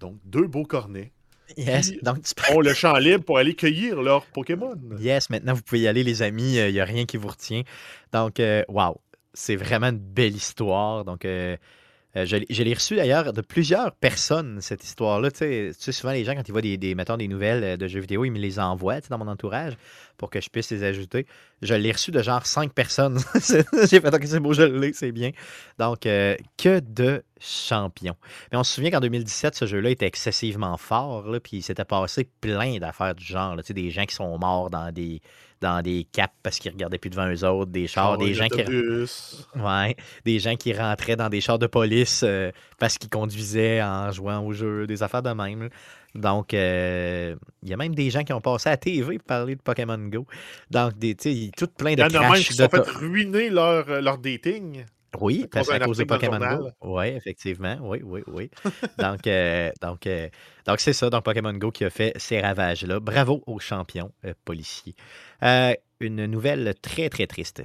[0.00, 1.12] Donc, deux beaux cornets
[1.58, 1.92] Yes.
[2.02, 4.74] Donc, tu peux- ont le champ libre pour aller cueillir leurs Pokémon.
[4.98, 6.54] Yes, maintenant, vous pouvez y aller, les amis.
[6.56, 7.62] Il n'y a rien qui vous retient.
[8.12, 8.98] Donc, euh, wow.
[9.34, 11.04] C'est vraiment une belle histoire.
[11.04, 11.56] Donc, euh,
[12.16, 15.30] Euh, je, l'ai- reçu d'ailleurs de plusieurs personnes, cette histoire-là.
[15.30, 16.94] Tu sais, souvent, les gens, quand ils voient des, des,
[17.28, 19.74] nouvelles euh, de jeux vidéo, ils me les envoient dans mon entourage
[20.16, 21.26] pour que je puisse les ajouter.
[21.62, 23.18] Je l'ai reçu de genre cinq personnes.
[23.90, 25.30] J'ai fait, OK, c'est beau, je l'ai, c'est bien.
[25.78, 28.16] Donc, euh, que de champions.
[28.52, 32.28] Mais on se souvient qu'en 2017, ce jeu-là était excessivement fort, puis il s'était passé
[32.40, 33.56] plein d'affaires du genre.
[33.64, 35.20] Tu des gens qui sont morts dans des,
[35.64, 38.48] dans des caps parce qu'ils regardaient plus devant eux autres, des chars, Ah des gens
[38.48, 38.62] qui.
[39.58, 39.96] Ouais,
[40.26, 44.44] des gens qui rentraient dans des chars de police euh, parce qu'ils conduisaient en jouant
[44.44, 45.70] au jeu, des affaires de même.
[46.14, 49.26] Donc, euh, il y a même des gens qui ont passé à la TV pour
[49.26, 50.26] parler de Pokémon Go.
[50.70, 52.62] Donc, des, tu sais, tout plein Il de y en a même crash qui se
[52.62, 54.84] sont fait ruiner leur, euh, leur dating.
[55.20, 56.70] Oui, parce cause à d'un cause de Pokémon Go.
[56.82, 57.76] Oui, effectivement.
[57.82, 58.50] Oui, oui, oui.
[58.98, 60.28] donc, euh, donc, euh,
[60.66, 61.10] donc c'est ça.
[61.10, 63.00] Donc, Pokémon Go qui a fait ces ravages-là.
[63.00, 64.94] Bravo aux champions euh, policiers.
[66.00, 67.62] Une nouvelle très, très triste.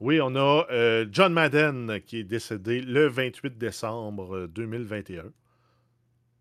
[0.00, 0.64] Oui, on a
[1.10, 5.24] John Madden qui est décédé le 28 décembre euh, 2021.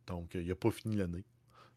[0.07, 1.23] Donc, il n'a pas fini l'année.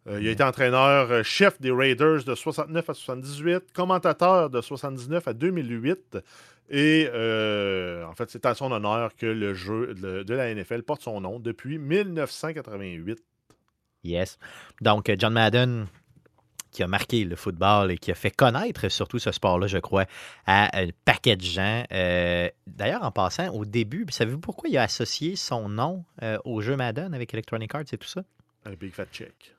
[0.06, 4.60] Euh, il a été entraîneur euh, chef des Raiders de 69 à 78, commentateur de
[4.60, 6.18] 79 à 2008.
[6.70, 10.82] Et euh, en fait, c'est à son honneur que le jeu de, de la NFL
[10.82, 13.22] porte son nom depuis 1988.
[14.02, 14.38] Yes.
[14.80, 15.86] Donc, John Madden,
[16.74, 20.04] qui a marqué le football et qui a fait connaître surtout ce sport-là, je crois,
[20.44, 21.84] à un paquet de gens.
[21.92, 26.60] Euh, D'ailleurs, en passant, au début, savez-vous pourquoi il a associé son nom euh, au
[26.60, 28.22] jeu Madden avec Electronic Arts et tout ça?
[28.66, 29.54] Un big fat check.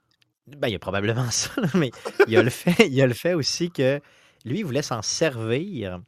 [0.47, 1.91] Ben, il y a probablement ça, là, mais
[2.27, 3.99] il y a le fait, il y a le fait aussi que
[4.45, 5.99] lui, il voulait s'en servir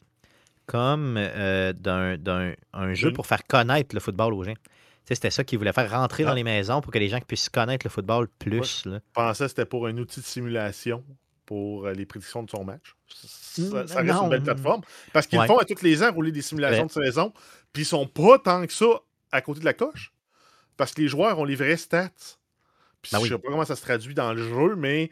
[0.65, 4.53] comme euh, d'un d'un- un jeu D'une- pour faire connaître le football aux gens.
[4.53, 4.59] Tu
[5.05, 6.35] sais, C'était ça qu'il voulait faire rentrer dans Ah.
[6.35, 8.85] les maisons pour que les gens puissent connaître le football plus.
[8.85, 8.95] là.
[8.97, 11.03] Je pensais que c'était pour un outil de simulation
[11.45, 12.93] pour euh, les prédictions de son match.
[13.07, 14.23] Ça, Mm, ça reste non.
[14.25, 14.81] une belle plateforme.
[15.13, 15.47] Parce qu'ils Ouais.
[15.47, 17.31] font à tous les ans rouler des simulations de saison,
[17.73, 18.85] puis ils sont pas tant que ça
[19.31, 20.11] à côté de la coche.
[20.75, 22.09] Parce que les joueurs ont les vraies stats.
[23.01, 23.29] Puis Ben je oui.
[23.29, 25.09] sais pas comment ça se traduit dans le jeu, mais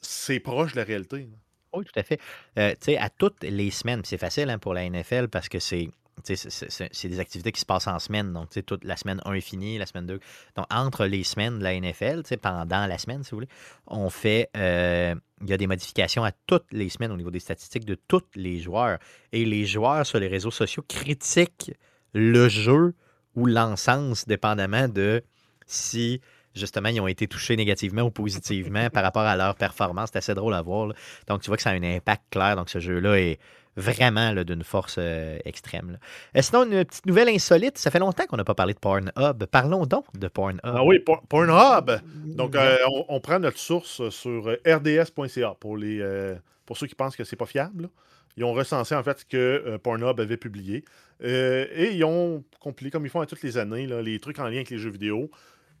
[0.00, 1.28] c'est proche de la réalité.
[1.72, 2.20] Oui, tout à fait.
[2.58, 5.58] Euh, tu sais, à toutes les semaines, c'est facile hein, pour la NFL parce que
[5.58, 5.88] c'est.
[6.24, 8.32] C'est des activités qui se passent en semaine.
[8.32, 10.18] Donc, tu sais, toute la semaine 1 est finie, la semaine 2.
[10.56, 13.48] Donc, entre les semaines de la NFL, pendant la semaine, si vous voulez,
[13.86, 14.50] on fait.
[14.56, 17.94] euh, Il y a des modifications à toutes les semaines au niveau des statistiques de
[17.94, 18.98] tous les joueurs.
[19.30, 21.70] Et les joueurs sur les réseaux sociaux critiquent
[22.14, 22.94] le jeu
[23.36, 25.22] ou l'encens, dépendamment de
[25.68, 26.20] si
[26.54, 30.10] justement ils ont été touchés négativement ou positivement par rapport à leur performance.
[30.12, 30.88] C'est assez drôle à voir.
[30.88, 30.94] là.
[31.28, 32.56] Donc, tu vois que ça a un impact clair.
[32.56, 33.38] Donc, ce jeu-là est
[33.76, 35.92] vraiment d'une force euh, extrême.
[35.92, 35.98] là.
[36.36, 37.78] Euh, sinon, une petite nouvelle insolite.
[37.78, 39.44] Ça fait longtemps qu'on n'a pas parlé de Pornhub.
[39.52, 40.58] Parlons donc de Pornhub.
[40.64, 42.00] Ah oui, Por- Pornhub.
[42.34, 46.34] Donc, euh, on, on prend notre source sur rds.ca pour, les, euh,
[46.66, 47.82] pour ceux qui pensent que c'est pas fiable.
[47.84, 47.88] là.
[48.36, 50.84] Ils ont recensé en fait ce que euh, Pornhub avait publié.
[51.22, 54.38] Euh, et ils ont compilé, comme ils font à toutes les années, là, les trucs
[54.40, 55.30] en lien avec les jeux vidéo.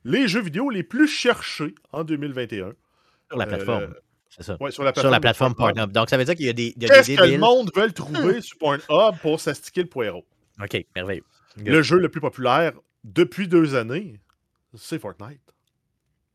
[0.08, 2.72] Les jeux vidéo les plus cherchés en 2021.
[3.28, 3.82] sur la plateforme.
[3.82, 4.00] Euh,
[4.30, 4.56] C'est ça.
[4.58, 5.92] Ouais, sur la Sur plateforme, la de plateforme Pornhub.
[5.92, 8.56] Donc, ça veut dire qu'il y a des, Qu'est-ce que le monde veut trouver sur
[8.56, 10.24] Pornhub pour s'astiquer le poireau?
[10.62, 11.24] OK, merveilleux.
[11.58, 12.72] Le jeu le plus populaire
[13.04, 14.18] depuis deux années,
[14.74, 15.42] c'est Fortnite.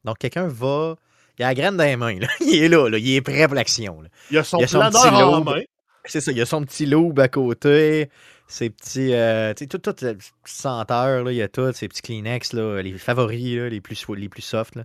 [0.03, 0.95] Donc, quelqu'un va.
[1.39, 2.19] Il a la graine dans les mains.
[2.19, 2.27] là.
[2.41, 2.99] Il est là, là.
[2.99, 4.03] Il est prêt pour l'action.
[4.29, 5.61] Il a son Il y a son planeur petit en main.
[6.05, 8.09] C'est ça, il a son petit loup à côté,
[8.53, 9.13] ses petits.
[9.13, 12.81] euh, tu sais, tout, petit senteur, là, il y a tout, ses petits Kleenex, là,
[12.83, 14.75] les favoris, là, les, plus, les plus soft.
[14.75, 14.83] Là.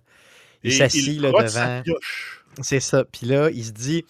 [0.63, 1.83] Il s'assit là, devant.
[2.63, 3.05] C'est ça.
[3.05, 4.07] Puis là, il se dit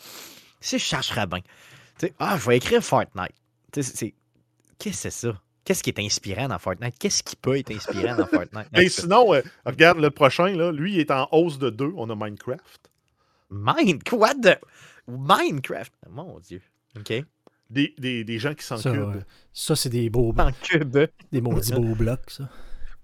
[0.60, 3.34] si je tu sais, ah, je vais écrire Fortnite.
[3.72, 4.04] Qu'est-ce
[4.78, 5.40] que c'est ça?
[5.64, 6.94] Qu'est-ce qui est inspirant dans Fortnite?
[6.96, 8.68] Qu'est-ce qui peut être inspirant dans Fortnite?
[8.72, 11.58] En Et tout cas, sinon, euh, regarde le prochain, là, lui, il est en hausse
[11.58, 11.92] de 2.
[11.96, 12.90] On a Minecraft.
[13.50, 14.54] Mine, quoi de.
[15.08, 15.92] Minecraft?
[16.08, 16.62] Mon Dieu.
[16.96, 17.12] OK.
[17.70, 19.16] Des, des, des gens qui Ça, s'encubent.
[19.16, 19.20] euh,
[19.52, 20.96] ça c'est des beaux cube.
[21.32, 22.44] des maudits beaux blocs, ça.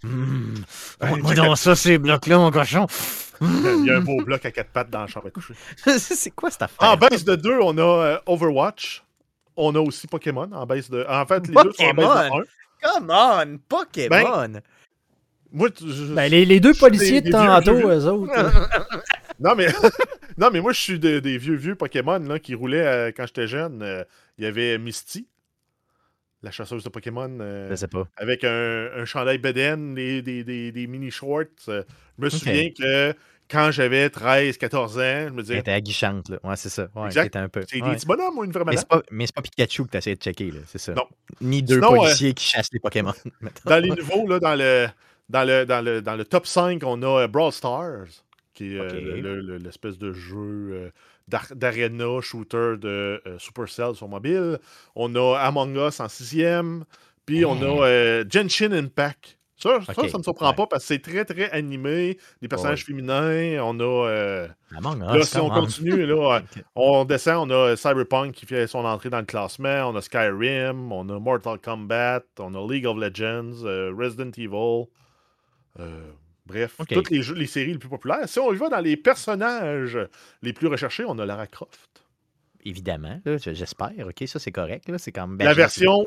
[0.02, 0.54] Mmh.
[1.02, 2.86] Ouais, Moi, dans ça, ces blocs-là, mon cochon.
[3.40, 5.54] Il y a un beau bloc à quatre pattes dans la chambre à coucher.
[5.98, 6.90] c'est quoi cette affaire?
[6.90, 9.02] En baisse de 2, on a euh, Overwatch.
[9.56, 11.04] On a aussi Pokémon en baisse de.
[11.08, 12.12] En fait, les deux sont en baisse de?
[12.12, 12.30] 1.
[12.82, 13.58] Come on!
[13.68, 14.60] Pokémon!
[15.52, 18.32] Moi, je- Ben, les, les deux policiers de tantôt, eux autres.
[19.40, 19.66] Non, mais,
[20.38, 23.26] non, mais moi, je suis de- des vieux, vieux Pokémon là, qui roulaient euh, quand
[23.26, 23.82] j'étais jeune.
[23.82, 24.04] Euh,
[24.38, 25.28] Il y avait Misty,
[26.42, 28.06] la chasseuse de Pokémon, euh, Je sais pas.
[28.16, 31.44] avec un, un chandail Beden, des, des, des, des mini-shorts.
[31.68, 31.82] Euh,
[32.18, 33.14] je me souviens que
[33.48, 36.38] quand j'avais 13, 14 ans, je me Elle disais, était aguichante, là.
[36.42, 36.88] Ouais, c'est ça.
[36.94, 37.36] Ouais, Exact.
[37.36, 37.62] un peu.
[37.68, 37.90] c'est ouais.
[37.90, 38.84] des petits bonhommes ou une vraie madame?
[38.84, 40.60] pas, mais c'est pas Pikachu que tu essayé de checker, là.
[40.66, 40.94] C'est ça.
[40.94, 41.04] Non.
[41.40, 43.12] Ni deux Sinon, euh, policiers qui chassent les Pokémon.
[43.66, 44.88] Dans les nouveaux, là, dans, le,
[45.28, 48.06] dans, le, dans, le, dans le top 5, on a Brawl Stars,
[48.54, 50.90] qui est euh, l'espèce de jeu euh,
[51.28, 54.58] d'ar- d'arena shooter de euh, Supercell sur mobile.
[54.94, 56.84] On a Among Us en sixième.
[57.26, 59.38] Puis on a euh, Genshin Impact.
[59.56, 60.56] Ça, ça, ça me surprend ouais.
[60.56, 62.18] pas parce que c'est très, très animé.
[62.42, 63.62] Des personnages féminins.
[63.62, 64.48] On a.
[64.76, 66.42] Among là, Us, si on continue, là,
[66.74, 67.50] on descend.
[67.50, 69.88] On a Cyberpunk qui fait son entrée dans le classement.
[69.90, 70.92] On a Skyrim.
[70.92, 72.24] On a Mortal Kombat.
[72.38, 73.62] On a League of Legends.
[73.96, 74.86] Resident Evil.
[76.46, 78.28] Bref, toutes les, jeux, les séries les plus populaires.
[78.28, 79.98] Si on y va dans les personnages
[80.42, 82.04] les plus recherchés, on a Lara Croft.
[82.64, 83.92] Évidemment, j'espère.
[84.06, 84.90] OK, ça, c'est correct.
[84.98, 85.38] C'est quand même...
[85.44, 86.06] La version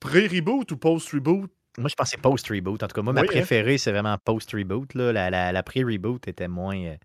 [0.00, 1.50] pré-reboot ou post-reboot?
[1.78, 2.82] Moi, je c'est post-reboot.
[2.82, 3.24] En tout cas, moi, ma hein?
[3.24, 4.94] préférée, c'est vraiment post-reboot.
[4.94, 6.76] La, la, la pré-reboot était moins...
[6.76, 6.96] euh,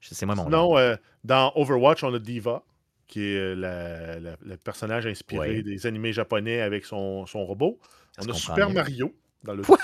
[0.00, 0.94] je- C'est moi mon Sinon, euh,
[1.24, 2.62] dans Overwatch, on a Diva,
[3.08, 7.80] qui est euh, la- le personnage inspiré des animés japonais avec son, son robot.
[8.12, 8.70] Ça on a Super.
[8.70, 9.78] Mario dans le What?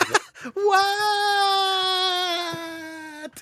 [0.55, 1.68] What?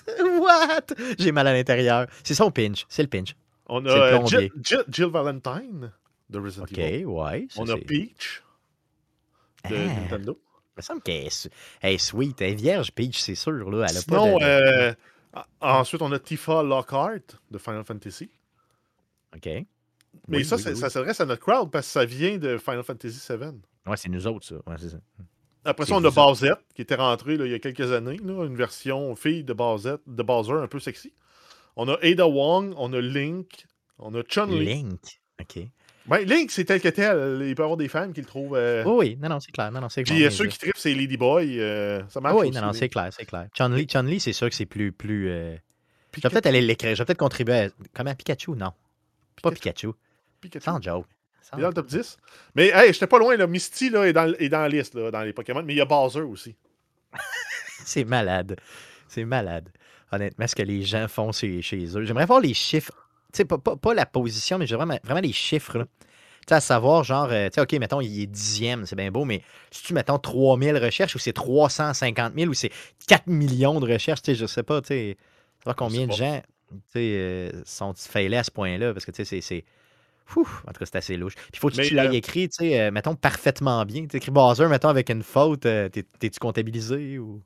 [0.39, 0.95] What?
[1.17, 2.07] J'ai mal à l'intérieur.
[2.23, 2.85] C'est son pinch.
[2.89, 3.35] C'est le pinch.
[3.67, 4.25] On a le.
[4.27, 5.91] Jill, Jill- Jill Valentine
[6.29, 7.05] de Resident OK, Evil.
[7.05, 7.47] ouais.
[7.49, 8.43] ça, On a Peach
[9.69, 9.99] de Ah.
[10.01, 10.39] Nintendo.
[10.75, 12.39] Il me semble qu'elle est, sweet.
[12.41, 13.51] Elle est vierge, Peach, c'est sûr.
[13.69, 13.87] Là.
[13.89, 14.49] Elle a Sinon, pas de...
[14.51, 14.93] euh,
[15.59, 17.19] ensuite, on a Tifa Lockhart
[17.49, 18.29] de Final Fantasy.
[19.35, 19.45] OK.
[19.45, 19.65] Mais
[20.39, 22.57] Oui, ça, oui, c'est- oui, ça s'adresse à notre crowd parce que ça vient de
[22.57, 23.59] Final Fantasy VII.
[23.85, 24.55] Ouais, c'est nous autres, ça.
[24.67, 24.97] Ouais, c'est ça.
[25.67, 26.09] Après ça, on a.
[26.09, 29.53] Bowsette, qui était rentré là, il y a quelques années, là, une version fille de
[29.53, 31.13] Bowsette, de Bowser un peu sexy.
[31.75, 33.65] On a Ada Wong, on a Link,
[33.99, 34.65] on a Chun-Li.
[34.65, 35.19] Link?
[35.39, 35.59] OK.
[36.07, 37.41] Ben, Link, c'est tel que tel.
[37.45, 38.55] Il peut y avoir des fans qui le trouvent.
[38.55, 39.17] euh, Oui, oui.
[39.21, 39.71] Non, non, c'est clair.
[39.71, 41.59] Non, non, c'est Puis euh, ceux qui trippent, c'est Ladyboy.
[41.59, 42.35] euh, ça marche.
[42.39, 43.47] oui, aussi, non, non, c'est clair, c'est clair.
[43.53, 44.91] Chun-Li, Chun-Li, c'est sûr que c'est plus...
[44.93, 45.55] plus euh,
[46.15, 46.95] Je vais peut-être aller l'écrire.
[46.95, 47.69] Je vais peut-être contribuer à...
[47.93, 48.15] Comment?
[48.15, 48.51] Pikachu?
[48.51, 48.71] Non.
[49.43, 49.89] Pas Pikachu.
[50.39, 50.63] Pikachu.
[50.63, 51.05] Sans joke.
[51.53, 52.17] Il est dans le top 10.
[52.55, 53.47] Mais hey, j'étais pas loin, là.
[53.47, 55.81] Misty là, est, dans, est dans la liste là, dans les Pokémon, mais il y
[55.81, 56.55] a Bowser aussi.
[57.85, 58.57] C'est malade.
[59.07, 59.69] C'est malade.
[60.11, 62.03] Honnêtement, ce que les gens font chez, chez eux?
[62.03, 62.91] J'aimerais voir les chiffres.
[63.33, 65.77] Tu sais, pas, pas, pas la position, mais j'aimerais vraiment, vraiment les chiffres.
[65.79, 65.85] là.
[66.47, 69.11] Tu sais, à savoir, genre, euh, tu sais, OK, mettons, il est dixième, c'est bien
[69.11, 72.71] beau, mais si tu, mettons, 3000 recherches ou c'est 350 000 ou c'est
[73.07, 75.17] 4 millions de recherches, tu sais, je sais pas, tu sais,
[75.59, 79.25] savoir combien de gens, tu sais, euh, sont failés à ce point-là, parce que, tu
[79.25, 79.65] sais, c'est...
[80.35, 81.35] Ouf, en tout cas, c'est assez louche.
[81.35, 84.05] Puis il faut que tu l'aies écrit, tu sais, euh, mettons, parfaitement bien.
[84.07, 87.41] Tu écris Bowser, mettons, avec une faute, euh, t'es- t'es-tu comptabilisé ou...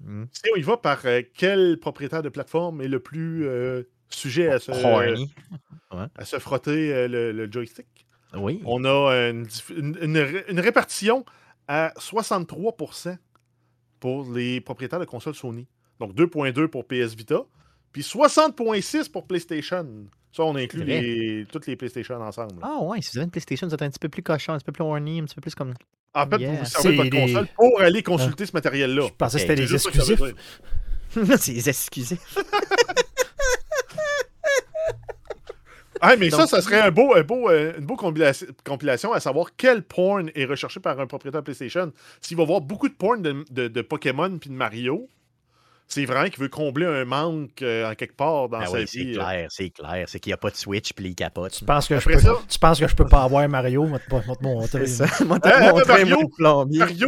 [0.00, 0.24] Hmm.
[0.32, 4.48] Si on y va par euh, quel propriétaire de plateforme est le plus euh, sujet
[4.48, 4.72] à se,
[6.16, 8.60] à se frotter le, le joystick, Oui.
[8.64, 9.46] on a une,
[9.76, 11.24] une- une répartition
[11.68, 13.16] à 63%
[14.00, 15.68] pour les propriétaires de consoles Sony.
[16.00, 17.42] Donc 2.2 pour PS Vita,
[17.92, 19.86] puis 60.6 pour PlayStation.
[20.32, 22.54] Ça, on inclut les- toutes les PlayStation ensemble.
[22.62, 24.56] Ah ouais, si vous avez une PlayStation, vous êtes un petit peu plus cochon, un
[24.58, 25.74] petit peu plus horny, un petit peu plus comme.
[26.14, 26.52] En fait, vous Yeah.
[26.58, 29.06] vous servez votre des- console pour aller consulter ce matériel-là.
[29.08, 30.20] Je pensais que c'était C'est des exclusifs.
[31.38, 32.18] c'est excusez.
[36.04, 39.12] Ah, mais ça, Donc- ça serait un beau, un beau, euh, une beau compilation, compilation
[39.12, 41.92] à savoir quel porn est recherché par un propriétaire PlayStation.
[42.20, 45.08] S'il va voir beaucoup de porn de, de- de Pokémon puis de Mario,
[45.92, 48.84] c'est vraiment qu'il veut combler un manque euh, en quelque part dans Ah sa oui,
[48.88, 49.10] c'est vie.
[49.10, 49.14] euh.
[49.14, 50.08] clair, c'est clair.
[50.08, 51.52] C'est qu'il n'y a pas de Switch puis les capotes.
[51.52, 53.84] Tu penses que je peux, ça- tu penses que je peux pas avoir Mario?
[53.86, 54.86] Moi, te- moi, te montrer.
[54.86, 55.24] C'est ça.
[55.24, 56.66] Moi, eh, montré, Mario- moi,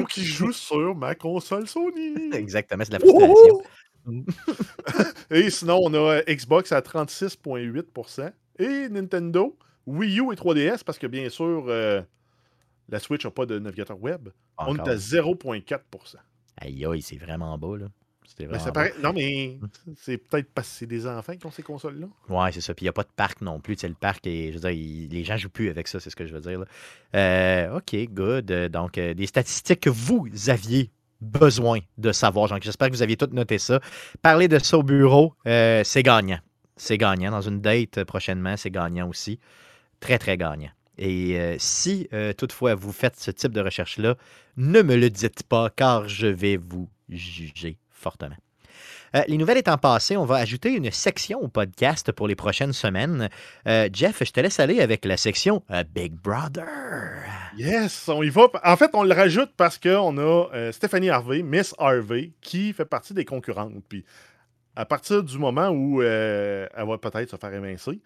[0.08, 2.30] qui joue sur ma console Sony.
[2.34, 3.62] Exactement, c'est de la frustration.
[5.30, 9.56] Et sinon, on a euh, Xbox à 36,8% et Nintendo,
[9.86, 12.02] Wii U et 3DS parce que bien sûr, euh,
[12.90, 14.28] la Switch n'a pas de navigateur web.
[14.58, 16.16] On est à 0,4%.
[16.58, 17.86] Aïe, aïe, c'est vraiment bas, là.
[18.36, 18.80] C'était Mais vraiment ça bas.
[18.88, 18.94] paraît...
[19.00, 19.58] Non, mais
[19.96, 22.06] c'est peut-être parce que c'est des enfants qui ont ces consoles-là.
[22.28, 22.74] Ouais, c'est ça.
[22.74, 23.76] Puis il n'y a pas de parc non plus.
[23.76, 26.00] Tu sais, le parc, est- je veux dire, il- les gens jouent plus avec ça,
[26.00, 26.58] c'est ce que je veux dire.
[26.60, 26.66] là.
[27.14, 28.50] Euh, OK, good.
[28.50, 30.90] Euh, Donc, euh, des statistiques que vous aviez
[31.20, 32.48] besoin de savoir.
[32.60, 33.80] J'espère que vous aviez toutes noté ça.
[34.20, 36.40] Parler de ça au bureau, euh, c'est gagnant.
[36.76, 37.30] C'est gagnant.
[37.30, 39.38] Dans une date prochainement, c'est gagnant aussi.
[40.00, 40.70] Très, très gagnant.
[40.98, 44.16] Et euh, si euh, toutefois vous faites ce type de recherche-là,
[44.56, 48.36] ne me le dites pas car je vais vous juger fortement.
[49.14, 52.72] Euh, les nouvelles étant passées, on va ajouter une section au podcast pour les prochaines
[52.72, 53.28] semaines.
[53.68, 56.66] Euh, Jeff, je te laisse aller avec la section euh, Big Brother.
[57.56, 58.48] Yes, on y va.
[58.64, 63.14] En fait, on le rajoute parce qu'on a Stéphanie Harvey, Miss Harvey, qui fait partie
[63.14, 63.74] des concurrentes.
[63.88, 64.04] Puis,
[64.74, 68.00] à partir du moment où elle va peut-être se faire évincer,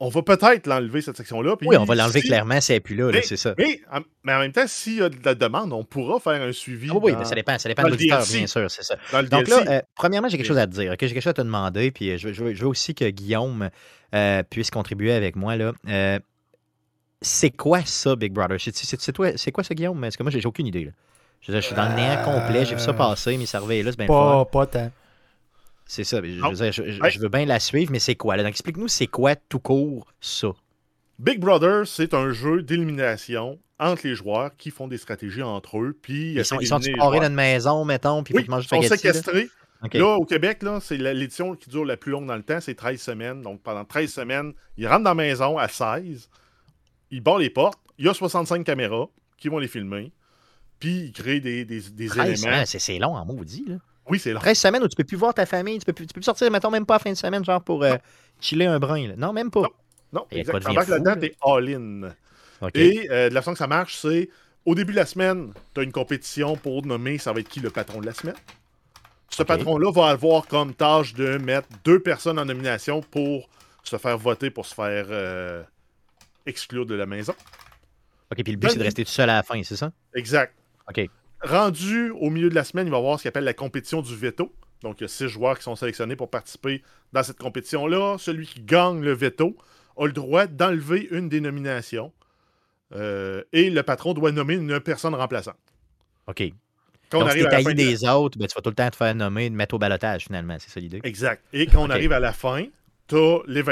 [0.00, 1.56] on va peut-être l'enlever, cette section-là.
[1.62, 3.54] Oui, on va l'enlever si- clairement si elle n'est plus là, là, c'est ça.
[3.58, 6.40] Mais en, mais en même temps, s'il y a de la demande, on pourra faire
[6.42, 6.88] un suivi.
[6.90, 8.96] Ah oui, dans, mais ça dépend, ça dépend de l'auditeur, bien sûr, c'est ça.
[9.24, 10.92] Donc là, euh, premièrement, j'ai quelque chose à te dire.
[10.92, 10.98] ok?
[11.00, 12.94] J'ai quelque chose à te demander, puis euh, je, veux- je veux, je veux aussi
[12.94, 13.68] que Guillaume
[14.14, 15.56] euh, puisse contribuer avec moi.
[15.56, 15.72] là.
[15.88, 16.18] Euh,
[17.22, 18.56] c'est quoi ça, Big Brother?
[18.58, 20.00] C'est, c'est- c'est c'est quoi ça, Guillaume?
[20.00, 20.84] Parce que moi, j'ai aucune idée.
[20.86, 20.90] Là.
[21.42, 24.06] Je, suis dans le néant complet, j'ai vu ça passer, mes cerveaux là, c'est bien
[24.06, 24.46] fort.
[24.50, 24.90] Pas, pas tant.
[25.90, 26.18] C'est ça.
[26.22, 27.10] Je, veux dire, je, je- Ouais.
[27.10, 28.36] je veux bien la suivre, mais c'est quoi?
[28.36, 28.44] Là?
[28.44, 30.52] Donc, explique-nous, c'est quoi tout court ça?
[31.18, 35.98] Big Brother, c'est un jeu d'élimination entre les joueurs qui font des stratégies entre eux.
[36.00, 37.20] Puis Ils sont, ils sont joueurs.
[37.20, 39.12] d'une maison, mettons, puis Oui, qu'ils mangent ils sont spaghetti, là?
[39.14, 39.48] séquestrés.
[39.82, 39.94] OK.
[39.94, 42.74] Là, au Québec, là, c'est l'édition qui dure la plus longue dans le temps, c'est
[42.76, 43.42] 13 semaines.
[43.42, 46.28] Donc, pendant 13 semaines, ils rentrent dans la maison à 16,
[47.10, 49.06] ils barrent les portes, il y a 65 caméras
[49.38, 50.12] qui vont les filmer,
[50.78, 52.36] puis ils créent des, des, des 13 éléments.
[52.36, 53.64] semaines, c'est c'est long en maudit.
[53.66, 53.76] Là.
[54.10, 54.40] Oui, c'est long.
[54.40, 56.24] 13 semaines où tu peux plus voir ta famille, tu peux plus, tu peux plus
[56.24, 57.96] sortir, mettons, même pas à la fin de semaine, genre pour euh,
[58.40, 59.08] chiller un brin.
[59.08, 59.14] là.
[59.16, 59.62] Non, même pas.
[59.62, 59.68] Non.
[60.12, 60.64] Non, a exact.
[60.64, 61.16] fou, là-dedans, là.
[61.16, 62.10] t'es all-in.
[62.74, 64.28] Et euh, de la façon que ça marche, c'est
[64.66, 67.60] au début de la semaine, tu as une compétition pour nommer ça va être qui
[67.60, 68.34] le patron de la semaine.
[69.30, 73.48] Ce patron-là va avoir comme tâche de mettre deux personnes en nomination pour
[73.84, 75.62] se faire voter, pour se faire euh,
[76.46, 77.34] exclure de la maison.
[78.32, 79.92] OK, puis le but, c'est de rester tout seul à la fin, c'est ça?
[80.14, 80.52] Exact.
[80.88, 81.08] OK.
[81.42, 84.02] Rendu au milieu de la semaine, il va y avoir ce qu'on appelle la compétition
[84.02, 84.52] du veto.
[84.82, 88.16] Donc, il y a six joueurs qui sont sélectionnés pour participer dans cette compétition-là.
[88.18, 89.56] Celui qui gagne le veto
[89.98, 92.12] a le droit d'enlever une des nominations.
[92.94, 95.56] Euh, et le patron doit nommer une personne remplaçante.
[96.26, 96.42] OK.
[97.10, 98.60] Quand Donc, on si arrive t'es à la fin de des autres, ben, tu vas
[98.62, 100.56] tout le temps te faire nommer, de mettre au balotage, finalement.
[100.58, 101.00] C'est ça l'idée?
[101.04, 101.42] Exact.
[101.52, 102.66] Et quand on arrive à la fin,
[103.08, 103.62] tu as le,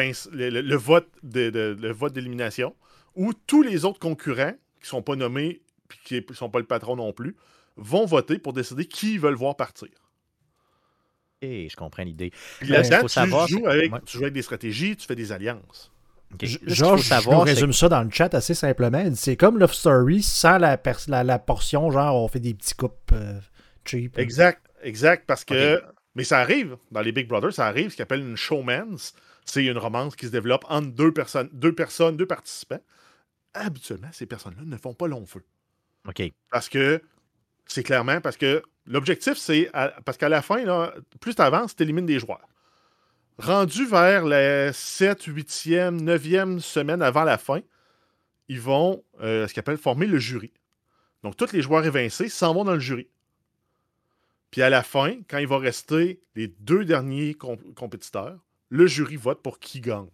[0.51, 2.74] le- le vote de- de- le vote d'élimination
[3.15, 6.65] où tous les autres concurrents qui sont pas nommés puis qui ne sont pas le
[6.66, 7.36] patron non plus
[7.79, 9.89] vont voter pour décider qui ils veulent voir partir.
[11.41, 12.33] Et je comprends l'idée.
[12.59, 14.01] Puis Euh, là-dedans, tu, savoir, joues c'est- avec, ouais.
[14.05, 15.93] tu joues avec des stratégies, tu fais des alliances.
[16.35, 16.45] OK.
[16.45, 19.05] G- Là, ce qu'il Georges, savoir, c'est résume ça dans le chat assez simplement.
[19.15, 22.75] C'est comme Love Story sans la, pers- la, la portion, genre on fait des petits
[22.75, 23.41] coupes euh,
[23.85, 24.19] cheap.
[24.19, 25.81] Exact, exact, parce que.
[26.17, 29.15] Mais ça arrive, dans les Big Brother, ça arrive, ce qu'on appelle une showmance.
[29.45, 32.81] C'est une romance qui se développe entre deux personnes, deux personnes, deux participants.
[33.55, 35.43] Habituellement, ces personnes-là ne font pas long feu.
[36.09, 36.23] OK.
[36.51, 37.01] Parce que
[37.69, 41.77] c'est clairement parce que l'objectif, c'est à- parce qu'à la fin, là, plus tu avances,
[41.77, 42.49] tu élimines des joueurs.
[43.39, 47.61] Rendu vers la 7, 8e, 9e semaine avant la fin,
[48.49, 50.53] ils vont euh, ce qu'ils appellent former le jury.
[51.23, 53.09] Donc, tous les joueurs évincés s'en vont dans le jury.
[54.51, 58.39] Puis à la fin, quand il va rester les deux derniers comp- compétiteurs,
[58.70, 60.09] le jury vote pour qui gagne.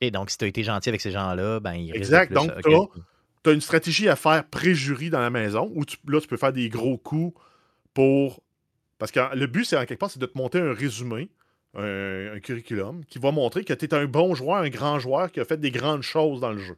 [0.00, 2.32] Et donc, si tu as été gentil avec ces gens-là, ben, ils Exact.
[2.32, 2.52] Donc.
[3.42, 6.52] Tu as une stratégie à faire pré-jury dans la maison où là, tu peux faire
[6.52, 7.38] des gros coups
[7.94, 8.42] pour.
[8.98, 11.30] Parce que le but, c'est en quelque part, c'est de te monter un résumé,
[11.74, 15.38] un, curriculum, qui va montrer que tu es un bon joueur, un grand joueur qui
[15.40, 16.76] a fait des grandes choses dans le jeu.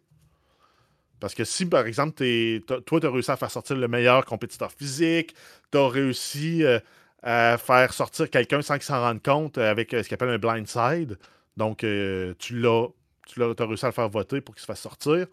[1.20, 2.14] Parce que si, par exemple,
[2.86, 5.34] toi, tu as réussi à faire sortir le meilleur compétiteur physique,
[5.70, 6.80] tu as réussi euh,
[7.22, 10.38] à faire sortir quelqu'un sans qu'il s'en rende compte avec euh, ce qu'on appelle un
[10.38, 11.18] blind side.
[11.56, 12.88] Donc, euh, tu l'as,
[13.26, 15.26] tu as réussi à le faire voter pour qu'il se fasse sortir.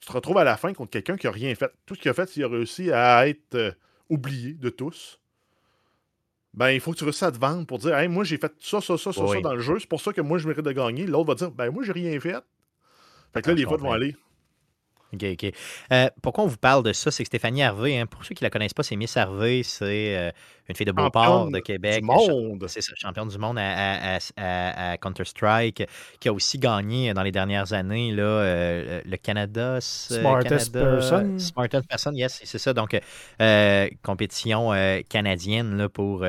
[0.00, 1.72] Tu te retrouves à la fin contre quelqu'un qui n'a rien fait.
[1.86, 3.72] Tout ce qu'il a fait, c'est qu'il a réussi à être euh,
[4.08, 5.20] oublié de tous.
[6.54, 8.52] Ben, il faut que tu réussisses à te vendre pour dire Hey, moi, j'ai fait
[8.60, 9.36] ça, ça, ça, ça, Oui.
[9.36, 9.78] ça dans le jeu.
[9.78, 11.06] C'est pour ça que moi, je mérite de gagner.
[11.06, 12.42] L'autre va dire Ben, moi, j'ai rien fait.
[13.34, 14.16] Fait que là, les votes vont aller.
[15.14, 15.52] OK, OK.
[15.92, 17.10] Euh, pourquoi on vous parle de ça?
[17.10, 19.62] C'est que Stéphanie Harvey, hein, pour ceux qui ne la connaissent pas, c'est Miss Harvey,
[19.64, 20.30] c'est euh,
[20.68, 22.00] une fille de Beauport, de Québec.
[22.00, 22.62] Du monde.
[22.68, 25.84] C'est ça, championne du monde à, à- à- à- à Counter-Strike,
[26.20, 29.78] qui a aussi gagné dans les dernières années là, euh, le Canada.
[29.80, 31.38] Smartest Canada- person.
[31.38, 32.74] Smartest person, yes, c'est ça.
[32.74, 32.94] Donc,
[34.02, 34.72] compétition
[35.08, 36.24] canadienne là, pour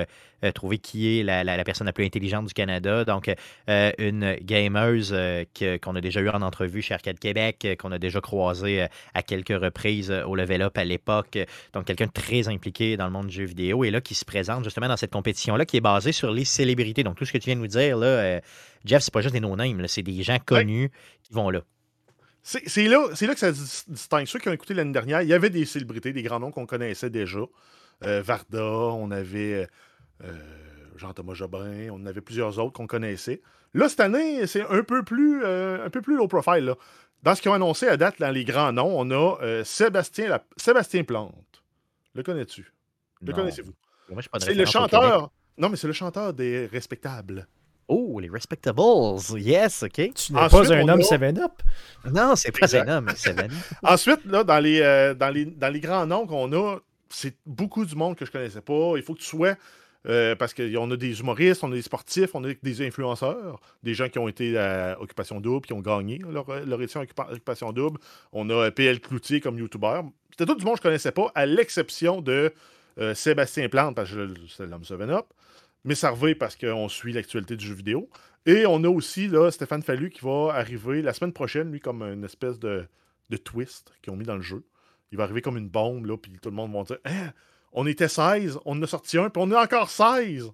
[0.54, 3.06] trouver qui est la, la- la personne la plus intelligente du Canada.
[3.06, 3.30] Donc,
[3.70, 5.44] euh, une gameuse euh,
[5.82, 8.88] qu'on a déjà eu en entrevue chez Arcade Québec, euh, qu'on a déjà croisé euh,
[9.14, 11.38] à quelques reprises euh, au level up à l'époque.
[11.74, 14.26] Donc, quelqu'un de très impliqué dans le monde du jeu vidéo et là qui se
[14.26, 17.04] présente justement dans cette compétition-là qui est basée sur les célébrités.
[17.04, 18.40] Donc, tout ce que tu viens de nous dire, là, euh,
[18.86, 20.90] Jeff, c'est pas juste des no-names, c'est des gens connus
[21.24, 21.62] qui vont là.
[22.42, 24.26] C'est là, c'est là que ça se dis- distingue.
[24.26, 26.66] Ceux qui ont écouté l'année dernière, il y avait des célébrités, des grands noms qu'on
[26.66, 27.40] connaissait déjà.
[28.06, 29.68] Euh, Varda, on avait euh,
[30.96, 33.42] Jean-Thomas Jobin, on en avait plusieurs autres qu'on connaissait.
[33.74, 36.66] Là, cette année, c'est un peu plus euh, un peu plus low profile.
[36.66, 36.76] Là.
[37.24, 40.28] Dans ce qu'ils ont annoncé à date, dans les grands noms, on a euh, Sébastien,
[40.30, 41.64] La- Sébastien Plante.
[42.16, 42.74] Le connais-tu?
[43.22, 43.74] Le connaissez-vous?
[44.40, 45.32] C'est le chanteur.
[45.58, 47.48] Non, mais c'est le chanteur des respectables.
[47.88, 48.80] Oh, les Respectables.
[49.38, 49.92] Yes, OK.
[49.94, 50.02] Tu
[50.34, 51.52] n'es Ensuite, pas un homme a- 7-up.
[52.12, 52.88] Non, c'est pas Exact.
[52.88, 53.52] un homme, c'est Seven.
[53.84, 56.78] Ensuite, là, dans les, euh, dans les, dans les grands noms qu'on a,
[57.10, 58.94] c'est beaucoup du monde que je connaissais pas.
[58.96, 59.56] Il faut que tu sois.
[60.08, 63.94] Euh, parce qu'on a des humoristes, on a des sportifs, on a des influenceurs, des
[63.94, 67.72] gens qui ont été à Occupation Double, qui ont gagné leur, leur édition Occupa- Occupation
[67.74, 68.00] Double.
[68.32, 70.02] On a euh, PL Cloutier comme YouTuber.
[70.32, 72.54] C'était tout du monde que je connaissais pas, à l'exception de
[72.98, 75.26] euh, Sébastien Plante, parce que c'est l'homme 7-Up.
[75.86, 78.10] Miss Harvey, parce qu'on suit l'actualité du jeu vidéo.
[78.46, 82.04] Et on a aussi là, Stéphane Fallu qui va arriver la semaine prochaine, lui, comme
[82.04, 82.86] une espèce de,
[83.30, 84.64] de twist qu'ils ont mis dans le jeu.
[85.12, 87.32] Il va arriver comme une bombe, là, puis tout le monde va dire Hein,
[87.74, 90.52] On était 16, on en a sorti un, puis on est encore 16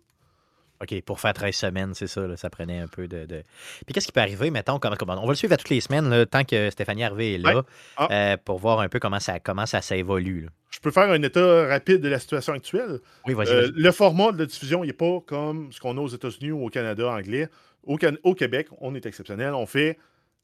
[0.81, 3.25] OK, pour faire 13 semaines, c'est ça, là, ça prenait un peu de.
[3.25, 3.43] de-
[3.85, 5.79] Puis qu'est-ce qui peut arriver, mettons, comme, comme- on va le suivre à toutes les
[5.79, 7.61] semaines, là, tant que Stéphanie Harvey est là, Ouais.
[7.95, 8.07] Ah.
[8.11, 10.41] euh, pour voir un peu comment ça, comment ça s'évolue.
[10.41, 10.49] là.
[10.71, 12.99] Je peux faire un état rapide de la situation actuelle.
[13.25, 13.47] Oui, vas-y.
[13.51, 13.71] Euh, vas-y.
[13.71, 16.65] le format de la diffusion, il n'est pas comme ce qu'on a aux États-Unis ou
[16.65, 17.47] au Canada anglais.
[17.83, 19.53] Au, Can- au Québec, on est exceptionnel.
[19.53, 19.97] On fait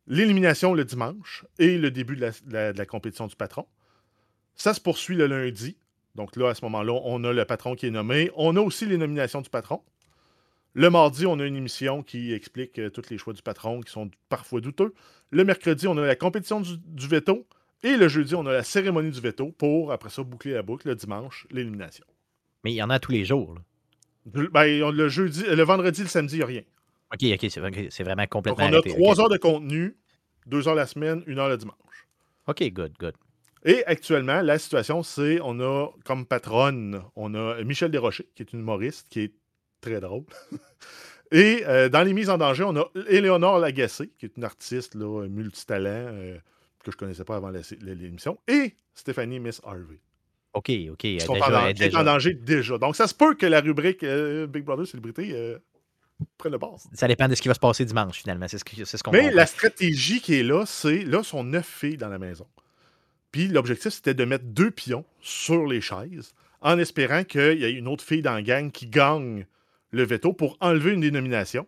[0.07, 3.65] l'élimination le dimanche et le début de la, de la- de la compétition du patron.
[4.55, 5.75] Ça se poursuit le lundi.
[6.15, 8.31] Donc là, à ce moment-là, on a le patron qui est nommé.
[8.35, 9.81] On a aussi les nominations du patron.
[10.73, 13.91] Le mardi, on a une émission qui explique euh, tous les choix du patron qui
[13.91, 14.93] sont parfois douteux.
[15.29, 17.45] Le mercredi, on a la compétition du, du veto.
[17.83, 20.87] Et le jeudi, on a la cérémonie du veto pour, après ça, boucler la boucle.
[20.87, 22.05] Le dimanche, l'élimination.
[22.63, 23.55] Mais il y en a tous les jours.
[23.55, 23.61] là.
[24.51, 26.61] Ben, le jeudi, le vendredi, le samedi, il n'y a rien.
[27.13, 29.97] OK, OK, c'est vraiment Donc, complètement on a trois heures de contenu,
[30.45, 31.75] deux heures la semaine, une heure le dimanche.
[32.47, 33.15] OK, good, good.
[33.63, 38.53] Et actuellement, la situation, c'est on a comme patronne, on a Michel Desrochers, qui est
[38.53, 39.33] une humoriste, qui est
[39.81, 40.23] très drôle.
[41.31, 44.95] Et euh, dans les mises en danger, on a Éléonore Lagacé, qui est une artiste
[44.95, 46.35] là, multitalent, euh,
[46.83, 47.51] que je ne connaissais pas avant
[47.81, 50.01] l'émission, et Stéphanie Miss Harvey.
[50.53, 50.97] OK, OK.
[50.97, 52.77] Qui sont déjà- en, elle dan- est qui est déjà- en danger déjà.
[52.77, 55.55] Donc, ça se peut que la rubrique euh, Big Brother Célébrité
[56.37, 56.77] prenne le bord.
[56.93, 58.47] Ça dépend de ce qui va se passer dimanche, finalement.
[58.49, 62.09] C'est ce qu'on Mais la stratégie qui est là, c'est là, sont neuf filles dans
[62.09, 62.45] la maison.
[63.31, 67.71] Puis l'objectif, c'était de mettre deux pions sur les chaises en espérant qu'il y ait
[67.71, 69.45] une autre fille dans la gang qui gagne
[69.91, 71.65] le veto pour enlever une dénomination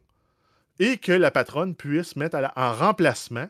[0.80, 3.48] et que la patronne puisse mettre la- en remplacement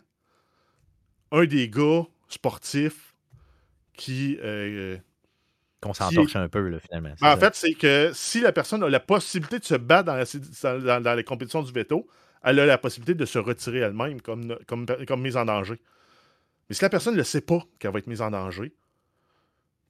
[1.31, 3.15] un des gars sportifs
[3.94, 4.38] qui.
[4.41, 4.98] euh,
[5.81, 7.10] Qu'on s'entorche un peu, là, finalement.
[7.19, 10.15] ben, en fait, c'est que si la personne a la possibilité de se battre dans,
[10.15, 12.07] la- dans- dans les compétitions du veto,
[12.44, 15.76] elle a la possibilité de se retirer elle-même comme, comme, comme mise en danger.
[16.69, 18.73] Mais si la personne ne le sait pas qu'elle va être mise en danger,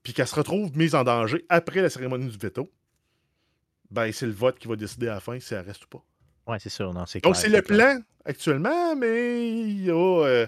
[0.03, 2.71] puis qu'elle se retrouve mise en danger après la cérémonie du veto,
[3.89, 6.03] ben c'est le vote qui va décider à la fin si elle reste ou pas.
[6.47, 6.93] Ouais, c'est sûr.
[6.93, 10.47] Non, Donc c'est le plan actuellement, mais il y a, euh,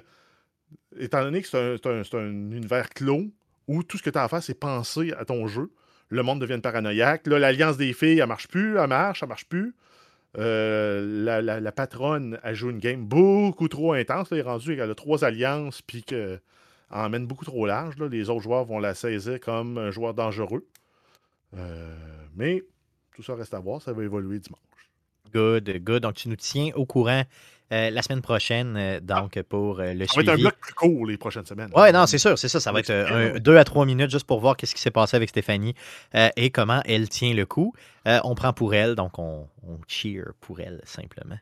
[0.98, 3.28] étant donné que c'est un, univers clos
[3.68, 5.72] où tout ce que tu as à faire, c'est penser à ton jeu,
[6.10, 7.28] le monde devient paranoïaque.
[7.28, 9.74] Là, l'alliance des filles, elle marche plus, elle marche, elle marche plus.
[10.38, 14.32] Euh, la, patronne, elle joue une game beaucoup trop intense.
[14.32, 16.42] Elle est rendue qu'elle a trois alliances, puis qu'elle
[16.90, 17.96] emmène beaucoup trop large.
[17.98, 20.68] Les autres joueurs vont la saisir comme un joueur dangereux.
[21.56, 21.96] Euh,
[22.36, 22.64] mais
[23.16, 24.60] tout ça reste à voir, ça va évoluer dimanche.
[25.34, 26.04] Good, good.
[26.04, 27.24] Donc, tu nous tiens au courant
[27.72, 30.74] euh, la semaine prochaine, euh, donc, pour euh, le Ça va être un bloc plus
[30.74, 31.70] court les prochaines semaines.
[31.76, 32.60] Ouais, non, c'est sûr, c'est ça.
[32.60, 34.92] Ça va Oui, être un- deux à trois minutes juste pour voir qu'est-ce qui s'est
[34.92, 35.74] passé avec Stéphanie
[36.38, 37.74] et comment elle tient le coup.
[38.06, 41.38] On prend pour elle, donc on, on cheer pour elle, simplement.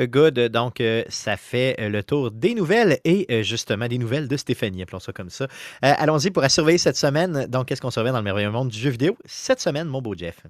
[0.00, 4.98] Good, donc ça fait le tour des nouvelles et justement des nouvelles de Stéphanie, appelons
[5.00, 5.46] ça comme ça.
[5.82, 7.46] Allons-y pour la surveiller cette semaine.
[7.46, 10.14] Donc, qu'est-ce qu'on surveille dans le merveilleux monde du jeu vidéo cette semaine, mon beau
[10.16, 10.40] Jeff?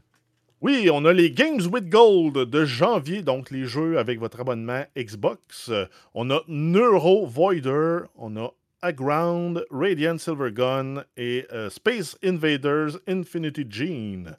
[0.68, 4.84] Oui, on a les Games with Gold de janvier, donc les jeux avec votre abonnement
[4.98, 5.68] Xbox.
[5.68, 8.52] Euh, On a Neuro Voider, on a
[8.82, 14.36] Aground, Radiant Silver Gun et euh, Space Invaders Infinity Gene.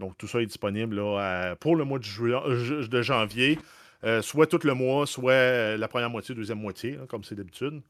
[0.00, 3.60] Donc tout ça est disponible là, pour le mois de, euh, janvier,
[4.22, 7.82] soit tout le mois, soit la première moitié, deuxième moitié, hein, comme c'est d'habitude.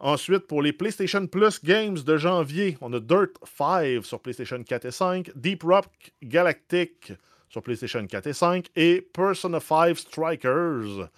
[0.00, 4.86] Ensuite, pour les PlayStation Plus Games de janvier, on a Dirt 5 sur PlayStation 4
[4.86, 5.86] et 5, Deep Rock
[6.20, 7.12] Galactic
[7.48, 11.08] sur PlayStation 4 et 5 et Persona 5 Strikers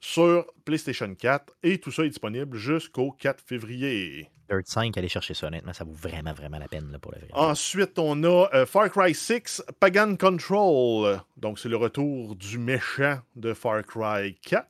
[0.00, 1.54] sur PlayStation 4.
[1.62, 4.30] Et tout ça est disponible jusqu'au 4 février.
[4.50, 7.18] Dirt 5, allez chercher ça, honnêtement, ça vaut vraiment, vraiment la peine là, pour le
[7.20, 7.28] vrai.
[7.32, 11.20] Ensuite, on a euh, Far Cry 6 Pagan Control.
[11.38, 14.68] Donc, c'est le retour du méchant de Far Cry 4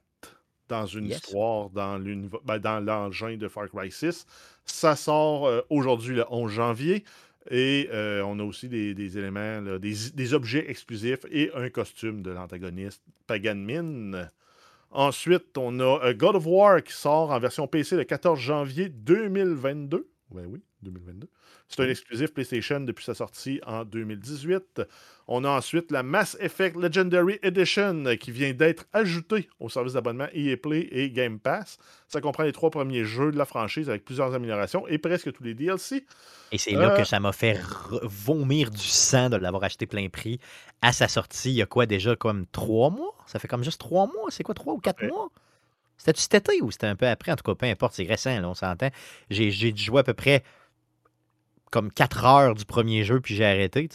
[0.68, 1.18] dans une Yes.
[1.18, 1.98] histoire dans
[2.44, 4.26] ben, dans l'engin de Far Cry 6.
[4.64, 7.04] Ça sort euh, aujourd'hui, le 11 janvier.
[7.50, 12.30] Et euh, on a aussi des, éléments, des, des objets exclusifs et un costume de
[12.30, 14.28] l'antagoniste Pagan Min.
[14.90, 18.88] Ensuite, on a euh, God of War qui sort en version PC le 14 janvier
[18.88, 20.08] 2022.
[20.30, 21.28] Ben oui, 2022.
[21.68, 24.82] C'est un exclusif PlayStation depuis sa sortie en 2018.
[25.26, 29.94] On a ensuite la Mass Effect Legendary Edition euh, qui vient d'être ajoutée au service
[29.94, 31.78] d'abonnement EA Play et Game Pass.
[32.06, 35.42] Ça comprend les trois premiers jeux de la franchise avec plusieurs améliorations et presque tous
[35.42, 36.04] les DLC.
[36.52, 37.58] Et c'est là Euh, que ça m'a fait
[38.02, 40.38] vomir du sang de l'avoir acheté plein prix
[40.82, 41.50] à sa sortie.
[41.50, 43.14] Il y a quoi déjà comme trois mois?
[43.26, 44.30] Ça fait comme juste trois mois?
[44.30, 45.08] C'est quoi, trois ou quatre Ouais.
[45.08, 45.30] mois?
[45.96, 47.32] C'était-tu cet été ou c'était un peu après?
[47.32, 48.90] En tout cas, peu importe, c'est récent, là, on s'entend.
[49.30, 50.44] J'ai, j'ai joué à peu près
[51.74, 53.88] comme quatre heures du premier jeu, puis j'ai arrêté.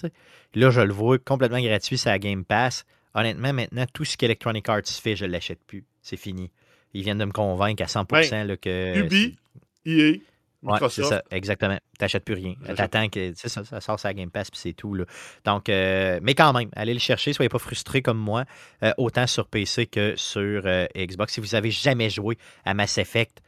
[0.54, 2.86] Là, je le vois complètement gratuit, c'est à Game Pass.
[3.14, 5.86] Honnêtement, maintenant, tout ce qu'Electronic Arts fait, je ne l'achète plus.
[6.02, 6.52] C'est fini.
[6.94, 8.98] Ils viennent de me convaincre à 100% là, que.
[8.98, 9.38] Ubi,
[9.86, 10.18] EA,
[10.62, 11.78] Ouais, c'est ça, exactement.
[11.98, 12.56] T'achètes plus rien.
[12.76, 14.94] T'attends que c'est ça, ça sort sa Game Pass puis c'est tout.
[14.94, 15.06] Là.
[15.46, 18.44] Donc, euh, mais quand même, allez le chercher, soyez pas frustrés comme moi,
[18.84, 21.34] euh, autant sur PC que sur euh, Xbox.
[21.34, 23.42] Si vous avez jamais joué à Mass Effect,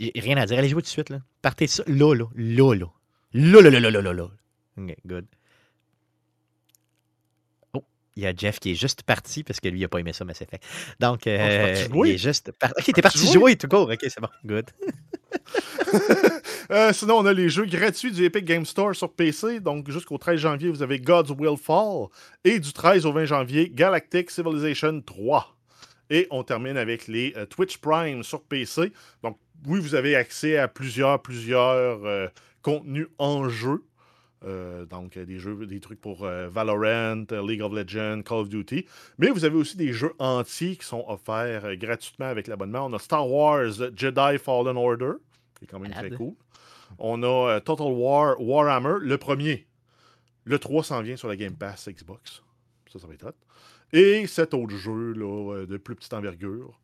[0.00, 0.58] rien à dire.
[0.58, 1.10] Allez jouer tout de suite.
[1.10, 1.20] Là.
[1.44, 2.86] Partez de ça là, là, là, là.
[3.34, 4.30] Là, là, là, là, là, là, là.
[4.78, 5.26] OK, good.
[7.74, 7.84] Oh,
[8.16, 10.14] il y a Jeff qui est juste parti parce que lui, il a pas aimé
[10.14, 10.64] ça, Mass Effect.
[11.00, 12.08] Donc, euh, parti jouer?
[12.08, 12.74] il est juste parti.
[12.78, 13.32] Ok, t'es parti jouer?
[13.32, 13.90] jouer tout court.
[13.90, 14.28] Ok, c'est bon.
[14.42, 14.70] Good.
[16.70, 19.60] Euh, sinon, on a les jeux gratuits du Epic Game Store sur PC.
[19.60, 22.06] Donc, jusqu'au 13 janvier, vous avez God's Will Fall.
[22.42, 25.53] Et du 13 au 20 janvier, Galactic Civilization 3.
[26.10, 28.92] Et on termine avec les euh, Twitch Prime sur PC.
[29.22, 32.28] Donc, oui, vous avez accès à plusieurs, plusieurs euh,
[32.62, 33.84] contenus en jeu.
[34.44, 38.84] Euh, donc, des jeux, des trucs pour Valorant, League of Legends, Call of Duty.
[39.16, 42.84] Mais vous avez aussi des jeux entiers qui sont offerts gratuitement avec l'abonnement.
[42.84, 45.12] On a Star Wars Jedi Fallen Order,
[45.58, 46.08] qui est quand même Malade.
[46.08, 46.34] très cool.
[46.98, 49.66] On a Total War Warhammer, le premier.
[50.44, 52.42] Le 3 s'en vient sur la Game Pass Xbox.
[52.92, 53.34] Ça, ça va être hot.
[53.94, 56.78] Et sept autres jeux là, euh, de plus petite envergure.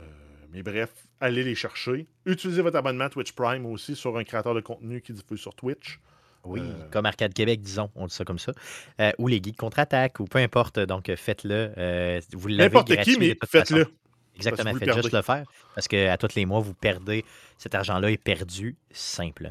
[0.00, 0.04] Euh,
[0.52, 0.90] mais bref,
[1.20, 2.06] allez les chercher.
[2.24, 5.98] Utilisez votre abonnement Twitch Prime aussi sur un créateur de contenu qui diffuse sur Twitch.
[6.44, 8.52] Oui, Euh, comme Arcade Québec, disons, on dit ça comme ça.
[9.00, 10.78] Euh, ou les guides contre-attaque, ou peu importe.
[10.78, 11.72] Donc, faites-le.
[11.76, 13.88] Euh, vous l'avez N'importe qui, mais faites-le.
[14.36, 15.44] Exactement, le faites juste le faire.
[15.74, 17.24] Parce qu'à tous les mois, vous perdez.
[17.58, 19.50] Cet argent-là est perdu simplement.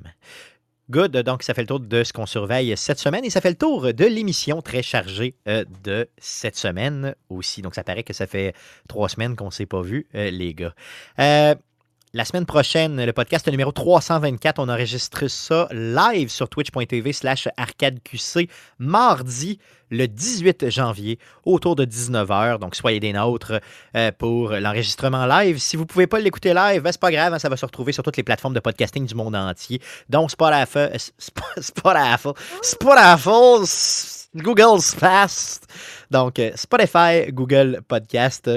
[0.92, 3.50] Good, donc ça fait le tour de ce qu'on surveille cette semaine et ça fait
[3.50, 7.64] le tour de l'émission très chargée euh, de cette semaine aussi.
[7.64, 8.54] Donc ça paraît que ça fait
[8.88, 10.76] trois semaines qu'on ne s'est pas vu, euh, les gars.
[11.18, 11.56] Euh,
[12.14, 18.48] la semaine prochaine, le podcast numéro 324, on enregistre ça live sur twitch.tv slash arcadeqc
[18.78, 19.60] mardi
[19.92, 22.60] le 18 janvier autour de 19h.
[22.60, 23.60] Donc soyez des nôtres
[23.96, 25.58] euh, pour l'enregistrement live.
[25.60, 27.66] Si vous ne pouvez pas l'écouter live, ben, c'est pas grave, hein, ça va se
[27.66, 29.82] retrouver sur toutes les plateformes de podcasting du monde entier.
[30.10, 35.68] Donc Spotify, euh, Sp- Spotify, Spotify, Google Fast.
[36.12, 38.50] Donc euh, Spotify, Google Podcast.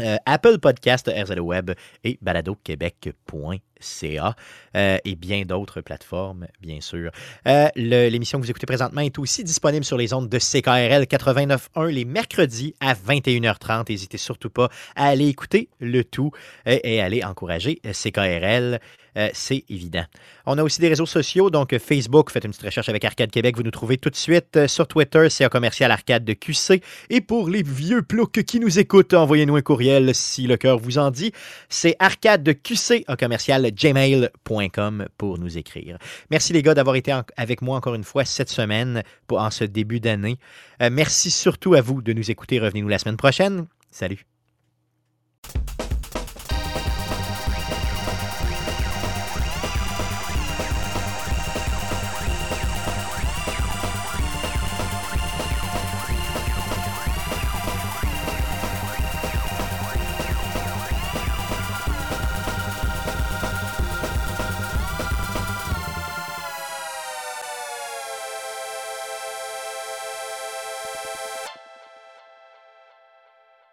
[0.00, 1.70] Euh, Apple Podcast, RZO Web
[2.02, 4.34] et baladoquebec.ca
[4.76, 7.12] euh, et bien d'autres plateformes, bien sûr.
[7.46, 11.90] Euh, L'émission que vous écoutez présentement est aussi disponible sur les ondes de CKRL 89.1
[11.90, 13.90] les mercredis à 21h30.
[13.90, 16.32] N'hésitez surtout pas à aller écouter le tout
[16.66, 18.80] et, et aller encourager CKRL.
[19.16, 20.04] Euh, c'est évident.
[20.46, 23.56] On a aussi des réseaux sociaux, donc Facebook, faites une petite recherche avec Arcade Québec,
[23.56, 24.56] vous nous trouvez tout de suite.
[24.56, 26.82] Euh, Sur Twitter, c'est un commercial arcade de QC.
[27.10, 30.98] Et pour les vieux ploucs qui nous écoutent, envoyez-nous un courriel si le cœur vous
[30.98, 31.32] en dit.
[31.68, 35.98] C'est arcade de QC, un commercial gmail.com pour nous écrire.
[36.30, 40.00] Merci les gars d'avoir été avec moi encore une fois cette semaine en ce début
[40.00, 40.38] d'année.
[40.82, 42.58] Euh, merci surtout à vous de nous écouter.
[42.58, 43.66] Revenez-nous la semaine prochaine.
[43.90, 44.26] Salut.